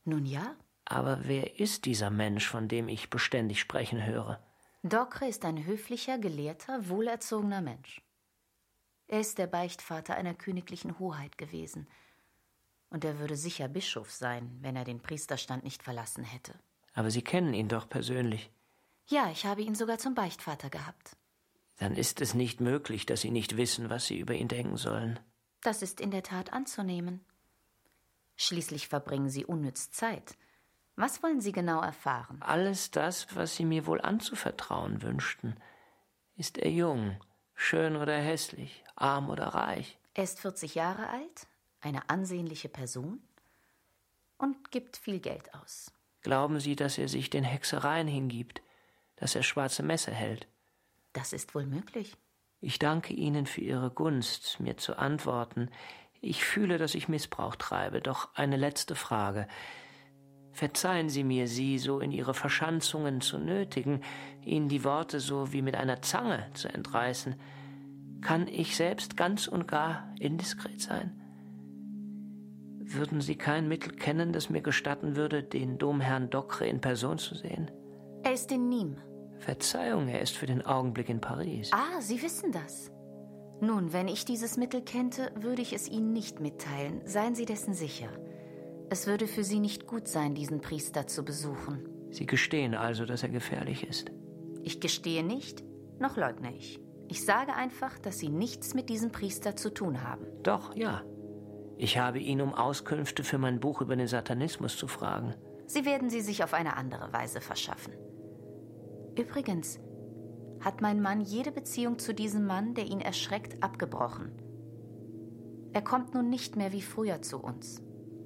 Nun 0.04 0.26
ja. 0.26 0.56
Aber 0.86 1.20
wer 1.24 1.60
ist 1.60 1.86
dieser 1.86 2.10
Mensch, 2.10 2.48
von 2.48 2.68
dem 2.68 2.88
ich 2.88 3.10
beständig 3.10 3.60
sprechen 3.60 4.06
höre? 4.06 4.40
Docre 4.84 5.28
ist 5.28 5.46
ein 5.46 5.66
höflicher, 5.66 6.18
gelehrter, 6.18 6.90
wohlerzogener 6.90 7.62
Mensch. 7.62 8.02
Er 9.08 9.20
ist 9.20 9.38
der 9.38 9.48
Beichtvater 9.48 10.16
einer 10.16 10.34
königlichen 10.34 10.98
Hoheit 10.98 11.38
gewesen. 11.38 11.88
Und 12.90 13.06
er 13.06 13.20
würde 13.20 13.36
sicher 13.36 13.68
Bischof 13.68 14.12
sein, 14.12 14.58
wenn 14.62 14.76
er 14.76 14.84
den 14.84 15.02
Priesterstand 15.02 15.64
nicht 15.64 15.84
verlassen 15.84 16.24
hätte. 16.24 16.60
Aber 16.94 17.12
Sie 17.12 17.22
kennen 17.22 17.54
ihn 17.54 17.68
doch 17.68 17.88
persönlich. 17.88 18.52
Ja, 19.08 19.30
ich 19.32 19.46
habe 19.46 19.62
ihn 19.62 19.76
sogar 19.76 19.98
zum 19.98 20.16
Beichtvater 20.16 20.70
gehabt. 20.70 21.16
Dann 21.78 21.96
ist 21.96 22.22
es 22.22 22.34
nicht 22.34 22.60
möglich, 22.60 23.06
dass 23.06 23.22
Sie 23.22 23.32
nicht 23.32 23.58
wissen, 23.58 23.90
was 23.90 24.08
Sie 24.08 24.18
über 24.18 24.34
ihn 24.34 24.48
denken 24.48 24.78
sollen. 24.78 25.20
Das 25.62 25.82
ist 25.82 26.02
in 26.02 26.12
der 26.12 26.24
Tat 26.24 26.54
anzunehmen. 26.54 27.24
Schließlich 28.36 28.88
verbringen 28.88 29.30
Sie 29.30 29.46
unnütz 29.46 29.92
Zeit. 29.92 30.38
Was 31.02 31.24
wollen 31.24 31.41
Sie 31.41 31.52
genau 31.52 31.82
erfahren? 31.82 32.38
Alles 32.41 32.91
das, 32.91 33.36
was 33.36 33.56
Sie 33.56 33.66
mir 33.66 33.88
wohl 33.88 33.99
anzuvertrauen 34.02 35.02
wünschten. 35.02 35.56
Ist 36.36 36.60
er 36.60 36.70
jung, 36.70 37.20
schön 37.56 37.95
oder 37.95 38.16
hässlich, 38.16 38.84
arm 38.95 39.32
oder 39.32 39.47
reich? 39.47 39.97
Er 40.14 40.26
ist 40.26 40.39
40 40.39 40.76
Jahre 40.76 41.10
alt, 41.10 41.47
eine 41.80 42.08
ansehnliche 42.12 42.70
Person 42.70 43.20
und 44.38 44.70
gibt 44.70 44.95
viel 44.95 45.20
Geld 45.20 45.56
aus. 45.56 45.91
Glauben 46.22 46.60
Sie, 46.60 46.76
dass 46.76 46.99
er 46.99 47.08
sich 47.08 47.32
den 47.32 47.43
Hexereien 47.43 48.08
hingibt, 48.08 48.62
dass 49.16 49.34
er 49.34 49.41
schwarze 49.41 49.82
Messer 49.82 50.12
hält? 50.12 50.47
Das 51.14 51.34
ist 51.34 51.56
wohl 51.56 51.66
möglich. 51.66 52.16
Ich 52.60 52.78
danke 52.78 53.16
Ihnen 53.16 53.47
für 53.47 53.62
Ihre 53.62 53.89
Gunst, 53.89 54.60
mir 54.60 54.78
zu 54.78 54.99
antworten. 54.99 55.72
Ich 56.22 56.45
fühle, 56.45 56.78
dass 56.78 56.93
ich 56.93 57.08
Missbrauch 57.08 57.56
treibe, 57.56 58.02
doch 58.02 58.36
eine 58.36 58.56
letzte 58.56 58.93
Frage. 58.93 59.47
Verzeihen 60.54 61.10
Sie 61.10 61.24
mir, 61.24 61.47
Sie 61.47 61.78
so 61.78 61.99
in 61.99 62.12
Ihre 62.12 62.34
Verschanzungen 62.34 63.22
zu 63.22 63.38
nötigen, 63.38 64.02
Ihnen 64.43 64.68
die 64.68 64.84
Worte 64.84 65.20
so 65.20 65.54
wie 65.54 65.62
mit 65.62 65.76
einer 65.76 66.02
Zange 66.02 66.45
zu 66.54 66.68
entreißen. 66.68 67.36
Kann 68.22 68.47
ich 68.47 68.76
selbst 68.76 69.18
ganz 69.18 69.47
und 69.47 69.68
gar 69.68 70.14
indiskret 70.20 70.82
sein? 70.82 71.18
Würden 72.78 73.22
Sie 73.22 73.36
kein 73.36 73.68
Mittel 73.68 73.93
kennen, 73.93 74.34
das 74.34 74.49
mir 74.49 74.62
gestatten 74.62 75.16
würde, 75.16 75.43
den 75.43 75.78
Domherrn 75.78 76.30
Docre 76.30 76.68
in 76.68 76.82
Person 76.82 77.18
zu 77.18 77.36
sehen? 77.36 77.72
Er 78.24 78.34
ist 78.34 78.52
in 78.52 78.70
Nîmes. 78.70 78.97
Verzeihung, 79.39 80.08
er 80.08 80.22
ist 80.22 80.38
für 80.38 80.45
den 80.45 80.64
Augenblick 80.64 81.10
in 81.10 81.20
Paris. 81.20 81.72
Ah, 81.74 81.99
Sie 81.99 82.22
wissen 82.22 82.52
das. 82.52 82.91
Nun, 83.60 83.93
wenn 83.93 84.08
ich 84.08 84.26
dieses 84.26 84.58
Mittel 84.58 84.82
kennte, 84.82 85.32
würde 85.36 85.62
ich 85.62 85.74
es 85.74 85.88
Ihnen 85.88 86.14
nicht 86.14 86.39
mitteilen. 86.39 87.02
Seien 87.06 87.34
Sie 87.34 87.45
dessen 87.45 87.74
sicher. 87.74 88.10
Es 88.92 89.08
würde 89.08 89.26
für 89.26 89.46
Sie 89.46 89.62
nicht 89.62 89.88
gut 89.88 90.10
sein, 90.10 90.36
diesen 90.36 90.60
Priester 90.60 91.08
zu 91.08 91.24
besuchen. 91.24 91.88
Sie 92.10 92.26
gestehen 92.26 92.76
also, 92.76 93.06
dass 93.06 93.24
er 93.24 93.30
gefährlich 93.30 93.88
ist. 93.88 94.12
Ich 94.64 94.82
gestehe 94.82 95.24
nicht, 95.24 95.64
noch 95.98 96.18
leugne 96.18 96.54
ich. 96.54 96.78
Ich 97.08 97.24
sage 97.24 97.54
einfach, 97.54 97.98
dass 98.00 98.20
Sie 98.20 98.28
nichts 98.28 98.74
mit 98.74 98.89
diesem 98.89 99.14
Priester 99.14 99.56
zu 99.56 99.74
tun 99.74 100.04
haben. 100.04 100.26
Doch, 100.44 100.76
ja. 100.76 101.04
Ich 101.78 102.00
habe 102.00 102.20
ihn 102.20 102.42
um 102.42 102.54
Auskünfte 102.54 103.24
für 103.24 103.38
mein 103.38 103.62
Buch 103.62 103.80
über 103.80 103.96
den 103.96 104.08
Satanismus 104.08 104.76
zu 104.76 104.89
fragen. 104.89 105.36
Sie 105.68 105.86
werden 105.86 106.10
sie 106.10 106.20
sich 106.20 106.44
auf 106.44 106.54
eine 106.54 106.76
andere 106.76 107.14
Weise 107.14 107.39
verschaffen. 107.39 107.94
Übrigens, 109.18 109.80
hat 110.60 110.82
mein 110.82 111.02
Mann 111.02 111.22
jede 111.22 111.54
Beziehung 111.54 111.98
zu 111.98 112.14
diesem 112.14 112.46
Mann, 112.46 112.74
der 112.74 112.88
ihn 112.88 113.00
erschreckt, 113.00 113.64
abgebrochen. 113.64 114.34
Er 115.72 115.82
kommt 115.82 116.14
nun 116.14 116.30
nicht 116.30 116.58
mehr 116.58 116.74
wie 116.74 116.82
früher 116.82 117.22
zu 117.22 117.42
uns. 117.42 117.82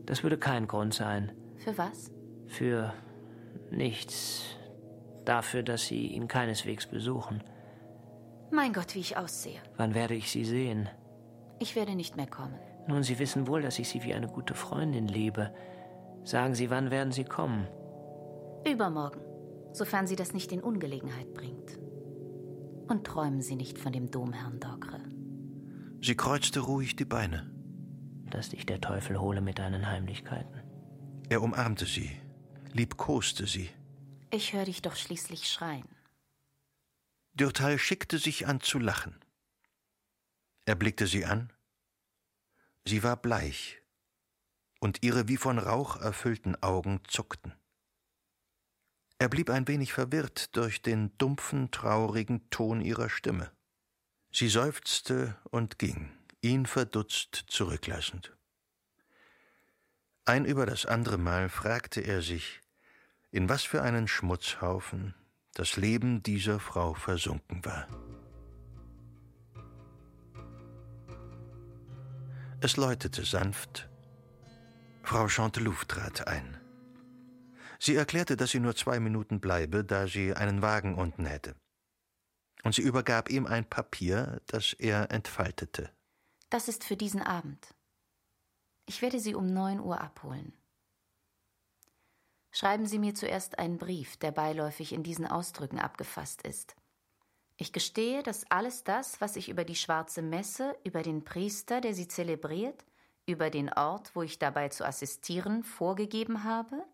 Das 0.05 0.23
würde 0.23 0.37
kein 0.37 0.67
Grund 0.67 0.93
sein. 0.93 1.31
Für 1.57 1.77
was? 1.77 2.11
Für 2.47 2.93
nichts. 3.71 4.43
Dafür, 5.25 5.63
dass 5.63 5.85
Sie 5.85 6.07
ihn 6.07 6.27
keineswegs 6.27 6.85
besuchen. 6.85 7.43
Mein 8.51 8.73
Gott, 8.73 8.93
wie 8.93 8.99
ich 8.99 9.17
aussehe. 9.17 9.59
Wann 9.77 9.95
werde 9.95 10.13
ich 10.13 10.29
Sie 10.29 10.45
sehen? 10.45 10.87
Ich 11.59 11.75
werde 11.75 11.95
nicht 11.95 12.15
mehr 12.15 12.27
kommen. 12.27 12.59
Nun, 12.87 13.01
Sie 13.01 13.17
wissen 13.17 13.47
wohl, 13.47 13.61
dass 13.61 13.79
ich 13.79 13.89
Sie 13.89 14.03
wie 14.03 14.13
eine 14.13 14.27
gute 14.27 14.53
Freundin 14.53 15.07
liebe. 15.07 15.51
Sagen 16.23 16.53
Sie, 16.53 16.69
wann 16.69 16.91
werden 16.91 17.11
Sie 17.11 17.23
kommen? 17.23 17.67
Übermorgen, 18.69 19.21
sofern 19.73 20.05
Sie 20.05 20.15
das 20.15 20.33
nicht 20.33 20.51
in 20.51 20.61
Ungelegenheit 20.61 21.33
bringt. 21.33 21.79
Und 22.87 23.05
träumen 23.05 23.41
Sie 23.41 23.55
nicht 23.55 23.79
von 23.79 23.91
dem 23.91 24.11
Domherrn 24.11 24.59
Dogre. 24.59 24.99
Sie 26.01 26.15
kreuzte 26.15 26.59
ruhig 26.59 26.95
die 26.95 27.05
Beine. 27.05 27.54
Dass 28.29 28.49
dich 28.49 28.65
der 28.65 28.81
Teufel 28.81 29.19
hole 29.19 29.41
mit 29.41 29.59
deinen 29.59 29.87
Heimlichkeiten. 29.87 30.61
Er 31.29 31.41
umarmte 31.41 31.85
sie, 31.85 32.11
liebkoste 32.73 33.47
sie. 33.47 33.69
Ich 34.31 34.53
höre 34.53 34.65
dich 34.65 34.81
doch 34.81 34.95
schließlich 34.95 35.49
schreien. 35.49 35.87
Dürtal 37.33 37.77
schickte 37.77 38.17
sich 38.17 38.47
an 38.47 38.61
zu 38.61 38.79
lachen. 38.79 39.19
Er 40.65 40.75
blickte 40.75 41.07
sie 41.07 41.25
an. 41.25 41.51
Sie 42.85 43.03
war 43.03 43.17
bleich, 43.17 43.81
und 44.79 45.03
ihre 45.03 45.27
wie 45.27 45.37
von 45.37 45.59
Rauch 45.59 45.97
erfüllten 45.97 46.61
Augen 46.61 47.01
zuckten. 47.07 47.53
Er 49.17 49.29
blieb 49.29 49.49
ein 49.49 49.67
wenig 49.67 49.93
verwirrt 49.93 50.55
durch 50.55 50.81
den 50.81 51.17
dumpfen, 51.17 51.71
traurigen 51.71 52.49
Ton 52.49 52.81
ihrer 52.81 53.09
Stimme. 53.09 53.51
Sie 54.31 54.49
seufzte 54.49 55.37
und 55.49 55.79
ging, 55.79 56.11
ihn 56.45 56.67
verdutzt 56.67 57.45
zurücklassend. 57.47 58.31
Ein 60.25 60.45
über 60.45 60.67
das 60.67 60.85
andere 60.85 61.17
Mal 61.17 61.49
fragte 61.49 62.01
er 62.01 62.21
sich, 62.21 62.61
in 63.31 63.49
was 63.49 63.63
für 63.63 63.81
einen 63.81 64.07
Schmutzhaufen 64.07 65.15
das 65.55 65.75
Leben 65.75 66.21
dieser 66.21 66.59
Frau 66.59 66.93
versunken 66.93 67.65
war. 67.65 67.87
Es 72.61 72.77
läutete 72.77 73.25
sanft. 73.25 73.89
Frau 75.01 75.27
Chantelouve 75.27 75.87
trat 75.87 76.27
ein. 76.27 76.59
Sie 77.79 77.95
erklärte, 77.95 78.37
dass 78.37 78.51
sie 78.51 78.59
nur 78.59 78.75
zwei 78.75 78.99
Minuten 78.99 79.39
bleibe, 79.39 79.83
da 79.83 80.05
sie 80.07 80.35
einen 80.35 80.61
Wagen 80.61 80.93
unten 80.93 81.25
hätte. 81.25 81.55
Und 82.63 82.75
sie 82.75 82.83
übergab 82.83 83.29
ihm 83.29 83.47
ein 83.47 83.65
Papier, 83.67 84.41
das 84.45 84.73
er 84.73 85.11
entfaltete. 85.11 85.89
Das 86.49 86.67
ist 86.67 86.83
für 86.83 86.95
diesen 86.95 87.21
Abend. 87.21 87.73
Ich 88.85 89.01
werde 89.01 89.19
Sie 89.19 89.35
um 89.35 89.51
neun 89.51 89.79
Uhr 89.79 89.99
abholen. 89.99 90.53
Schreiben 92.51 92.85
Sie 92.85 92.99
mir 92.99 93.15
zuerst 93.15 93.59
einen 93.59 93.77
Brief, 93.77 94.17
der 94.17 94.31
beiläufig 94.31 94.93
in 94.93 95.03
diesen 95.03 95.25
Ausdrücken 95.25 95.79
abgefasst 95.79 96.43
ist. 96.43 96.75
Ich 97.57 97.73
gestehe, 97.73 98.21
dass 98.21 98.49
alles 98.51 98.83
das, 98.83 99.19
was 99.21 99.35
ich 99.35 99.49
über 99.49 99.63
die 99.63 99.75
schwarze 99.75 100.21
Messe, 100.21 100.77
über 100.83 101.01
den 101.01 101.23
Priester, 101.23 101.81
der 101.81 101.93
sie 101.93 102.07
zelebriert, 102.07 102.85
über 103.25 103.49
den 103.49 103.71
Ort, 103.71 104.15
wo 104.15 104.21
ich 104.21 104.39
dabei 104.39 104.69
zu 104.69 104.85
assistieren, 104.85 105.63
vorgegeben 105.63 106.43
habe, 106.43 106.85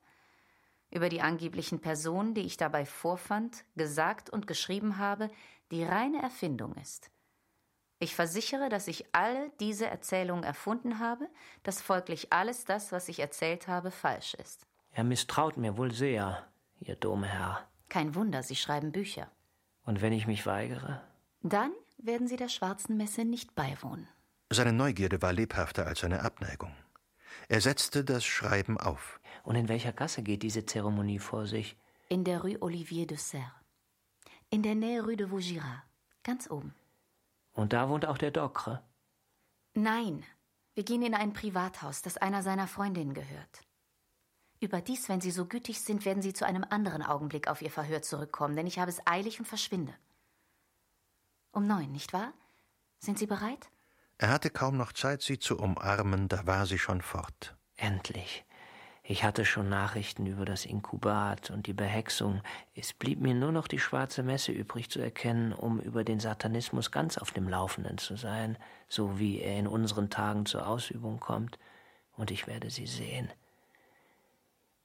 über 0.92 1.10
die 1.10 1.22
angeblichen 1.22 1.80
Personen, 1.80 2.34
die 2.36 2.42
ich 2.42 2.58
dabei 2.58 2.86
vorfand, 2.86 3.66
gesagt 3.76 4.30
und 4.30 4.48
geschrieben 4.48 4.98
habe, 4.98 5.30
die 5.72 5.84
reine 5.84 6.22
Erfindung 6.22 6.76
ist. 6.76 7.12
Ich 8.02 8.16
versichere, 8.16 8.70
dass 8.70 8.88
ich 8.88 9.06
alle 9.12 9.52
diese 9.60 9.86
Erzählungen 9.86 10.44
erfunden 10.44 10.98
habe, 10.98 11.30
dass 11.62 11.84
folglich 11.84 12.34
alles 12.34 12.66
das, 12.66 12.92
was 12.92 13.08
ich 13.10 13.20
erzählt 13.20 13.68
habe, 13.68 13.92
falsch 13.92 14.34
ist. 14.34 14.66
Er 14.92 15.04
misstraut 15.04 15.56
mir 15.56 15.78
wohl 15.78 15.92
sehr, 15.92 16.44
Ihr 16.80 16.96
Domherr. 16.96 17.70
Kein 17.90 18.16
Wunder, 18.16 18.42
Sie 18.42 18.56
schreiben 18.56 18.92
Bücher. 18.92 19.30
Und 19.86 20.02
wenn 20.02 20.14
ich 20.14 20.26
mich 20.26 20.48
weigere? 20.48 21.00
Dann 21.44 21.72
werden 22.00 22.28
Sie 22.28 22.38
der 22.38 22.50
schwarzen 22.50 22.98
Messe 22.98 23.24
nicht 23.24 23.54
beiwohnen. 23.54 24.08
Seine 24.50 24.74
Neugierde 24.74 25.22
war 25.22 25.32
lebhafter 25.32 25.86
als 25.86 26.00
seine 26.00 26.24
Abneigung. 26.24 26.74
Er 27.50 27.62
setzte 27.62 28.04
das 28.04 28.26
Schreiben 28.26 28.80
auf. 28.80 29.20
Und 29.44 29.54
in 29.54 29.70
welcher 29.70 29.94
Gasse 29.94 30.24
geht 30.24 30.42
diese 30.42 30.66
Zeremonie 30.66 31.20
vor 31.20 31.46
sich? 31.46 31.78
In 32.10 32.24
der 32.24 32.42
Rue 32.42 32.60
Olivier 32.64 33.06
de 33.06 33.18
Serre. 33.18 33.62
In 34.50 34.64
der 34.64 34.74
Nähe 34.74 35.04
Rue 35.04 35.18
de 35.18 35.30
Vaugirard. 35.30 35.84
Ganz 36.24 36.50
oben. 36.50 36.74
Und 37.54 37.74
da 37.74 37.90
wohnt 37.90 38.06
auch 38.06 38.18
der 38.18 38.32
Docre? 38.32 38.84
Nein. 39.74 40.24
Wir 40.74 40.84
gehen 40.84 41.02
in 41.02 41.14
ein 41.14 41.34
Privathaus, 41.34 42.02
das 42.02 42.18
einer 42.18 42.44
seiner 42.44 42.68
Freundinnen 42.68 43.14
gehört. 43.14 43.62
Überdies, 44.62 45.10
wenn 45.10 45.22
Sie 45.22 45.32
so 45.32 45.46
gütig 45.46 45.82
sind, 45.82 46.06
werden 46.06 46.22
Sie 46.22 46.34
zu 46.34 46.46
einem 46.46 46.66
anderen 46.70 47.04
Augenblick 47.04 47.48
auf 47.48 47.62
Ihr 47.62 47.72
Verhör 47.72 48.02
zurückkommen, 48.02 48.56
denn 48.56 48.68
ich 48.68 48.80
habe 48.80 48.90
es 48.90 49.06
eilig 49.06 49.40
und 49.40 49.48
verschwinde. 49.48 49.94
Um 51.52 51.68
neun, 51.68 51.92
nicht 51.92 52.14
wahr? 52.14 52.32
Sind 53.00 53.20
Sie 53.20 53.26
bereit? 53.26 53.70
Er 54.22 54.30
hatte 54.30 54.52
kaum 54.52 54.78
noch 54.78 54.94
Zeit, 54.94 55.24
sie 55.24 55.40
zu 55.40 55.58
umarmen, 55.58 56.28
da 56.28 56.46
war 56.46 56.68
sie 56.68 56.78
schon 56.78 57.02
fort. 57.02 57.58
Endlich. 57.76 58.46
Ich 59.04 59.24
hatte 59.24 59.46
schon 59.46 59.68
Nachrichten 59.68 60.28
über 60.28 60.46
das 60.46 60.66
Inkubat 60.66 61.50
und 61.50 61.66
die 61.66 61.74
Behexung. 61.74 62.42
Es 62.76 62.94
blieb 62.94 63.20
mir 63.20 63.34
nur 63.34 63.52
noch 63.52 63.68
die 63.68 63.80
schwarze 63.80 64.22
Messe 64.22 64.52
übrig 64.52 64.90
zu 64.92 65.00
erkennen, 65.00 65.54
um 65.54 65.80
über 65.80 66.04
den 66.04 66.20
Satanismus 66.20 66.92
ganz 66.92 67.18
auf 67.18 67.32
dem 67.32 67.50
Laufenden 67.50 67.98
zu 67.98 68.16
sein, 68.16 68.58
so 68.88 69.18
wie 69.18 69.40
er 69.40 69.58
in 69.58 69.68
unseren 69.68 70.10
Tagen 70.12 70.46
zur 70.46 70.68
Ausübung 70.68 71.20
kommt. 71.20 71.58
Und 72.16 72.30
ich 72.30 72.46
werde 72.46 72.70
sie 72.70 72.86
sehen. 72.86 73.32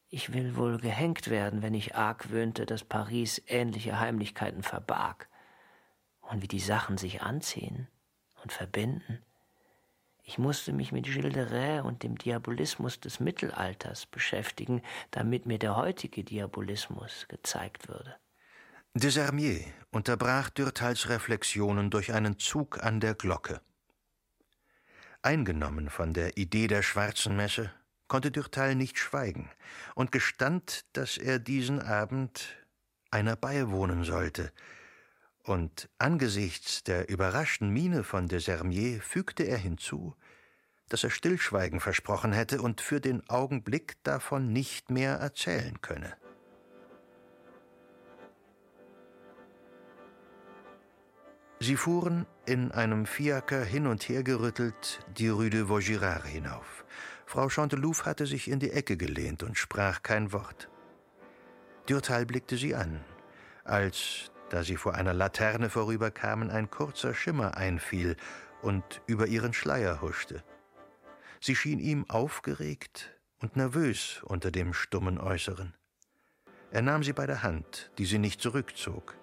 Ich 0.08 0.32
will 0.32 0.56
wohl 0.56 0.78
gehängt 0.78 1.28
werden, 1.28 1.60
wenn 1.60 1.74
ich 1.74 1.94
argwöhnte, 1.94 2.64
dass 2.64 2.84
Paris 2.84 3.42
ähnliche 3.46 4.00
Heimlichkeiten 4.00 4.62
verbarg. 4.62 5.28
Und 6.22 6.42
wie 6.42 6.48
die 6.48 6.60
Sachen 6.60 6.96
sich 6.96 7.22
anziehen 7.22 7.86
und 8.42 8.52
verbinden. 8.52 9.22
Ich 10.28 10.38
musste 10.38 10.72
mich 10.72 10.90
mit 10.90 11.04
Gilles 11.04 11.32
de 11.32 11.44
Rais 11.44 11.84
und 11.84 12.02
dem 12.02 12.18
Diabolismus 12.18 12.98
des 12.98 13.20
Mittelalters 13.20 14.06
beschäftigen, 14.06 14.82
damit 15.12 15.46
mir 15.46 15.60
der 15.60 15.76
heutige 15.76 16.24
Diabolismus 16.24 17.26
gezeigt 17.28 17.86
würde. 17.88 18.16
Desermier 18.92 19.60
unterbrach 19.92 20.50
Dürtals 20.50 21.08
Reflexionen 21.08 21.90
durch 21.90 22.12
einen 22.12 22.40
Zug 22.40 22.82
an 22.82 22.98
der 22.98 23.14
Glocke. 23.14 23.60
Eingenommen 25.22 25.90
von 25.90 26.12
der 26.12 26.36
Idee 26.36 26.66
der 26.66 26.82
schwarzen 26.82 27.36
Messe, 27.36 27.70
konnte 28.08 28.32
Dürtal 28.32 28.74
nicht 28.74 28.98
schweigen 28.98 29.48
und 29.94 30.10
gestand, 30.10 30.86
dass 30.92 31.18
er 31.18 31.38
diesen 31.38 31.80
Abend 31.80 32.48
einer 33.12 33.36
beiwohnen 33.36 34.02
sollte, 34.02 34.52
und 35.46 35.88
angesichts 35.98 36.82
der 36.82 37.08
überraschten 37.08 37.70
Miene 37.70 38.04
von 38.04 38.28
Desermier 38.28 39.00
fügte 39.00 39.44
er 39.44 39.58
hinzu, 39.58 40.14
dass 40.88 41.04
er 41.04 41.10
Stillschweigen 41.10 41.80
versprochen 41.80 42.32
hätte 42.32 42.60
und 42.60 42.80
für 42.80 43.00
den 43.00 43.28
Augenblick 43.28 43.96
davon 44.02 44.52
nicht 44.52 44.90
mehr 44.90 45.14
erzählen 45.14 45.80
könne. 45.80 46.16
Sie 51.58 51.76
fuhren 51.76 52.26
in 52.44 52.70
einem 52.70 53.06
Fiaker 53.06 53.64
hin 53.64 53.86
und 53.86 54.08
her 54.08 54.22
gerüttelt 54.22 55.00
die 55.16 55.28
Rue 55.28 55.48
de 55.48 55.68
Vaugirard 55.68 56.26
hinauf. 56.26 56.84
Frau 57.24 57.48
Chantelouf 57.48 58.04
hatte 58.04 58.26
sich 58.26 58.48
in 58.48 58.60
die 58.60 58.70
Ecke 58.70 58.96
gelehnt 58.96 59.42
und 59.42 59.56
sprach 59.56 60.02
kein 60.02 60.32
Wort. 60.32 60.68
Dürtal 61.88 62.26
blickte 62.26 62.56
sie 62.56 62.74
an, 62.74 63.00
als 63.64 64.30
da 64.50 64.62
sie 64.62 64.76
vor 64.76 64.94
einer 64.94 65.14
Laterne 65.14 65.70
vorüberkamen, 65.70 66.50
ein 66.50 66.70
kurzer 66.70 67.14
Schimmer 67.14 67.56
einfiel 67.56 68.16
und 68.62 69.02
über 69.06 69.26
ihren 69.26 69.52
Schleier 69.52 70.00
huschte. 70.00 70.42
Sie 71.40 71.56
schien 71.56 71.78
ihm 71.78 72.08
aufgeregt 72.08 73.16
und 73.40 73.56
nervös 73.56 74.22
unter 74.24 74.50
dem 74.50 74.72
stummen 74.72 75.18
Äußeren. 75.18 75.74
Er 76.70 76.82
nahm 76.82 77.02
sie 77.02 77.12
bei 77.12 77.26
der 77.26 77.42
Hand, 77.42 77.90
die 77.98 78.06
sie 78.06 78.18
nicht 78.18 78.40
zurückzog, 78.40 79.16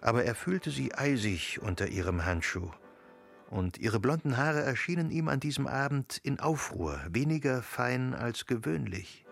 aber 0.00 0.24
er 0.24 0.34
fühlte 0.34 0.70
sie 0.70 0.94
eisig 0.94 1.60
unter 1.60 1.88
ihrem 1.88 2.24
Handschuh, 2.24 2.70
und 3.48 3.78
ihre 3.78 4.00
blonden 4.00 4.36
Haare 4.36 4.62
erschienen 4.62 5.10
ihm 5.10 5.28
an 5.28 5.40
diesem 5.40 5.66
Abend 5.66 6.18
in 6.22 6.40
Aufruhr, 6.40 7.00
weniger 7.08 7.62
fein 7.62 8.14
als 8.14 8.46
gewöhnlich. 8.46 9.24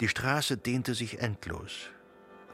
Die 0.00 0.08
Straße 0.08 0.56
dehnte 0.56 0.94
sich 0.94 1.20
endlos, 1.20 1.90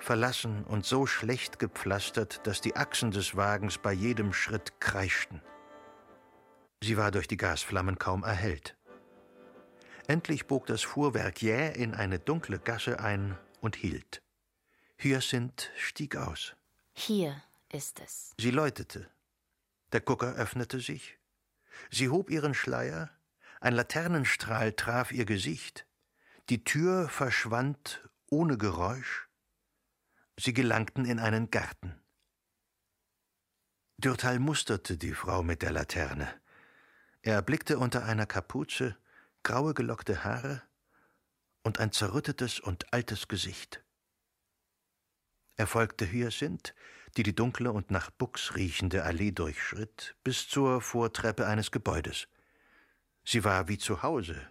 verlassen 0.03 0.64
und 0.64 0.84
so 0.84 1.07
schlecht 1.07 1.59
gepflastert, 1.59 2.46
dass 2.46 2.61
die 2.61 2.76
Achsen 2.76 3.11
des 3.11 3.36
Wagens 3.36 3.78
bei 3.78 3.92
jedem 3.92 4.32
Schritt 4.32 4.80
kreischten. 4.80 5.40
Sie 6.82 6.96
war 6.96 7.11
durch 7.11 7.28
die 7.28 7.36
Gasflammen 7.36 7.98
kaum 7.98 8.24
erhellt. 8.24 8.76
Endlich 10.09 10.46
bog 10.46 10.66
das 10.66 10.82
Fuhrwerk 10.82 11.40
jäh 11.40 11.72
in 11.72 11.94
eine 11.94 12.18
dunkle 12.18 12.59
Gasse 12.59 12.98
ein 12.98 13.38
und 13.61 13.76
hielt. 13.76 14.20
Hyacinth 14.98 15.70
stieg 15.76 16.16
aus. 16.16 16.55
Hier 16.92 17.40
ist 17.70 18.00
es. 18.00 18.34
Sie 18.38 18.50
läutete. 18.50 19.09
Der 19.92 20.00
Gucker 20.00 20.34
öffnete 20.34 20.80
sich. 20.80 21.18
Sie 21.90 22.09
hob 22.09 22.30
ihren 22.30 22.55
Schleier. 22.55 23.11
Ein 23.61 23.74
Laternenstrahl 23.74 24.72
traf 24.72 25.12
ihr 25.12 25.24
Gesicht. 25.24 25.86
Die 26.48 26.64
Tür 26.64 27.09
verschwand 27.09 28.09
ohne 28.28 28.59
Geräusch. 28.59 29.28
Sie 30.45 30.53
gelangten 30.53 31.05
in 31.05 31.20
einen 31.20 31.53
Garten. 31.53 31.95
Dürtal 33.97 34.40
musterte 34.40 34.99
die 34.99 35.14
Frau 35.14 35.45
mit 35.45 35.62
der 35.62 35.70
Laterne. 35.70 36.28
Er 37.20 37.34
erblickte 37.34 37.78
unter 37.78 38.05
einer 38.05 38.26
Kapuze 38.26 38.97
graue 39.45 39.72
gelockte 39.72 40.24
Haare 40.24 40.61
und 41.62 41.78
ein 41.78 41.93
zerrüttetes 41.93 42.59
und 42.59 42.93
altes 42.93 43.28
Gesicht. 43.28 43.84
Er 45.55 45.68
folgte 45.68 46.11
Hyacinth, 46.11 46.74
die 47.16 47.22
die 47.22 47.36
dunkle 47.36 47.70
und 47.70 47.93
nach 47.93 48.11
Buchs 48.11 48.57
riechende 48.57 49.05
Allee 49.05 49.30
durchschritt, 49.30 50.16
bis 50.24 50.49
zur 50.49 50.80
Vortreppe 50.80 51.47
eines 51.47 51.70
Gebäudes. 51.70 52.26
Sie 53.24 53.45
war 53.45 53.68
wie 53.68 53.78
zu 53.78 54.03
Hause, 54.03 54.51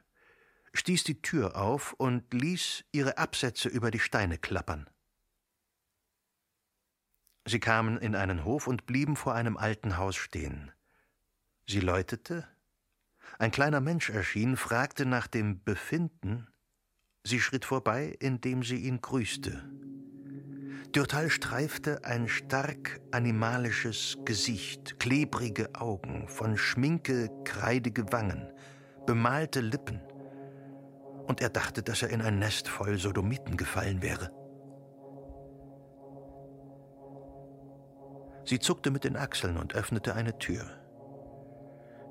stieß 0.74 1.04
die 1.04 1.22
Tür 1.22 1.58
auf 1.58 1.92
und 1.92 2.34
ließ 2.34 2.86
ihre 2.94 3.18
Absätze 3.18 3.68
über 3.68 3.92
die 3.92 4.00
Steine 4.00 4.38
klappern. 4.38 4.90
Sie 7.46 7.60
kamen 7.60 7.98
in 7.98 8.16
einen 8.16 8.46
Hof 8.46 8.68
und 8.68 8.86
blieben 8.86 9.16
vor 9.16 9.34
einem 9.34 9.58
alten 9.58 9.98
Haus 9.98 10.16
stehen. 10.16 10.72
Sie 11.68 11.80
läutete. 11.80 12.48
Ein 13.40 13.52
kleiner 13.52 13.82
Mensch 13.82 14.10
erschien, 14.10 14.58
fragte 14.58 15.06
nach 15.06 15.28
dem 15.28 15.64
Befinden. 15.64 16.48
Sie 17.24 17.40
schritt 17.40 17.66
vorbei, 17.66 18.16
indem 18.20 18.64
sie 18.64 18.78
ihn 18.78 19.02
grüßte. 19.02 19.64
Dürtal 20.96 21.30
streifte 21.30 22.04
ein 22.04 22.28
stark 22.28 23.00
animalisches 23.12 24.18
Gesicht, 24.26 25.00
klebrige 25.00 25.74
Augen, 25.76 26.28
von 26.28 26.58
Schminke 26.58 27.30
kreidige 27.46 28.12
Wangen, 28.12 28.52
bemalte 29.06 29.62
Lippen. 29.62 30.02
Und 31.28 31.40
er 31.40 31.50
dachte, 31.50 31.82
dass 31.82 32.02
er 32.02 32.10
in 32.10 32.22
ein 32.22 32.40
Nest 32.40 32.68
voll 32.68 32.98
Sodomiten 32.98 33.56
gefallen 33.56 34.02
wäre. 34.02 34.41
Sie 38.46 38.60
zuckte 38.60 38.92
mit 38.92 39.04
den 39.04 39.16
Achseln 39.16 39.58
und 39.58 39.76
öffnete 39.76 40.16
eine 40.16 40.38
Tür. 40.38 40.66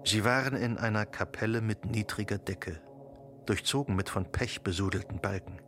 Sie 0.05 0.25
waren 0.25 0.57
in 0.57 0.79
einer 0.79 1.05
Kapelle 1.07 1.61
mit 1.61 1.85
niedriger 1.85 2.39
Decke, 2.39 2.81
durchzogen 3.47 3.97
mit 3.97 4.09
von 4.09 4.31
Pech 4.31 4.63
besudelten 4.63 5.21
Balken, 5.21 5.61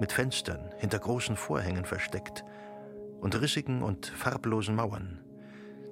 mit 0.00 0.12
Fenstern 0.12 0.70
hinter 0.78 0.98
großen 0.98 1.36
Vorhängen 1.36 1.84
versteckt 1.84 2.44
und 3.20 3.40
rissigen 3.40 3.82
und 3.82 4.06
farblosen 4.06 4.74
Mauern. 4.74 5.20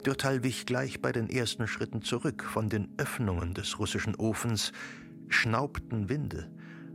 Dürtal 0.05 0.45
wich 0.45 0.67
gleich 0.67 1.01
bei 1.01 1.11
den 1.11 1.29
ersten 1.29 1.67
Schritten 1.67 2.03
zurück. 2.03 2.45
Von 2.45 2.69
den 2.69 2.95
Öffnungen 2.97 3.55
des 3.55 3.79
russischen 3.81 4.15
Ofens 4.15 4.73
schnaubten 5.29 6.09
Winde, 6.09 6.49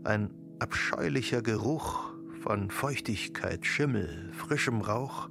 ein 0.06 0.34
abscheulicher 0.60 1.42
Geruch 1.42 2.14
von 2.42 2.70
Feuchtigkeit, 2.70 3.66
Schimmel, 3.66 4.32
frischem 4.34 4.80
Rauch 4.80 5.30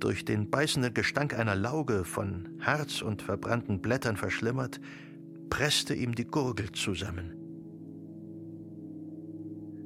durch 0.00 0.24
den 0.24 0.50
beißenden 0.50 0.94
Gestank 0.94 1.38
einer 1.38 1.54
Lauge 1.54 2.04
von 2.04 2.48
Harz 2.60 3.02
und 3.02 3.22
verbrannten 3.22 3.80
Blättern 3.80 4.16
verschlimmert, 4.16 4.80
presste 5.50 5.94
ihm 5.94 6.14
die 6.14 6.26
Gurgel 6.26 6.72
zusammen. 6.72 7.34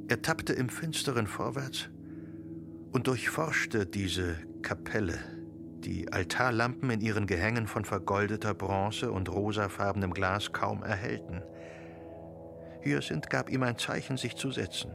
Er 0.09 0.23
tappte 0.23 0.55
im 0.55 0.69
Finsteren 0.69 1.27
vorwärts 1.27 1.89
und 2.93 3.07
durchforschte 3.07 3.85
diese 3.87 4.37
Kapelle, 4.63 5.19
die 5.85 6.11
Altarlampen 6.11 6.91
in 6.91 7.01
ihren 7.01 7.27
Gehängen 7.27 7.67
von 7.67 7.85
vergoldeter 7.85 8.55
Bronze 8.55 9.13
und 9.13 9.29
rosafarbenem 9.29 10.13
Glas 10.13 10.53
kaum 10.53 10.83
erhellten. 10.83 11.43
Hyacinth 12.83 13.29
gab 13.29 13.51
ihm 13.51 13.63
ein 13.63 13.77
Zeichen, 13.77 14.17
sich 14.17 14.37
zu 14.37 14.51
setzen 14.51 14.91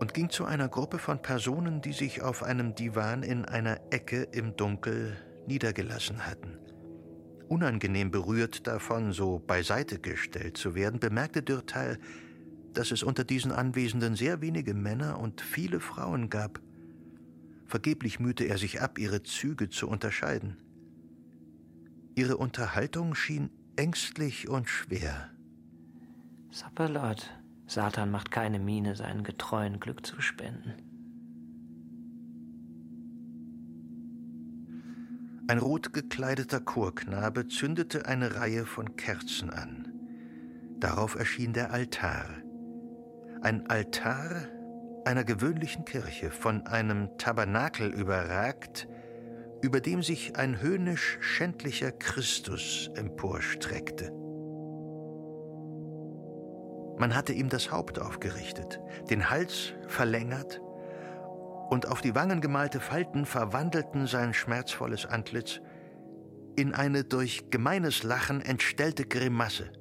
und 0.00 0.14
ging 0.14 0.30
zu 0.30 0.44
einer 0.44 0.68
Gruppe 0.68 0.98
von 0.98 1.20
Personen, 1.22 1.80
die 1.80 1.92
sich 1.92 2.22
auf 2.22 2.42
einem 2.42 2.74
Divan 2.74 3.22
in 3.22 3.44
einer 3.44 3.80
Ecke 3.90 4.22
im 4.32 4.56
Dunkel 4.56 5.16
niedergelassen 5.46 6.26
hatten. 6.26 6.58
Unangenehm 7.48 8.10
berührt 8.10 8.66
davon, 8.66 9.12
so 9.12 9.38
beiseite 9.38 9.98
gestellt 9.98 10.56
zu 10.56 10.74
werden, 10.74 10.98
bemerkte 10.98 11.42
Dürtal, 11.42 11.98
dass 12.72 12.90
es 12.90 13.02
unter 13.02 13.24
diesen 13.24 13.52
Anwesenden 13.52 14.16
sehr 14.16 14.40
wenige 14.40 14.74
Männer 14.74 15.18
und 15.20 15.40
viele 15.40 15.80
Frauen 15.80 16.30
gab. 16.30 16.60
Vergeblich 17.66 18.18
mühte 18.18 18.44
er 18.44 18.58
sich 18.58 18.80
ab, 18.80 18.98
ihre 18.98 19.22
Züge 19.22 19.68
zu 19.68 19.88
unterscheiden. 19.88 20.56
Ihre 22.14 22.36
Unterhaltung 22.36 23.14
schien 23.14 23.50
ängstlich 23.76 24.48
und 24.48 24.68
schwer. 24.68 25.30
Sapperlot, 26.50 27.28
Satan 27.74 28.12
macht 28.12 28.30
keine 28.30 28.60
Miene, 28.60 28.94
seinen 28.94 29.24
Getreuen 29.24 29.80
Glück 29.80 30.06
zu 30.06 30.20
spenden. 30.20 30.74
Ein 35.48 35.58
rot 35.58 35.92
gekleideter 35.92 36.60
Chorknabe 36.60 37.48
zündete 37.48 38.06
eine 38.06 38.36
Reihe 38.36 38.64
von 38.64 38.94
Kerzen 38.94 39.50
an. 39.50 39.92
Darauf 40.78 41.16
erschien 41.16 41.52
der 41.52 41.72
Altar. 41.72 42.26
Ein 43.42 43.68
Altar 43.68 44.46
einer 45.04 45.24
gewöhnlichen 45.24 45.84
Kirche, 45.84 46.30
von 46.30 46.68
einem 46.68 47.08
Tabernakel 47.18 47.92
überragt, 47.92 48.86
über 49.62 49.80
dem 49.80 50.04
sich 50.04 50.36
ein 50.36 50.62
höhnisch 50.62 51.18
schändlicher 51.20 51.90
Christus 51.90 52.88
emporstreckte. 52.94 54.23
Man 56.98 57.14
hatte 57.14 57.32
ihm 57.32 57.48
das 57.48 57.70
Haupt 57.70 57.98
aufgerichtet, 57.98 58.80
den 59.10 59.30
Hals 59.30 59.72
verlängert, 59.88 60.60
und 61.70 61.88
auf 61.88 62.00
die 62.00 62.14
Wangen 62.14 62.40
gemalte 62.40 62.78
Falten 62.78 63.24
verwandelten 63.26 64.06
sein 64.06 64.34
schmerzvolles 64.34 65.06
Antlitz 65.06 65.60
in 66.56 66.72
eine 66.72 67.04
durch 67.04 67.50
gemeines 67.50 68.02
Lachen 68.02 68.40
entstellte 68.40 69.04
Grimasse. 69.04 69.72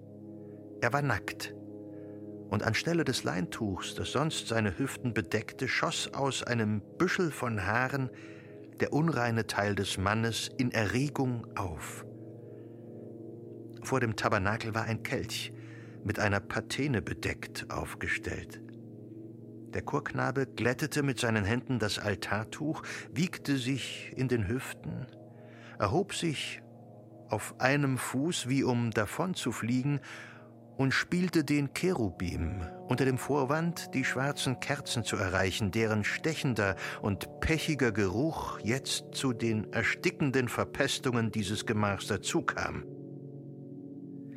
Er 0.81 0.91
war 0.91 1.01
nackt, 1.01 1.53
und 2.49 2.63
anstelle 2.63 3.03
des 3.03 3.23
Leintuchs, 3.23 3.95
das 3.95 4.11
sonst 4.11 4.47
seine 4.47 4.77
Hüften 4.77 5.13
bedeckte, 5.13 5.67
schoss 5.67 6.13
aus 6.13 6.43
einem 6.43 6.81
Büschel 6.97 7.31
von 7.31 7.65
Haaren 7.65 8.09
der 8.79 8.93
unreine 8.93 9.47
Teil 9.47 9.75
des 9.75 9.97
Mannes 9.97 10.49
in 10.57 10.71
Erregung 10.71 11.47
auf. 11.55 12.05
Vor 13.81 13.99
dem 13.99 14.15
Tabernakel 14.15 14.73
war 14.73 14.83
ein 14.83 15.03
Kelch, 15.03 15.53
mit 16.05 16.19
einer 16.19 16.39
Patene 16.39 17.01
bedeckt, 17.01 17.69
aufgestellt. 17.69 18.61
Der 19.73 19.81
Chorknabe 19.81 20.45
glättete 20.45 21.01
mit 21.01 21.19
seinen 21.19 21.45
Händen 21.45 21.79
das 21.79 21.97
Altartuch, 21.97 22.83
wiegte 23.11 23.57
sich 23.57 24.13
in 24.15 24.27
den 24.27 24.47
Hüften, 24.47 25.07
erhob 25.79 26.13
sich 26.13 26.61
auf 27.29 27.55
einem 27.59 27.97
Fuß, 27.97 28.47
wie 28.47 28.63
um 28.63 28.91
davon 28.91 29.33
zu 29.33 29.51
fliegen, 29.51 29.99
und 30.77 30.91
spielte 30.91 31.43
den 31.43 31.73
Cherubim 31.73 32.61
unter 32.87 33.05
dem 33.05 33.17
Vorwand, 33.17 33.93
die 33.93 34.03
schwarzen 34.03 34.59
Kerzen 34.59 35.03
zu 35.03 35.15
erreichen, 35.17 35.71
deren 35.71 36.03
stechender 36.03 36.75
und 37.01 37.39
pechiger 37.39 37.91
Geruch 37.91 38.59
jetzt 38.59 39.13
zu 39.13 39.33
den 39.33 39.71
erstickenden 39.71 40.47
Verpestungen 40.47 41.31
dieses 41.31 41.65
Gemachs 41.65 42.07
dazukam. 42.07 42.85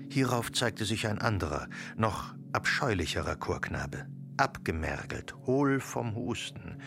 Hierauf 0.09 0.53
zeigte 0.53 0.85
sich 0.85 1.07
ein 1.07 1.19
anderer, 1.19 1.69
noch 1.97 2.35
abscheulicherer 2.53 3.37
Chorknabe, 3.37 4.07
abgemergelt, 4.37 5.35
hohl 5.47 5.81
vom 5.81 6.15
Husten, 6.15 6.81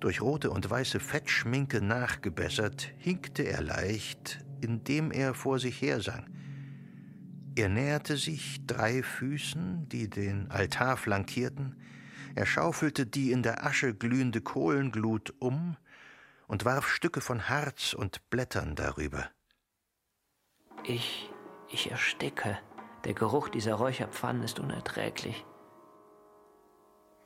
durch 0.00 0.20
rote 0.20 0.50
und 0.50 0.68
weiße 0.68 1.00
Fettschminke 1.00 1.80
nachgebessert, 1.80 2.92
hinkte 2.98 3.44
er 3.44 3.62
leicht, 3.62 4.44
indem 4.60 5.10
er 5.10 5.34
vor 5.34 5.58
sich 5.58 5.80
hersang. 5.80 6.26
Er 7.56 7.68
näherte 7.68 8.16
sich 8.16 8.66
drei 8.66 9.02
Füßen, 9.02 9.88
die 9.88 10.10
den 10.10 10.50
Altar 10.50 10.96
flankierten, 10.96 11.76
er 12.34 12.46
schaufelte 12.46 13.06
die 13.06 13.30
in 13.30 13.42
der 13.42 13.64
Asche 13.64 13.94
glühende 13.94 14.40
Kohlenglut 14.40 15.32
um 15.38 15.76
und 16.48 16.64
warf 16.64 16.88
Stücke 16.88 17.20
von 17.20 17.48
Harz 17.48 17.94
und 17.94 18.28
Blättern 18.28 18.74
darüber. 18.74 19.30
Ich, 20.84 21.30
ich 21.74 21.90
ersticke. 21.90 22.58
Der 23.04 23.12
Geruch 23.12 23.50
dieser 23.50 23.74
Räucherpfannen 23.74 24.42
ist 24.42 24.58
unerträglich. 24.58 25.44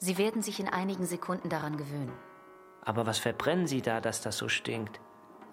Sie 0.01 0.19
werden 0.19 0.43
sich 0.43 0.59
in 0.59 0.69
einigen 0.69 1.07
Sekunden 1.07 1.49
daran 1.49 1.77
gewöhnen. 1.77 2.13
Aber 2.83 3.07
was 3.07 3.19
verbrennen 3.19 3.67
Sie 3.67 3.83
da, 3.83 4.01
dass 4.01 4.23
das 4.23 4.39
so 4.39 4.49
stinkt? 4.49 5.01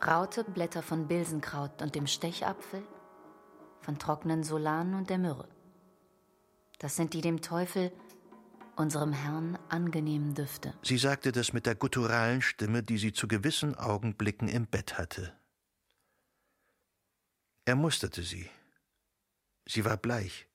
Raute, 0.05 0.43
Blätter 0.43 0.81
von 0.81 1.07
Bilsenkraut 1.07 1.81
und 1.81 1.95
dem 1.95 2.07
Stechapfel, 2.07 2.83
von 3.81 3.97
trockenen 3.97 4.43
Solanen 4.43 4.95
und 4.95 5.09
der 5.09 5.17
Myrrhe. 5.17 5.47
Das 6.79 6.95
sind 6.95 7.13
die 7.13 7.21
dem 7.21 7.41
Teufel, 7.41 7.91
unserem 8.75 9.13
Herrn, 9.13 9.57
angenehmen 9.69 10.33
Düfte. 10.33 10.73
Sie 10.81 10.97
sagte 10.97 11.31
das 11.31 11.53
mit 11.53 11.65
der 11.65 11.75
gutturalen 11.75 12.41
Stimme, 12.41 12.83
die 12.83 12.97
sie 12.97 13.13
zu 13.13 13.27
gewissen 13.27 13.75
Augenblicken 13.75 14.47
im 14.47 14.67
Bett 14.67 14.97
hatte. 14.97 15.33
Er 17.65 17.75
musterte 17.75 18.21
sie. 18.21 18.49
Sie 19.67 19.85
war 19.85 19.97
bleich. 19.97 20.47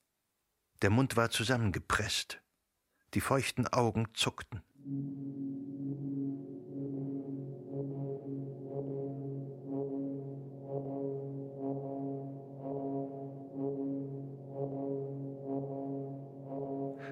Der 0.82 0.90
Mund 0.90 1.16
war 1.16 1.30
zusammengepresst. 1.30 2.40
Die 3.14 3.20
feuchten 3.20 3.66
Augen 3.66 4.08
zuckten. 4.14 4.62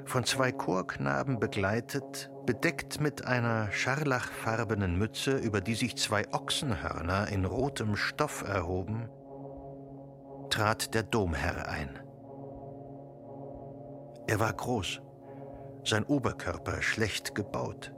von 0.08 0.24
zwei 0.24 0.52
Chorknaben 0.52 1.38
begleitet, 1.38 2.30
bedeckt 2.46 2.98
mit 2.98 3.26
einer 3.26 3.70
scharlachfarbenen 3.70 4.96
Mütze, 4.96 5.36
über 5.36 5.60
die 5.60 5.74
sich 5.74 5.96
zwei 5.96 6.26
Ochsenhörner 6.32 7.28
in 7.28 7.44
rotem 7.44 7.94
Stoff 7.94 8.42
erhoben, 8.42 9.08
trat 10.50 10.94
der 10.94 11.02
Domherr 11.02 11.68
ein. 11.68 11.90
Er 14.26 14.40
war 14.40 14.52
groß, 14.52 15.00
sein 15.84 16.04
Oberkörper 16.04 16.82
schlecht 16.82 17.34
gebaut. 17.34 17.92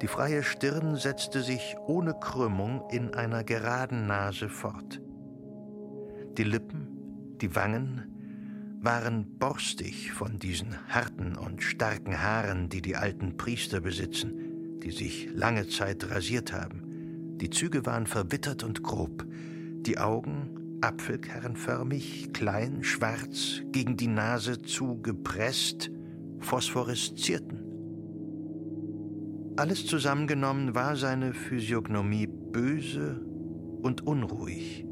Die 0.00 0.06
freie 0.06 0.42
Stirn 0.42 0.96
setzte 0.96 1.42
sich 1.42 1.76
ohne 1.86 2.14
Krümmung 2.14 2.88
in 2.90 3.14
einer 3.14 3.44
geraden 3.44 4.06
Nase 4.06 4.48
fort. 4.48 5.00
Die 6.38 6.44
Lippen, 6.44 7.36
die 7.40 7.54
Wangen, 7.54 8.78
waren 8.82 9.38
borstig 9.38 10.12
von 10.12 10.38
diesen 10.38 10.74
harten 10.88 11.36
und 11.36 11.62
starken 11.62 12.22
Haaren, 12.22 12.70
die 12.70 12.80
die 12.80 12.96
alten 12.96 13.36
Priester 13.36 13.80
besitzen, 13.80 14.80
die 14.80 14.90
sich 14.90 15.28
lange 15.34 15.68
Zeit 15.68 16.10
rasiert 16.10 16.52
haben. 16.52 17.36
Die 17.36 17.50
Züge 17.50 17.84
waren 17.84 18.06
verwittert 18.06 18.62
und 18.64 18.82
grob, 18.82 19.26
die 19.86 19.98
Augen 19.98 20.78
apfelkernförmig, 20.80 22.32
klein, 22.32 22.82
schwarz, 22.82 23.62
gegen 23.72 23.96
die 23.96 24.06
Nase 24.08 24.62
zugepresst, 24.62 25.90
phosphoreszierten. 26.38 27.60
Alles 29.56 29.86
zusammengenommen 29.86 30.74
war 30.74 30.96
seine 30.96 31.34
Physiognomie 31.34 32.26
böse 32.26 33.20
und 33.82 34.06
unruhig, 34.06 34.86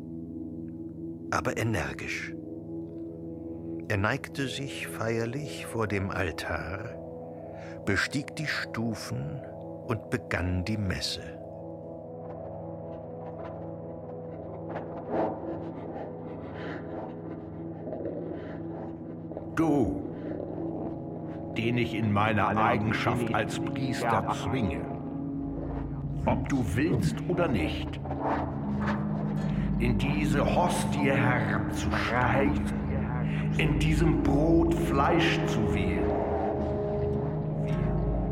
aber 1.30 1.56
energisch. 1.56 2.34
Er 3.88 3.96
neigte 3.96 4.46
sich 4.48 4.86
feierlich 4.86 5.64
vor 5.64 5.86
dem 5.86 6.10
Altar, 6.10 6.94
bestieg 7.86 8.36
die 8.36 8.46
Stufen 8.46 9.40
und 9.86 10.10
begann 10.10 10.66
die 10.66 10.76
Messe. 10.76 11.37
Ich 21.78 21.94
in 21.94 22.12
meiner 22.12 22.48
Eigenschaft 22.56 23.34
als 23.34 23.58
Priester 23.58 24.26
zwinge, 24.42 24.80
ob 26.26 26.48
du 26.48 26.64
willst 26.74 27.16
oder 27.28 27.48
nicht, 27.48 28.00
in 29.78 29.96
diese 29.98 30.44
Hostie 30.44 31.10
herabzusteigen 31.10 32.78
in 33.58 33.78
diesem 33.80 34.22
Brot 34.22 34.72
Fleisch 34.72 35.38
zu 35.46 35.74
wählen. 35.74 36.04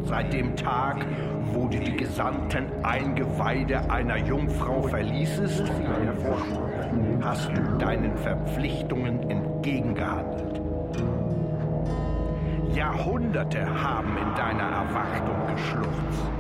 Seit 0.05 0.32
dem 0.32 0.55
Tag, 0.55 1.05
wo 1.53 1.66
du 1.66 1.80
die 1.80 1.97
gesandten 1.97 2.66
Eingeweide 2.84 3.90
einer 3.90 4.18
Jungfrau 4.18 4.82
verließest, 4.82 5.64
hast 7.22 7.51
du 7.51 7.78
deinen 7.78 8.16
Verpflichtungen 8.16 9.28
entgegengehandelt. 9.28 10.65
Jahrhunderte 12.77 13.64
haben 13.83 14.18
in 14.18 14.35
deiner 14.35 14.64
Erwartung 14.64 15.47
geschluchzt. 15.55 16.31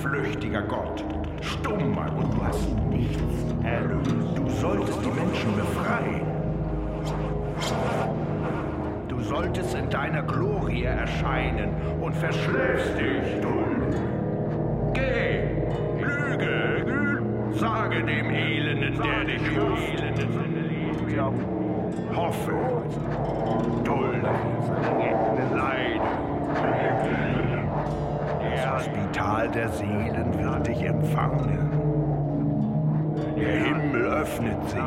Flüchtiger 0.00 0.62
Gott, 0.62 1.04
stummer 1.40 2.06
und 2.16 2.32
du 2.32 2.44
hast 2.44 2.72
nichts 2.88 3.18
erlöst. 3.64 4.38
Du 4.38 4.48
solltest 4.48 5.04
die 5.04 5.10
Menschen 5.10 5.56
befreien. 5.56 6.20
Du 9.08 9.20
solltest 9.20 9.74
in 9.74 9.90
deiner 9.90 10.22
Glorie 10.22 10.84
erscheinen 10.84 11.70
und 12.00 12.14
verschläfst 12.14 12.96
dich, 12.96 13.40
du. 13.40 13.52
Geh, 14.94 15.48
lüge, 16.00 17.22
sage 17.50 18.04
dem 18.04 18.30
Elenden, 18.30 19.02
der 19.02 19.24
dich 19.24 19.58
ruft. 19.58 19.92
Hoffe, 22.14 22.52
dulde, 23.84 24.30
leide. 25.54 26.00
Das 28.64 28.84
Spital 28.84 29.48
der 29.48 29.68
Seelen 29.68 30.38
wird 30.38 30.66
dich 30.66 30.82
empfangen. 30.82 31.70
Der 33.36 33.64
Himmel 33.64 34.06
öffnet 34.06 34.70
sich, 34.70 34.80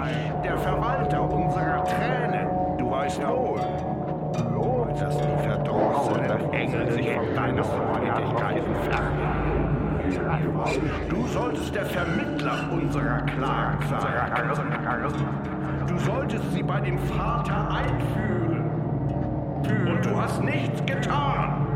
der 0.43 0.57
Verwalter 0.57 1.21
unserer 1.21 1.83
Tränen 1.83 2.65
ist 3.05 3.21
wohl, 3.21 3.59
dass 4.99 5.17
die 5.17 5.43
verdrossenen 5.43 6.53
Engel 6.53 6.91
sich 6.91 7.11
von 7.11 7.35
deiner 7.35 7.63
Freundlichkeit 7.63 8.57
entfernen. 8.57 9.45
Du 11.09 11.27
solltest 11.27 11.75
der 11.75 11.85
Vermittler 11.85 12.55
unserer 12.71 13.21
Klagen 13.21 13.87
sein. 13.89 15.54
Du 15.88 15.97
solltest 15.99 16.51
sie 16.53 16.63
bei 16.63 16.79
dem 16.79 16.97
Vater 16.97 17.69
einführen. 17.69 18.69
Und 19.88 20.05
du 20.05 20.19
hast 20.19 20.43
nichts 20.43 20.86
getan. 20.86 21.67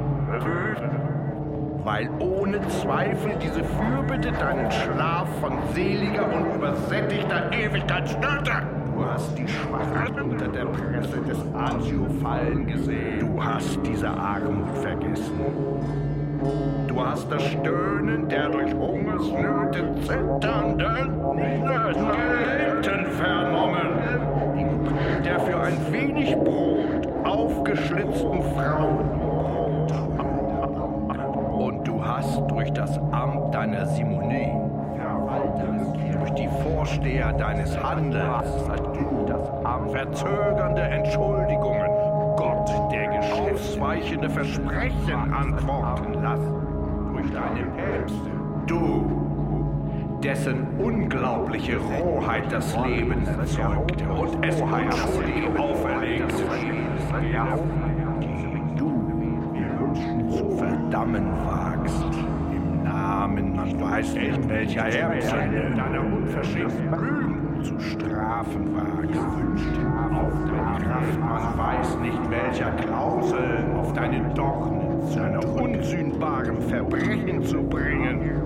Weil 1.84 2.10
ohne 2.20 2.60
Zweifel 2.68 3.34
diese 3.41 3.64
Fürbitte 3.64 4.32
deinen 4.32 4.72
Schlaf 4.72 5.28
von 5.39 5.53
seliger 5.74 6.26
und 6.34 6.55
übersättigter 6.55 7.51
Ewigkeit 7.51 8.10
störte. 8.10 8.51
Du 8.95 9.05
hast 9.05 9.38
die 9.38 9.47
Schwachen 9.47 10.32
unter 10.32 10.47
der 10.47 10.66
Presse 10.66 11.22
des 11.22 11.39
Agio 11.53 12.05
fallen 12.22 12.68
gesehen. 12.68 13.20
Du 13.20 13.43
hast 13.43 13.80
diese 13.86 14.10
Armut 14.10 14.78
vergessen. 14.78 15.39
Du 16.88 17.05
hast 17.05 17.32
das 17.32 17.43
Stöhnen 17.43 18.28
der 18.28 18.49
durch 18.49 18.74
Hungersnöte 18.74 19.95
zitternden, 20.01 21.12
Gelähmten 22.82 23.05
vernommen, 23.11 23.88
der 25.25 25.39
für 25.39 25.59
ein 25.59 25.91
wenig 25.91 26.36
Brot 26.36 27.07
aufgeschlitzten 27.25 28.41
Frauen. 28.53 29.09
Und 31.51 31.88
du 31.88 32.03
hast 32.03 32.41
durch 32.49 32.71
das 32.71 32.97
Amt 33.11 33.53
deiner 33.53 33.86
Simonie, 33.86 34.53
durch 36.17 36.32
die 36.32 36.47
Vorsteher 36.63 37.34
deines 37.34 37.77
Handelns, 37.82 38.47
verzögernde 39.91 40.82
Entschuldigungen, 40.82 41.89
Gott, 42.38 42.71
der 42.91 43.07
geschäftsweichende 43.07 44.30
Versprechen 44.30 45.34
antworten 45.34 46.13
lassen. 46.21 46.53
Durch 47.13 47.32
deine 47.32 47.65
Päpste. 47.75 48.30
Du, 48.67 49.18
dessen 50.24 50.67
unglaubliche 50.78 51.78
Rohheit 51.78 52.51
das 52.51 52.76
Leben 52.86 53.26
erzeugte 53.26 54.05
und 54.09 54.45
es 54.45 54.61
Leben 55.20 55.57
auferlegt. 55.57 56.34
Die 57.22 57.38
du 58.78 60.34
zu 60.38 60.57
verdammen 60.57 61.26
wagst. 61.45 62.03
Im 62.51 62.84
Namen, 62.84 63.55
man 63.55 63.80
weiß 63.80 64.13
nicht 64.15 64.49
welcher 64.49 64.86
Erbsünde, 64.88 65.74
deiner 65.76 66.01
unverschämten 66.01 66.91
Lügen 66.91 67.63
zu 67.63 67.80
strafen 67.80 68.76
wagst. 68.76 69.20
Auf 70.13 70.34
deine 70.47 70.84
Kraft, 70.84 71.20
man 71.20 71.57
weiß 71.57 71.97
nicht 72.01 72.30
welcher 72.30 72.72
Klausel, 72.72 73.65
auf 73.78 73.93
deine 73.93 74.22
Dornen 74.34 75.07
zu 75.09 75.22
einer 75.22 75.45
unsühnbaren 75.55 76.61
Verbrechen 76.61 77.43
zu 77.43 77.61
bringen. 77.63 78.39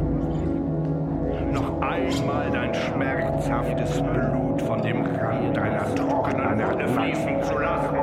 Einmal 1.93 2.49
dein 2.49 2.73
schmerzhaftes 2.73 4.01
Blut 4.01 4.59
von 4.63 4.81
dem 4.81 5.05
Rand 5.05 5.55
deiner 5.55 5.93
trockenen 5.93 6.59
Hände 6.59 6.87
fließen 6.87 7.43
zu 7.43 7.55
lassen, 7.59 7.97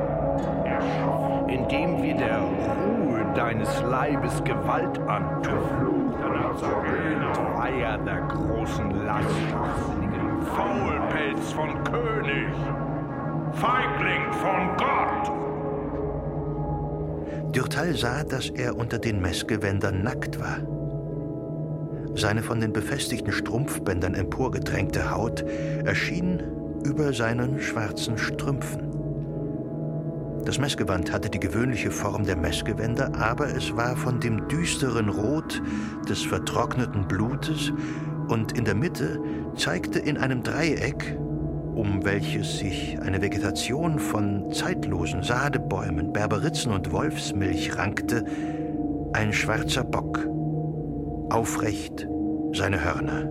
indem 1.49 2.01
wir 2.01 2.15
der 2.15 2.39
Ruhe 2.39 3.27
deines 3.35 3.83
Leibes 3.83 4.45
Gewalt 4.45 4.97
antun. 5.09 6.15
Weiher 7.57 7.99
der 7.99 8.21
großen 8.29 9.05
Last, 9.05 9.29
Faulpelz 10.55 11.53
von 11.53 11.83
König, 11.83 12.55
Feigling 13.55 14.33
von 14.35 14.77
Gott. 14.77 15.33
Dürtal 17.57 17.95
sah, 17.97 18.23
dass 18.23 18.51
er 18.51 18.77
unter 18.77 19.01
den 19.01 19.21
Messgewändern 19.21 20.05
nackt 20.05 20.39
war. 20.41 20.80
Seine 22.15 22.43
von 22.43 22.61
den 22.61 22.73
befestigten 22.73 23.33
Strumpfbändern 23.33 24.15
emporgedrängte 24.15 25.11
Haut 25.11 25.45
erschien 25.85 26.43
über 26.85 27.13
seinen 27.13 27.61
schwarzen 27.61 28.19
Strümpfen. 28.19 28.91
Das 30.45 30.59
Messgewand 30.59 31.13
hatte 31.13 31.29
die 31.29 31.39
gewöhnliche 31.39 31.91
Form 31.91 32.25
der 32.25 32.37
Messgewänder, 32.37 33.15
aber 33.15 33.49
es 33.55 33.77
war 33.77 33.95
von 33.95 34.21
dem 34.21 34.49
düsteren 34.49 35.09
Rot 35.11 35.63
des 36.09 36.23
vertrockneten 36.23 37.07
Blutes 37.07 37.73
und 38.29 38.57
in 38.57 38.65
der 38.65 38.75
Mitte 38.75 39.21
zeigte 39.57 39.99
in 39.99 40.17
einem 40.17 40.43
Dreieck, 40.43 41.17
um 41.75 42.05
welches 42.05 42.59
sich 42.59 42.99
eine 43.01 43.21
Vegetation 43.21 43.99
von 43.99 44.51
zeitlosen 44.51 45.23
Sadebäumen, 45.23 46.13
Berberitzen 46.13 46.73
und 46.73 46.91
Wolfsmilch 46.91 47.77
rankte, 47.77 48.25
ein 49.13 49.33
schwarzer 49.33 49.85
Bock, 49.85 50.27
aufrecht 51.31 52.07
seine 52.53 52.83
Hörner. 52.85 53.29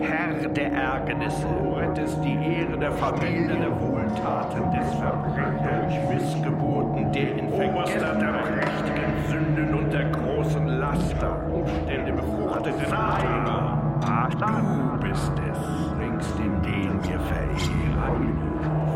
Herr 0.00 0.48
der 0.48 0.72
Ärgernisse, 0.72 1.46
du 1.62 1.74
rettest 1.74 2.18
die 2.24 2.34
Ehre 2.34 2.78
der 2.78 2.92
Familie 2.92 3.56
der 3.56 3.80
Wohltaten 3.80 4.70
des 4.72 4.94
Verbrechens 4.94 5.94
durch 5.94 6.14
Missgeburten, 6.14 7.12
der 7.12 7.36
in 7.36 7.48
Vergesser 7.50 8.14
der 8.14 8.32
prächtigen 8.32 9.12
Sünden 9.28 9.74
und 9.74 9.92
der 9.92 10.10
großen 10.10 10.66
Laster, 10.66 11.36
Umstände 11.52 12.12
befruchtete 12.12 12.86
Satan. 12.88 13.68
Du 14.00 15.08
bist 15.08 15.32
es, 15.50 15.98
längst 15.98 16.34
in 16.38 16.62
den 16.62 16.92
wir 17.04 17.20
verehren. 17.20 18.38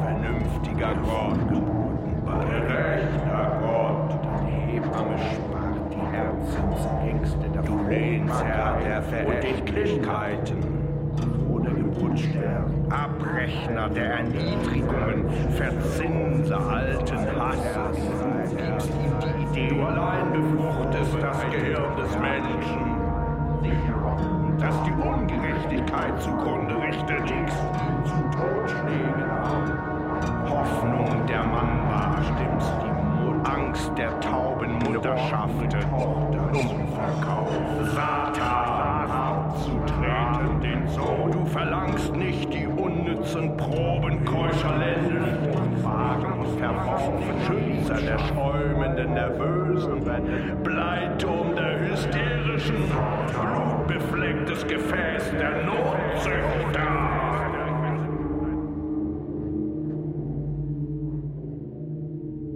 Vernünftiger 0.04 0.94
Gott, 1.04 1.48
geboten 1.48 2.22
bei 2.24 2.71
Lehnsherr 8.42 8.78
der 8.84 9.02
Verächtlichkeiten 9.02 10.58
oder 11.48 11.70
Geburtsstern, 11.70 12.86
Abrechner 12.90 13.88
der 13.90 14.14
Erniedrigungen, 14.14 15.30
Verzinser 15.56 16.58
alten 16.58 17.40
Hasses. 17.40 17.98
Du 18.50 18.56
gibst 18.56 18.90
ihm 18.90 19.14
die 19.20 19.60
Idee, 19.60 19.74
du 19.74 19.82
allein 19.84 20.32
befruchtest 20.32 21.16
das 21.20 21.40
Gehirn 21.50 21.96
des 21.96 22.18
Menschen. 22.18 22.92
Das 24.58 24.74
die 24.84 24.92
Ungerechtigkeit 24.92 26.20
zugrunde 26.20 26.74
richtet, 26.82 27.30
ihn 27.30 27.46
zu 28.04 28.38
Totschlägen 28.38 29.30
an. 29.30 29.92
Hoffnung 30.48 31.26
der 31.26 31.42
Mannbar 31.42 32.22
stimmst 32.22 32.72
die 32.82 33.24
Mut, 33.24 33.48
Angst 33.48 33.90
der 33.96 34.18
tauben 34.20 34.78
Mutterschaft, 34.78 35.60
Tochter 35.70 36.52
zum 36.52 36.88
Verkauf. 36.92 37.42
Unnützen 43.62 43.72
Proben 43.72 44.24
keuscher 44.24 44.78
Lenden, 44.78 45.82
wahren 45.84 46.32
und 46.40 46.58
verworfen 46.58 47.40
Schützer 47.46 48.00
der 48.00 48.18
schäumenden 48.18 49.14
Nervösen, 49.14 50.04
Bleiturm 50.62 51.54
der 51.56 51.90
hysterischen, 51.90 52.76
blutbeflecktes 53.86 54.66
Gefäß 54.66 55.30
der 55.32 55.64
Notzüchter. 55.64 57.12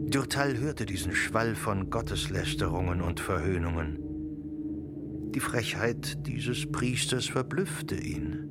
Dürtal 0.08 0.56
hörte 0.58 0.86
diesen 0.86 1.12
Schwall 1.12 1.54
von 1.54 1.90
Gotteslästerungen 1.90 3.02
und 3.02 3.20
Verhöhnungen. 3.20 3.98
Die 5.34 5.40
Frechheit 5.40 6.26
dieses 6.26 6.70
Priesters 6.70 7.26
verblüffte 7.26 7.96
ihn. 7.96 8.45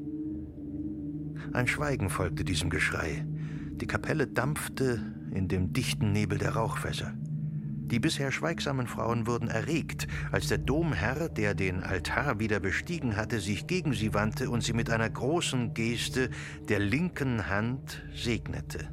Ein 1.55 1.67
Schweigen 1.67 2.09
folgte 2.09 2.43
diesem 2.43 2.69
Geschrei. 2.69 3.25
Die 3.25 3.87
Kapelle 3.87 4.27
dampfte 4.27 5.01
in 5.31 5.47
dem 5.47 5.71
dichten 5.71 6.11
Nebel 6.11 6.37
der 6.37 6.55
Rauchfässer. 6.55 7.13
Die 7.15 7.99
bisher 7.99 8.33
schweigsamen 8.33 8.87
Frauen 8.87 9.25
wurden 9.25 9.47
erregt, 9.47 10.05
als 10.33 10.49
der 10.49 10.57
Domherr, 10.57 11.29
der 11.29 11.53
den 11.55 11.81
Altar 11.81 12.39
wieder 12.39 12.59
bestiegen 12.59 13.15
hatte, 13.15 13.39
sich 13.39 13.67
gegen 13.67 13.93
sie 13.93 14.13
wandte 14.13 14.49
und 14.49 14.63
sie 14.63 14.73
mit 14.73 14.89
einer 14.89 15.09
großen 15.09 15.73
Geste 15.73 16.29
der 16.67 16.79
linken 16.79 17.47
Hand 17.47 18.03
segnete. 18.13 18.89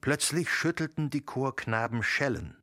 Plötzlich 0.00 0.48
schüttelten 0.48 1.10
die 1.10 1.20
Chorknaben 1.20 2.02
Schellen. 2.02 2.56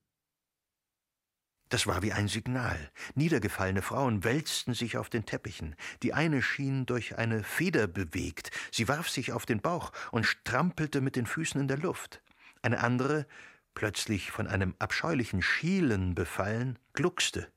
Das 1.72 1.88
war 1.88 2.02
wie 2.02 2.12
ein 2.12 2.28
Signal. 2.28 2.78
Niedergefallene 3.16 3.82
Frauen 3.82 4.26
wälzten 4.26 4.74
sich 4.74 4.98
auf 4.98 5.10
den 5.10 5.26
Teppichen. 5.26 5.78
Die 6.04 6.14
eine 6.14 6.42
schien 6.42 6.86
durch 6.86 7.18
eine 7.18 7.46
Feder 7.46 7.88
bewegt. 7.88 8.52
Sie 8.72 8.90
warf 8.90 9.08
sich 9.08 9.32
auf 9.32 9.46
den 9.46 9.62
Bauch 9.62 9.94
und 10.12 10.26
strampelte 10.26 11.00
mit 11.00 11.16
den 11.16 11.26
Füßen 11.26 11.62
in 11.62 11.70
der 11.70 11.78
Luft. 11.78 12.22
Eine 12.62 12.84
andere, 12.84 13.26
plötzlich 13.74 14.32
von 14.32 14.48
einem 14.48 14.76
abscheulichen 14.80 15.42
Schielen 15.42 16.14
befallen, 16.14 16.78
gluckste. 16.92 17.48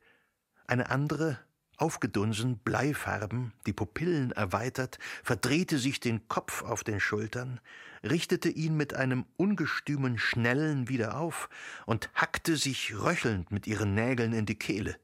Eine 0.68 0.90
andere 0.90 1.40
aufgedunsen, 1.76 2.58
bleifarben, 2.58 3.52
die 3.66 3.72
Pupillen 3.72 4.32
erweitert, 4.32 4.98
verdrehte 5.22 5.78
sich 5.78 6.00
den 6.00 6.28
Kopf 6.28 6.62
auf 6.62 6.84
den 6.84 7.00
Schultern, 7.00 7.60
richtete 8.02 8.48
ihn 8.48 8.76
mit 8.76 8.94
einem 8.94 9.24
ungestümen 9.36 10.18
Schnellen 10.18 10.88
wieder 10.88 11.18
auf 11.18 11.48
und 11.86 12.10
hackte 12.14 12.56
sich 12.56 12.94
röchelnd 12.96 13.50
mit 13.50 13.66
ihren 13.66 13.94
Nägeln 13.94 14.32
in 14.32 14.46
die 14.46 14.58
Kehle. 14.58 14.96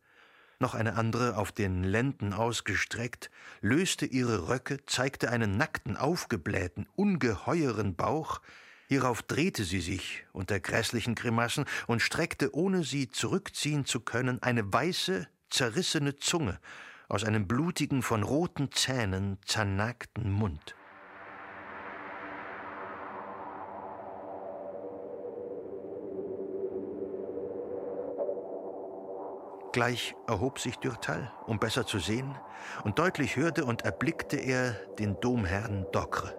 Noch 0.59 0.75
eine 0.75 0.97
andere, 0.97 1.39
auf 1.39 1.53
den 1.53 1.85
Lenden 1.85 2.35
ausgestreckt, 2.35 3.31
löste 3.63 4.05
ihre 4.05 4.49
Röcke, 4.49 4.85
zeigte 4.85 5.31
einen 5.31 5.57
nackten, 5.57 5.97
aufgeblähten, 5.97 6.87
ungeheueren 6.97 7.95
Bauch, 7.97 8.43
hierauf 8.87 9.23
drehte 9.23 9.65
sie 9.65 9.81
sich 9.81 10.27
unter 10.33 10.61
grässlichen 10.61 11.15
Grimassen 11.15 11.65
und 11.87 12.03
streckte, 12.03 12.55
ohne 12.55 12.85
sie 12.85 13.09
zurückziehen 13.09 13.87
zu 13.87 14.01
können, 14.01 14.43
eine 14.43 14.71
weiße, 14.71 15.29
zerrissene 15.51 16.17
Zunge 16.17 16.59
aus 17.09 17.25
einem 17.25 17.47
blutigen, 17.47 18.03
von 18.03 18.23
roten 18.23 18.71
Zähnen 18.73 19.39
zernagten 19.45 20.31
Mund. 20.31 20.77
Gleich 29.73 30.17
erhob 30.27 30.59
sich 30.59 30.77
Dürtal, 30.77 31.33
um 31.47 31.61
besser 31.61 31.87
zu 31.87 32.01
sehen, 32.01 32.35
und 32.83 32.99
deutlich 32.99 33.37
hörte 33.37 33.65
und 33.65 33.83
erblickte 33.83 34.37
er 34.37 34.73
den 34.99 35.21
Domherrn 35.21 35.87
Docre. 35.93 36.35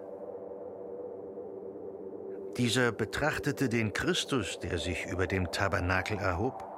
Dieser 2.58 2.92
betrachtete 2.92 3.70
den 3.70 3.94
Christus, 3.94 4.58
der 4.58 4.76
sich 4.78 5.06
über 5.06 5.26
dem 5.26 5.50
Tabernakel 5.50 6.18
erhob, 6.18 6.71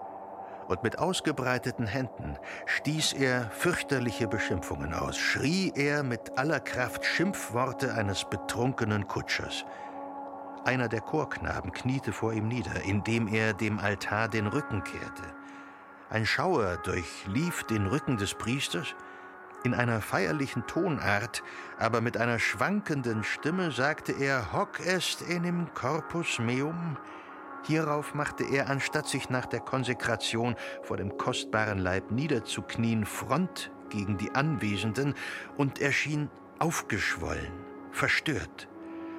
und 0.69 0.83
mit 0.83 0.99
ausgebreiteten 0.99 1.87
Händen 1.87 2.37
stieß 2.67 3.15
er 3.15 3.51
fürchterliche 3.51 4.29
Beschimpfungen 4.29 4.95
aus, 4.95 5.17
schrie 5.17 5.73
er 5.75 6.03
mit 6.03 6.39
aller 6.39 6.61
Kraft 6.61 7.05
Schimpfworte 7.05 7.95
eines 7.95 8.25
betrunkenen 8.25 9.07
Kutschers. 9.07 9.65
Einer 10.65 10.89
der 10.89 11.03
Chorknaben 11.03 11.73
kniete 11.73 12.13
vor 12.13 12.33
ihm 12.33 12.49
nieder, 12.49 12.83
indem 12.85 13.29
er 13.29 13.53
dem 13.53 13.79
Altar 13.79 14.29
den 14.29 14.47
Rücken 14.47 14.83
kehrte. 14.83 15.23
Ein 16.11 16.27
Schauer 16.27 16.79
durchlief 16.79 17.65
den 17.65 17.87
Rücken 17.87 18.17
des 18.17 18.35
Priesters, 18.35 18.95
in 19.65 19.75
einer 19.75 20.01
feierlichen 20.01 20.67
Tonart, 20.67 21.43
aber 21.79 22.01
mit 22.01 22.17
einer 22.19 22.39
schwankenden 22.39 23.25
Stimme 23.25 23.73
sagte 23.73 24.13
er 24.13 24.53
Hoc 24.53 24.81
est 24.81 25.23
enim 25.29 25.73
corpus 25.75 26.39
meum, 26.39 26.99
Hierauf 27.67 28.15
machte 28.15 28.45
er, 28.45 28.69
anstatt 28.69 29.09
sich 29.09 29.31
nach 29.31 29.47
der 29.47 29.61
Konsekration 29.61 30.55
vor 30.83 30.99
dem 30.99 31.17
kostbaren 31.17 31.79
Leib 31.79 32.11
niederzuknien, 32.11 33.07
Front 33.07 33.71
gegen 33.89 34.19
die 34.19 34.31
Anwesenden 34.35 35.15
und 35.57 35.81
erschien 35.81 36.31
aufgeschwollen, 36.59 37.53
verstört, 37.91 38.69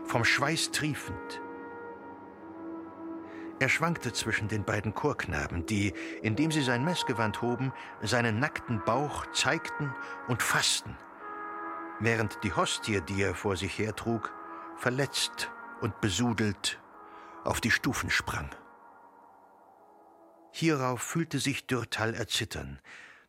vom 0.06 0.24
Schweiß 0.24 0.72
triefend. 0.72 1.42
Er 3.60 3.70
schwankte 3.70 4.14
zwischen 4.14 4.48
den 4.48 4.64
beiden 4.64 4.94
Chorknaben, 4.94 5.66
die, 5.66 5.94
indem 6.22 6.52
sie 6.52 6.62
sein 6.62 6.84
Messgewand 6.84 7.42
hoben, 7.42 7.72
seinen 8.02 8.40
nackten 8.40 8.82
Bauch 8.86 9.26
zeigten 9.32 9.96
und 10.28 10.44
fassten, 10.44 10.98
während 12.00 12.44
die 12.44 12.54
Hostie, 12.54 13.02
die 13.02 13.24
er 13.24 13.34
vor 13.34 13.56
sich 13.56 13.80
hertrug, 13.80 14.34
verletzt 14.76 15.50
und 15.82 16.00
besudelt 16.02 16.80
auf 17.46 17.62
die 17.62 17.72
Stufen 17.72 18.10
sprang. 18.10 18.50
Hierauf 20.52 21.02
fühlte 21.02 21.40
sich 21.40 21.68
Dürtal 21.68 22.14
erzittern, 22.14 22.80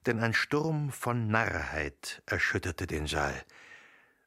denn 0.06 0.20
ein 0.20 0.34
Sturm 0.34 0.90
von 0.90 1.28
Narrheit 1.28 2.22
erschütterte 2.26 2.86
den 2.86 3.06
Saal. 3.06 3.34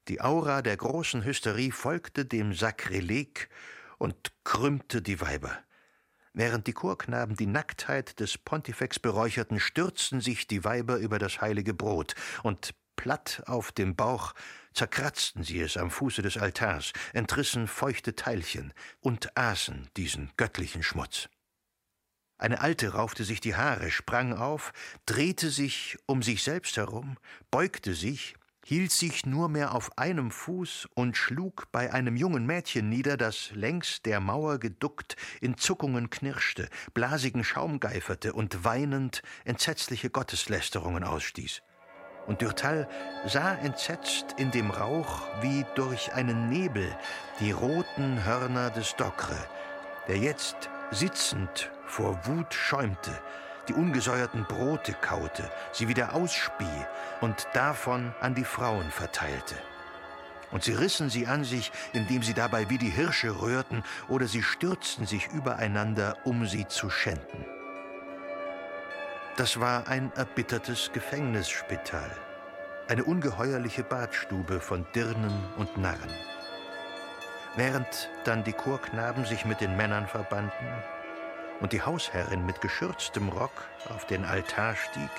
Die 0.08 0.22
Aura 0.22 0.62
der 0.62 0.76
großen 0.76 1.24
Hysterie 1.24 1.72
folgte 1.72 2.26
dem 2.26 2.54
Sakrileg 2.54 3.50
und 3.98 4.34
krümmte 4.44 5.02
die 5.02 5.22
Weiber. 5.22 5.58
Während 6.34 6.68
die 6.68 6.74
Chorknaben 6.74 7.36
die 7.36 7.48
Nacktheit 7.48 8.20
des 8.20 8.38
Pontifex 8.38 9.00
beräucherten, 9.00 9.60
stürzten 9.60 10.22
sich 10.22 10.48
die 10.48 10.64
Weiber 10.64 10.98
über 10.98 11.20
das 11.20 11.42
heilige 11.42 11.74
Brot, 11.74 12.16
und 12.44 12.74
platt 13.00 13.44
auf 13.46 13.72
dem 13.72 13.96
Bauch 13.96 14.34
zerkratzten 14.74 15.46
sie 15.46 15.62
es 15.62 15.78
am 15.78 15.90
Fuße 15.90 16.22
des 16.22 16.36
Altars, 16.36 16.92
entrissen 17.14 17.66
feuchte 17.70 18.14
Teilchen 18.14 18.74
und 19.00 19.38
aßen 19.38 19.88
diesen 19.96 20.32
göttlichen 20.36 20.84
Schmutz. 20.84 21.30
Eine 22.38 22.60
Alte 22.60 22.90
raufte 22.90 23.24
sich 23.24 23.40
die 23.40 23.56
Haare, 23.56 23.90
sprang 23.90 24.34
auf, 24.34 24.74
drehte 25.06 25.50
sich 25.50 25.98
um 26.08 26.22
sich 26.22 26.44
selbst 26.44 26.76
herum, 26.76 27.16
beugte 27.52 27.94
sich, 27.94 28.36
hielt 28.66 28.92
sich 28.92 29.26
nur 29.26 29.48
mehr 29.48 29.74
auf 29.74 29.98
einem 29.98 30.30
Fuß 30.30 30.90
und 30.94 31.16
schlug 31.16 31.72
bei 31.72 31.94
einem 31.94 32.18
jungen 32.18 32.46
Mädchen 32.46 32.90
nieder, 32.90 33.16
das 33.16 33.52
längs 33.52 34.02
der 34.02 34.20
Mauer 34.20 34.60
geduckt 34.60 35.16
in 35.40 35.58
Zuckungen 35.58 36.10
knirschte, 36.10 36.68
blasigen 36.94 37.46
Schaum 37.46 37.80
geiferte 37.80 38.34
und 38.34 38.66
weinend 38.66 39.22
entsetzliche 39.46 40.10
Gotteslästerungen 40.10 41.06
ausstieß 41.06 41.62
und 42.30 42.42
Dürtal 42.42 42.88
sah 43.26 43.56
entsetzt 43.56 44.36
in 44.38 44.52
dem 44.52 44.70
Rauch 44.70 45.24
wie 45.42 45.66
durch 45.74 46.14
einen 46.14 46.48
Nebel 46.48 46.88
die 47.40 47.52
roten 47.52 48.24
Hörner 48.24 48.70
des 48.70 48.96
Docre, 48.96 49.36
der 50.08 50.18
jetzt 50.18 50.70
sitzend 50.92 51.72
vor 51.88 52.20
Wut 52.26 52.54
schäumte, 52.54 53.20
die 53.68 53.74
ungesäuerten 53.74 54.46
Brote 54.46 54.94
kaute, 54.94 55.50
sie 55.72 55.88
wieder 55.88 56.14
ausspie 56.14 56.86
und 57.20 57.48
davon 57.54 58.14
an 58.22 58.36
die 58.36 58.46
Frauen 58.46 58.92
verteilte. 58.92 59.56
Und 60.52 60.64
sie 60.64 60.74
rissen 60.74 61.10
sie 61.10 61.26
an 61.26 61.44
sich, 61.44 61.72
indem 61.94 62.22
sie 62.22 62.36
dabei 62.36 62.70
wie 62.70 62.78
die 62.78 62.90
Hirsche 62.90 63.42
rührten, 63.42 63.84
oder 64.08 64.28
sie 64.28 64.44
stürzten 64.44 65.06
sich 65.06 65.28
übereinander, 65.30 66.18
um 66.24 66.46
sie 66.46 66.68
zu 66.68 66.90
schänden. 66.90 67.59
Das 69.40 69.58
war 69.58 69.88
ein 69.88 70.12
erbittertes 70.18 70.92
Gefängnisspital, 70.92 72.12
eine 72.90 73.06
ungeheuerliche 73.06 73.86
Badstube 73.86 74.60
von 74.60 74.86
Dirnen 74.94 75.32
und 75.56 75.78
Narren. 75.78 76.12
Während 77.56 78.10
dann 78.26 78.44
die 78.44 78.52
Chorknaben 78.52 79.24
sich 79.24 79.46
mit 79.46 79.62
den 79.62 79.78
Männern 79.78 80.08
verbanden 80.08 80.68
und 81.62 81.72
die 81.72 81.82
Hausherrin 81.82 82.46
mit 82.46 82.60
geschürztem 82.60 83.30
Rock 83.30 83.64
auf 83.88 84.06
den 84.08 84.26
Altar 84.26 84.76
stieg, 84.76 85.10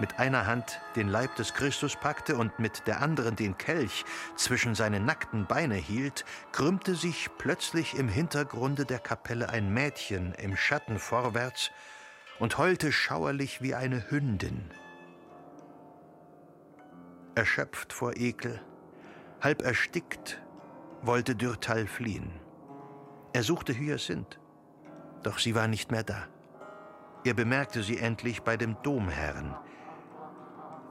mit 0.00 0.18
einer 0.18 0.46
Hand 0.48 0.80
den 0.96 1.06
Leib 1.06 1.36
des 1.36 1.54
Christus 1.54 1.94
packte 1.94 2.36
und 2.36 2.58
mit 2.58 2.88
der 2.88 3.02
anderen 3.02 3.36
den 3.36 3.56
Kelch 3.56 4.04
zwischen 4.34 4.74
seine 4.74 4.98
nackten 4.98 5.46
Beine 5.46 5.76
hielt, 5.76 6.24
krümmte 6.50 6.96
sich 6.96 7.30
plötzlich 7.38 7.96
im 7.96 8.08
Hintergrunde 8.08 8.84
der 8.84 8.98
Kapelle 8.98 9.50
ein 9.50 9.72
Mädchen 9.72 10.34
im 10.34 10.56
Schatten 10.56 10.98
vorwärts 10.98 11.70
und 12.44 12.58
heulte 12.58 12.92
schauerlich 12.92 13.62
wie 13.62 13.74
eine 13.74 14.10
Hündin. 14.10 14.70
Erschöpft 17.34 17.94
vor 17.94 18.18
Ekel, 18.18 18.60
halb 19.40 19.62
erstickt, 19.62 20.42
wollte 21.00 21.36
Dürtal 21.36 21.86
fliehen. 21.86 22.30
Er 23.32 23.44
suchte 23.44 23.72
Hyacinth, 23.72 24.38
doch 25.22 25.38
sie 25.38 25.54
war 25.54 25.68
nicht 25.68 25.90
mehr 25.90 26.02
da. 26.02 26.26
Er 27.24 27.32
bemerkte 27.32 27.82
sie 27.82 27.98
endlich 27.98 28.42
bei 28.42 28.58
dem 28.58 28.76
Domherrn. 28.82 29.56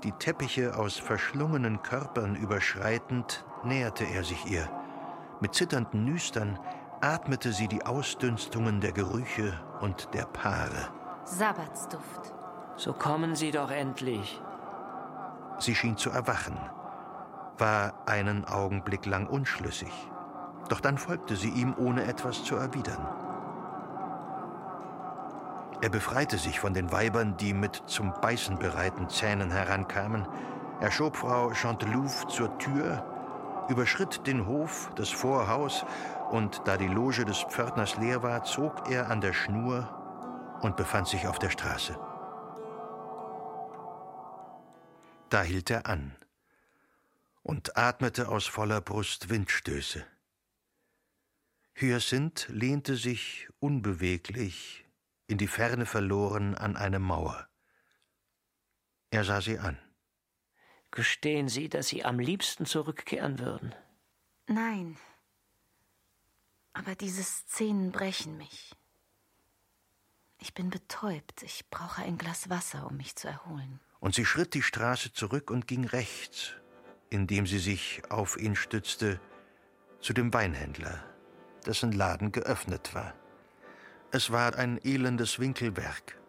Die 0.03 0.13
Teppiche 0.13 0.75
aus 0.75 0.97
verschlungenen 0.97 1.83
Körpern 1.83 2.35
überschreitend, 2.35 3.45
näherte 3.63 4.05
er 4.05 4.23
sich 4.23 4.43
ihr. 4.47 4.67
Mit 5.39 5.53
zitternden 5.53 6.03
Nüstern 6.03 6.57
atmete 7.01 7.53
sie 7.53 7.67
die 7.67 7.85
Ausdünstungen 7.85 8.81
der 8.81 8.91
Gerüche 8.91 9.53
und 9.81 10.09
der 10.15 10.25
Paare. 10.25 11.02
Sabbatsduft. 11.25 12.33
So 12.75 12.91
kommen 12.91 13.35
Sie 13.35 13.51
doch 13.51 13.71
endlich. 13.71 14.41
Sie 15.57 15.73
schien 15.73 15.95
zu 15.95 16.09
erwachen, 16.09 16.57
war 17.57 17.93
einen 18.05 18.45
Augenblick 18.45 19.05
lang 19.05 19.27
unschlüssig. 19.27 19.91
Doch 20.67 20.81
dann 20.81 20.97
folgte 20.97 21.35
sie 21.35 21.49
ihm, 21.49 21.75
ohne 21.77 22.03
etwas 22.05 22.43
zu 22.43 22.55
erwidern. 22.55 23.07
Er 25.81 25.89
befreite 25.89 26.37
sich 26.37 26.59
von 26.59 26.73
den 26.73 26.91
Weibern, 26.91 27.37
die 27.37 27.53
mit 27.53 27.83
zum 27.85 28.13
Beißen 28.21 28.57
bereiten 28.57 29.09
Zähnen 29.09 29.51
herankamen. 29.51 30.27
Er 30.81 30.91
schob 30.91 31.15
Frau 31.15 31.53
Chantelouve 31.53 32.27
zur 32.27 32.57
Tür, 32.57 33.03
überschritt 33.69 34.25
den 34.27 34.45
Hof, 34.45 34.91
das 34.95 35.09
Vorhaus, 35.09 35.85
und 36.31 36.61
da 36.65 36.77
die 36.77 36.87
Loge 36.87 37.25
des 37.25 37.43
Pförtners 37.43 37.97
leer 37.97 38.23
war, 38.23 38.43
zog 38.43 38.89
er 38.89 39.09
an 39.09 39.21
der 39.21 39.33
Schnur 39.33 39.87
und 40.63 40.77
befand 40.77 41.07
sich 41.07 41.27
auf 41.27 41.39
der 41.39 41.49
Straße. 41.49 41.99
Da 45.29 45.43
hielt 45.43 45.69
er 45.69 45.87
an 45.87 46.15
und 47.41 47.77
atmete 47.77 48.29
aus 48.29 48.45
voller 48.45 48.81
Brust 48.81 49.29
Windstöße. 49.29 50.05
Hyacinth 51.75 52.47
lehnte 52.49 52.95
sich 52.95 53.49
unbeweglich, 53.59 54.85
in 55.27 55.37
die 55.37 55.47
Ferne 55.47 55.85
verloren, 55.85 56.55
an 56.55 56.77
eine 56.77 56.99
Mauer. 56.99 57.47
Er 59.09 59.23
sah 59.23 59.41
sie 59.41 59.59
an. 59.59 59.77
Gestehen 60.91 61.49
Sie, 61.49 61.69
dass 61.69 61.87
Sie 61.87 62.05
am 62.05 62.19
liebsten 62.19 62.67
zurückkehren 62.67 63.39
würden? 63.39 63.73
Nein. 64.45 64.97
Aber 66.73 66.93
diese 66.93 67.23
Szenen 67.23 67.91
brechen 67.91 68.37
mich. 68.37 68.75
Ich 70.43 70.53
bin 70.53 70.69
betäubt. 70.69 71.41
Ich 71.41 71.69
brauche 71.69 72.01
ein 72.01 72.17
Glas 72.17 72.49
Wasser, 72.49 72.85
um 72.85 72.97
mich 72.97 73.15
zu 73.15 73.29
erholen. 73.29 73.79
Und 74.01 74.13
sie 74.13 74.25
schritt 74.25 74.53
die 74.55 74.61
Straße 74.61 75.13
zurück 75.13 75.49
und 75.49 75.67
ging 75.67 75.85
rechts, 75.85 76.51
indem 77.09 77.47
sie 77.47 77.59
sich 77.59 78.01
auf 78.09 78.35
ihn 78.35 78.57
stützte, 78.57 79.21
zu 80.01 80.11
dem 80.11 80.33
Weinhändler, 80.33 81.01
dessen 81.65 81.93
Laden 81.93 82.33
geöffnet 82.33 82.93
war. 82.93 83.13
Es 84.11 84.33
war 84.33 84.55
ein 84.55 84.81
elendes 84.83 85.39
Winkelwerk, 85.39 86.19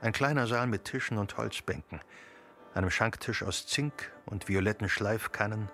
ein 0.00 0.12
kleiner 0.12 0.46
Saal 0.46 0.68
mit 0.68 0.84
Tischen 0.84 1.18
und 1.18 1.36
Holzbänken 1.36 2.00
einem 2.74 2.90
Schanktisch 2.90 3.42
aus 3.42 3.66
Zink 3.66 4.12
und 4.24 4.48
violetten 4.48 4.88
Schleifkannen, 4.88 5.68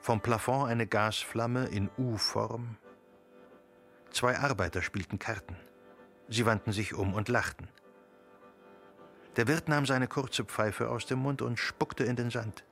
vom 0.00 0.20
Plafond 0.20 0.68
eine 0.68 0.88
Gasflamme 0.88 1.66
in 1.66 1.88
U-Form. 1.98 2.78
Zwei 4.10 4.36
Arbeiter 4.38 4.82
spielten 4.82 5.20
Karten. 5.20 5.56
Sie 6.30 6.46
wandten 6.46 6.72
sich 6.72 6.94
um 6.94 7.12
und 7.12 7.28
lachten. 7.28 7.68
Der 9.36 9.48
Wirt 9.48 9.68
nahm 9.68 9.84
seine 9.84 10.08
kurze 10.08 10.44
Pfeife 10.44 10.88
aus 10.88 11.06
dem 11.06 11.18
Mund 11.18 11.42
und 11.42 11.58
spuckte 11.58 12.04
in 12.04 12.16
den 12.16 12.30
Sand. 12.30 12.64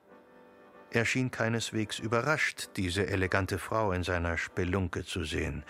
Er 0.91 1.05
schien 1.05 1.31
keineswegs 1.31 1.99
überrascht, 1.99 2.71
diese 2.77 3.07
elegante 3.07 3.59
Frau 3.59 3.93
in 3.93 4.05
seiner 4.05 4.39
Spelunke 4.39 5.05
zu 5.05 5.25
sehen. 5.25 5.65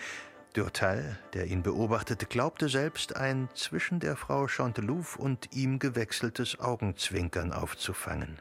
Durtal, 0.53 1.19
der 1.33 1.47
ihn 1.47 1.61
beobachtete, 1.61 2.25
glaubte 2.25 2.69
selbst 2.69 3.15
ein 3.15 3.49
zwischen 3.53 3.99
der 3.99 4.15
Frau 4.15 4.47
Chantelouve 4.47 5.17
und 5.19 5.55
ihm 5.55 5.77
gewechseltes 5.77 6.59
Augenzwinkern 6.59 7.51
aufzufangen. 7.51 8.39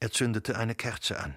Er 0.00 0.10
zündete 0.10 0.56
eine 0.56 0.74
Kerze 0.74 1.20
an. 1.20 1.34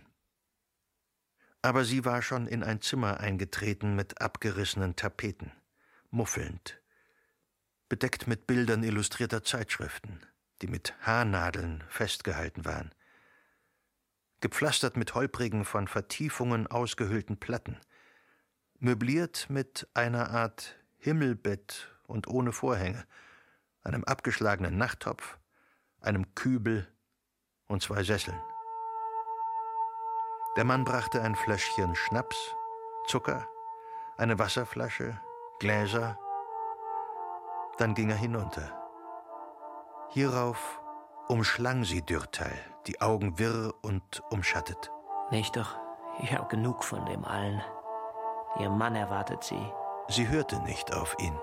Aber 1.62 1.84
sie 1.86 2.06
war 2.06 2.22
schon 2.22 2.48
in 2.48 2.64
ein 2.64 2.82
Zimmer 2.82 3.20
eingetreten 3.20 3.96
mit 3.96 4.22
abgerissenen 4.22 4.96
Tapeten, 4.96 5.52
muffelnd, 6.12 6.82
bedeckt 7.90 8.28
mit 8.28 8.48
Bildern 8.48 8.84
illustrierter 8.84 9.44
Zeitschriften, 9.44 10.22
die 10.62 10.68
mit 10.68 10.94
Haarnadeln 11.02 11.84
festgehalten 11.90 12.66
waren, 12.66 12.94
gepflastert 14.40 14.96
mit 14.96 15.16
holprigen, 15.16 15.66
von 15.66 15.88
Vertiefungen 15.88 16.68
ausgehöhlten 16.68 17.40
Platten– 17.40 17.80
möbliert 18.82 19.48
mit 19.50 19.88
einer 19.94 20.32
Art 20.32 20.76
Himmelbett 20.98 21.96
und 22.08 22.28
ohne 22.28 22.52
Vorhänge, 22.52 23.06
einem 23.84 24.04
abgeschlagenen 24.04 24.76
Nachttopf, 24.78 25.38
einem 26.02 26.34
Kübel 26.34 26.88
und 27.68 27.84
zwei 27.84 28.04
Sesseln. 28.04 28.40
Der 30.58 30.66
Mann 30.66 30.84
brachte 30.84 31.22
ein 31.22 31.36
Fläschchen 31.36 31.96
Schnaps, 31.96 32.56
Zucker, 33.08 33.48
eine 34.18 34.40
Wasserflasche, 34.40 35.20
Gläser, 35.62 36.18
dann 37.78 37.94
ging 37.94 38.10
er 38.10 38.16
hinunter. 38.16 38.64
Hierauf 40.10 40.82
umschlang 41.28 41.84
sie 41.84 42.02
Dürtal, 42.02 42.58
die 42.88 43.00
Augen 43.00 43.38
wirr 43.38 43.72
und 43.84 44.24
umschattet. 44.32 44.92
Nicht 45.30 45.56
doch, 45.56 45.78
ich 46.24 46.36
habe 46.36 46.48
genug 46.48 46.84
von 46.84 47.06
dem 47.06 47.24
allen. 47.24 47.62
Ihr 48.60 48.72
Mann 48.72 48.96
erwartet 48.96 49.44
sie. 49.44 49.72
Sie 50.08 50.28
hörte 50.28 50.60
nicht 50.64 50.96
auf 50.96 51.16
ihn. 51.20 51.38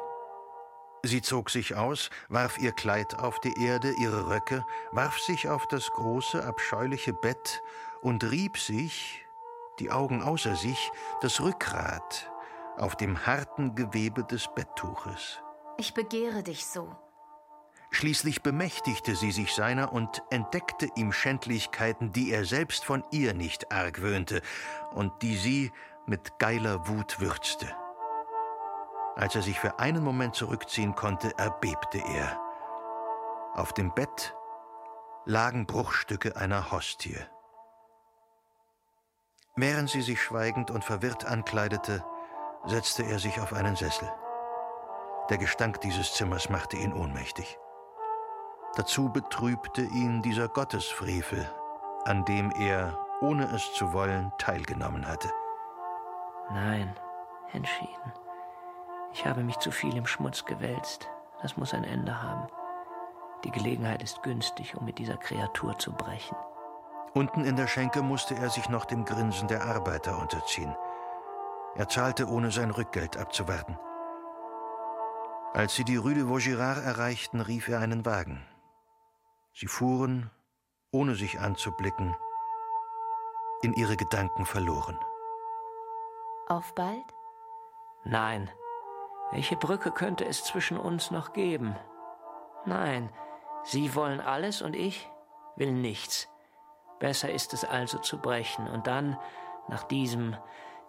Sie 1.05 1.23
zog 1.23 1.49
sich 1.49 1.77
aus, 1.77 2.11
warf 2.29 2.59
ihr 2.59 2.73
Kleid 2.73 3.21
auf 3.21 3.39
die 3.39 3.65
Erde, 3.65 3.93
ihre 3.93 4.29
Röcke, 4.29 4.67
warf 4.91 5.21
sich 5.21 5.49
auf 5.49 5.69
das 5.69 5.89
große, 5.93 6.45
abscheuliche 6.45 7.13
Bett 7.13 7.63
und 8.03 8.25
rieb 8.25 8.59
sich, 8.59 9.25
die 9.79 9.93
Augen 9.93 10.25
außer 10.25 10.57
sich, 10.57 10.91
das 11.21 11.41
Rückgrat 11.41 12.33
auf 12.79 12.97
dem 12.97 13.27
harten 13.27 13.75
Gewebe 13.75 14.25
des 14.25 14.49
Betttuches. 14.55 15.41
Ich 15.79 15.95
begehre 15.95 16.43
dich 16.43 16.67
so. 16.67 16.97
Schließlich 17.91 18.43
bemächtigte 18.43 19.17
sie 19.17 19.31
sich 19.31 19.55
seiner 19.55 19.93
und 19.93 20.23
entdeckte 20.31 20.89
ihm 20.95 21.13
Schändlichkeiten, 21.13 22.13
die 22.13 22.31
er 22.31 22.45
selbst 22.45 22.85
von 22.85 23.03
ihr 23.11 23.33
nicht 23.33 23.73
argwöhnte 23.73 24.43
und 24.93 25.23
die 25.23 25.37
sie 25.37 25.73
mit 26.07 26.39
geiler 26.39 26.87
Wut 26.89 27.21
würzte. 27.21 27.75
Als 29.17 29.35
er 29.35 29.43
sich 29.43 29.59
für 29.59 29.79
einen 29.79 30.05
Moment 30.05 30.35
zurückziehen 30.35 30.95
konnte, 30.95 31.37
erbebte 31.39 31.99
er. 31.99 32.39
Auf 33.55 33.73
dem 33.73 33.93
Bett 33.95 34.35
lagen 35.25 35.67
Bruchstücke 35.67 36.37
einer 36.37 36.71
Hostie. 36.71 37.19
Während 39.57 39.91
sie 39.91 40.03
sich 40.03 40.23
schweigend 40.23 40.71
und 40.71 40.85
verwirrt 40.85 41.25
ankleidete, 41.25 42.05
setzte 42.67 43.05
er 43.05 43.19
sich 43.19 43.41
auf 43.41 43.53
einen 43.53 43.77
Sessel. 43.77 44.11
Der 45.31 45.39
Gestank 45.39 45.81
dieses 45.81 46.15
Zimmers 46.15 46.49
machte 46.49 46.77
ihn 46.77 46.93
ohnmächtig. 46.93 47.59
Dazu 48.77 49.11
betrübte 49.11 49.83
ihn 49.83 50.23
dieser 50.23 50.49
Gottesfrevel, 50.49 51.51
an 52.05 52.25
dem 52.25 52.51
er, 52.53 52.99
ohne 53.21 53.45
es 53.55 53.73
zu 53.75 53.93
wollen, 53.93 54.33
teilgenommen 54.39 55.07
hatte. 55.07 55.31
Nein, 56.51 56.95
entschieden. 57.53 58.13
Ich 59.13 59.27
habe 59.27 59.43
mich 59.43 59.59
zu 59.59 59.71
viel 59.71 59.97
im 59.97 60.07
Schmutz 60.07 60.45
gewälzt. 60.45 61.09
Das 61.43 61.57
muss 61.57 61.75
ein 61.75 61.85
Ende 61.85 62.23
haben. 62.23 62.47
Die 63.45 63.51
Gelegenheit 63.51 64.03
ist 64.03 64.23
günstig, 64.23 64.77
um 64.77 64.85
mit 64.85 64.99
dieser 64.99 65.17
Kreatur 65.17 65.79
zu 65.79 65.93
brechen. 65.93 66.37
Unten 67.15 67.45
in 67.45 67.57
der 67.57 67.67
Schenke 67.67 68.03
musste 68.03 68.35
er 68.35 68.51
sich 68.51 68.69
noch 68.69 68.85
dem 68.85 69.05
Grinsen 69.05 69.49
der 69.49 69.65
Arbeiter 69.65 70.19
unterziehen. 70.19 70.75
Er 71.75 71.89
zahlte, 71.89 72.27
ohne 72.27 72.51
sein 72.51 72.71
Rückgeld 72.71 73.17
abzuwarten. 73.17 73.79
Als 75.55 75.75
sie 75.75 75.85
die 75.85 75.97
Rue 75.97 76.15
de 76.15 76.29
Vaugirard 76.29 76.85
erreichten, 76.85 77.41
rief 77.41 77.69
er 77.69 77.81
einen 77.81 78.05
Wagen. 78.05 78.45
Sie 79.55 79.67
fuhren, 79.67 80.31
ohne 80.91 81.15
sich 81.15 81.41
anzublicken, 81.41 82.17
in 83.63 83.73
ihre 83.75 83.97
Gedanken 83.97 84.47
verloren. 84.47 84.99
Auf 86.49 86.75
bald? 86.75 87.05
Nein. 88.05 88.51
Welche 89.33 89.57
Brücke 89.57 89.91
könnte 89.91 90.25
es 90.25 90.45
zwischen 90.45 90.79
uns 90.79 91.11
noch 91.11 91.33
geben? 91.33 91.77
Nein, 92.65 93.11
Sie 93.65 93.95
wollen 93.95 94.21
alles 94.21 94.63
und 94.63 94.75
ich 94.75 95.11
will 95.57 95.73
nichts. 95.73 96.29
Besser 96.99 97.31
ist 97.31 97.53
es 97.53 97.65
also 97.65 97.99
zu 97.99 98.19
brechen 98.19 98.67
und 98.67 98.87
dann, 98.87 99.19
nach 99.69 99.85
diesem, 99.85 100.37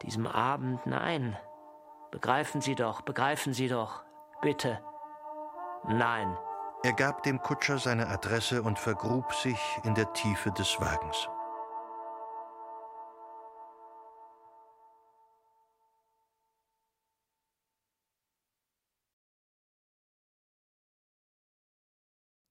diesem 0.04 0.28
Abend, 0.28 0.86
nein. 0.86 1.38
Begreifen 2.12 2.62
Sie 2.62 2.76
doch, 2.76 3.02
begreifen 3.02 3.54
Sie 3.54 3.68
doch, 3.68 4.04
bitte. 4.42 4.84
Nein. 5.88 6.38
Er 6.84 6.94
gab 6.94 7.24
dem 7.24 7.42
Kutscher 7.42 7.78
seine 7.78 8.08
Adresse 8.08 8.64
und 8.64 8.80
vergrub 8.80 9.34
sich 9.34 9.60
in 9.84 9.96
der 9.96 10.12
Tiefe 10.14 10.52
des 10.52 10.80
Wagens. 10.80 11.28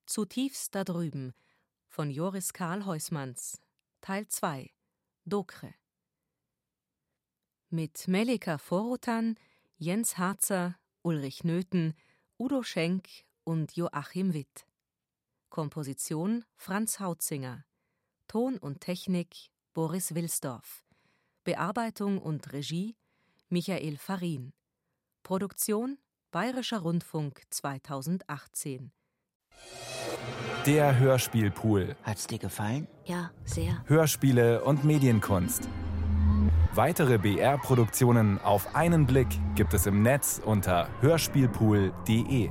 Zutiefst 0.07 0.75
da 0.75 0.85
drüben 0.85 1.35
von 1.87 2.11
Joris 2.11 2.53
Karl 2.53 2.87
Heusmanns 2.87 3.63
Teil 4.01 4.27
2 4.27 4.71
Dokre 5.25 5.75
Mit 7.71 8.09
Melika 8.09 8.59
Vorotan, 8.59 9.37
Jens 9.77 10.17
Harzer, 10.17 10.77
Ulrich 11.03 11.45
Nöthen, 11.45 11.95
Udo 12.39 12.63
Schenk 12.63 13.09
und 13.45 13.77
Joachim 13.77 14.33
Witt. 14.33 14.67
Komposition 15.51 16.45
Franz 16.57 16.99
Hautzinger. 17.01 17.65
Ton 18.27 18.59
und 18.59 18.81
Technik 18.81 19.51
Boris 19.75 20.15
Wilsdorf. 20.15 20.85
Bearbeitung 21.45 22.19
und 22.19 22.53
Regie 22.53 22.97
Michael 23.49 23.97
Farin. 23.97 24.53
Produktion 25.23 25.99
Bayerischer 26.31 26.81
Rundfunk 26.81 27.43
2018 27.51 28.93
der 30.69 30.99
Hörspielpool. 30.99 31.97
Hat's 32.03 32.27
dir 32.27 32.39
gefallen? 32.39 32.87
Ja, 33.07 33.31
sehr. 33.45 33.83
Hörspiele 33.87 34.63
und 34.63 34.85
Medienkunst. 34.85 35.67
Weitere 36.79 37.19
BR-Produktionen 37.19 38.41
auf 38.41 38.77
einen 38.77 39.05
Blick 39.05 39.27
gibt 39.57 39.75
es 39.75 39.87
im 39.87 40.03
Netz 40.03 40.41
unter 40.45 40.87
hörspielpool.de. 41.01 42.51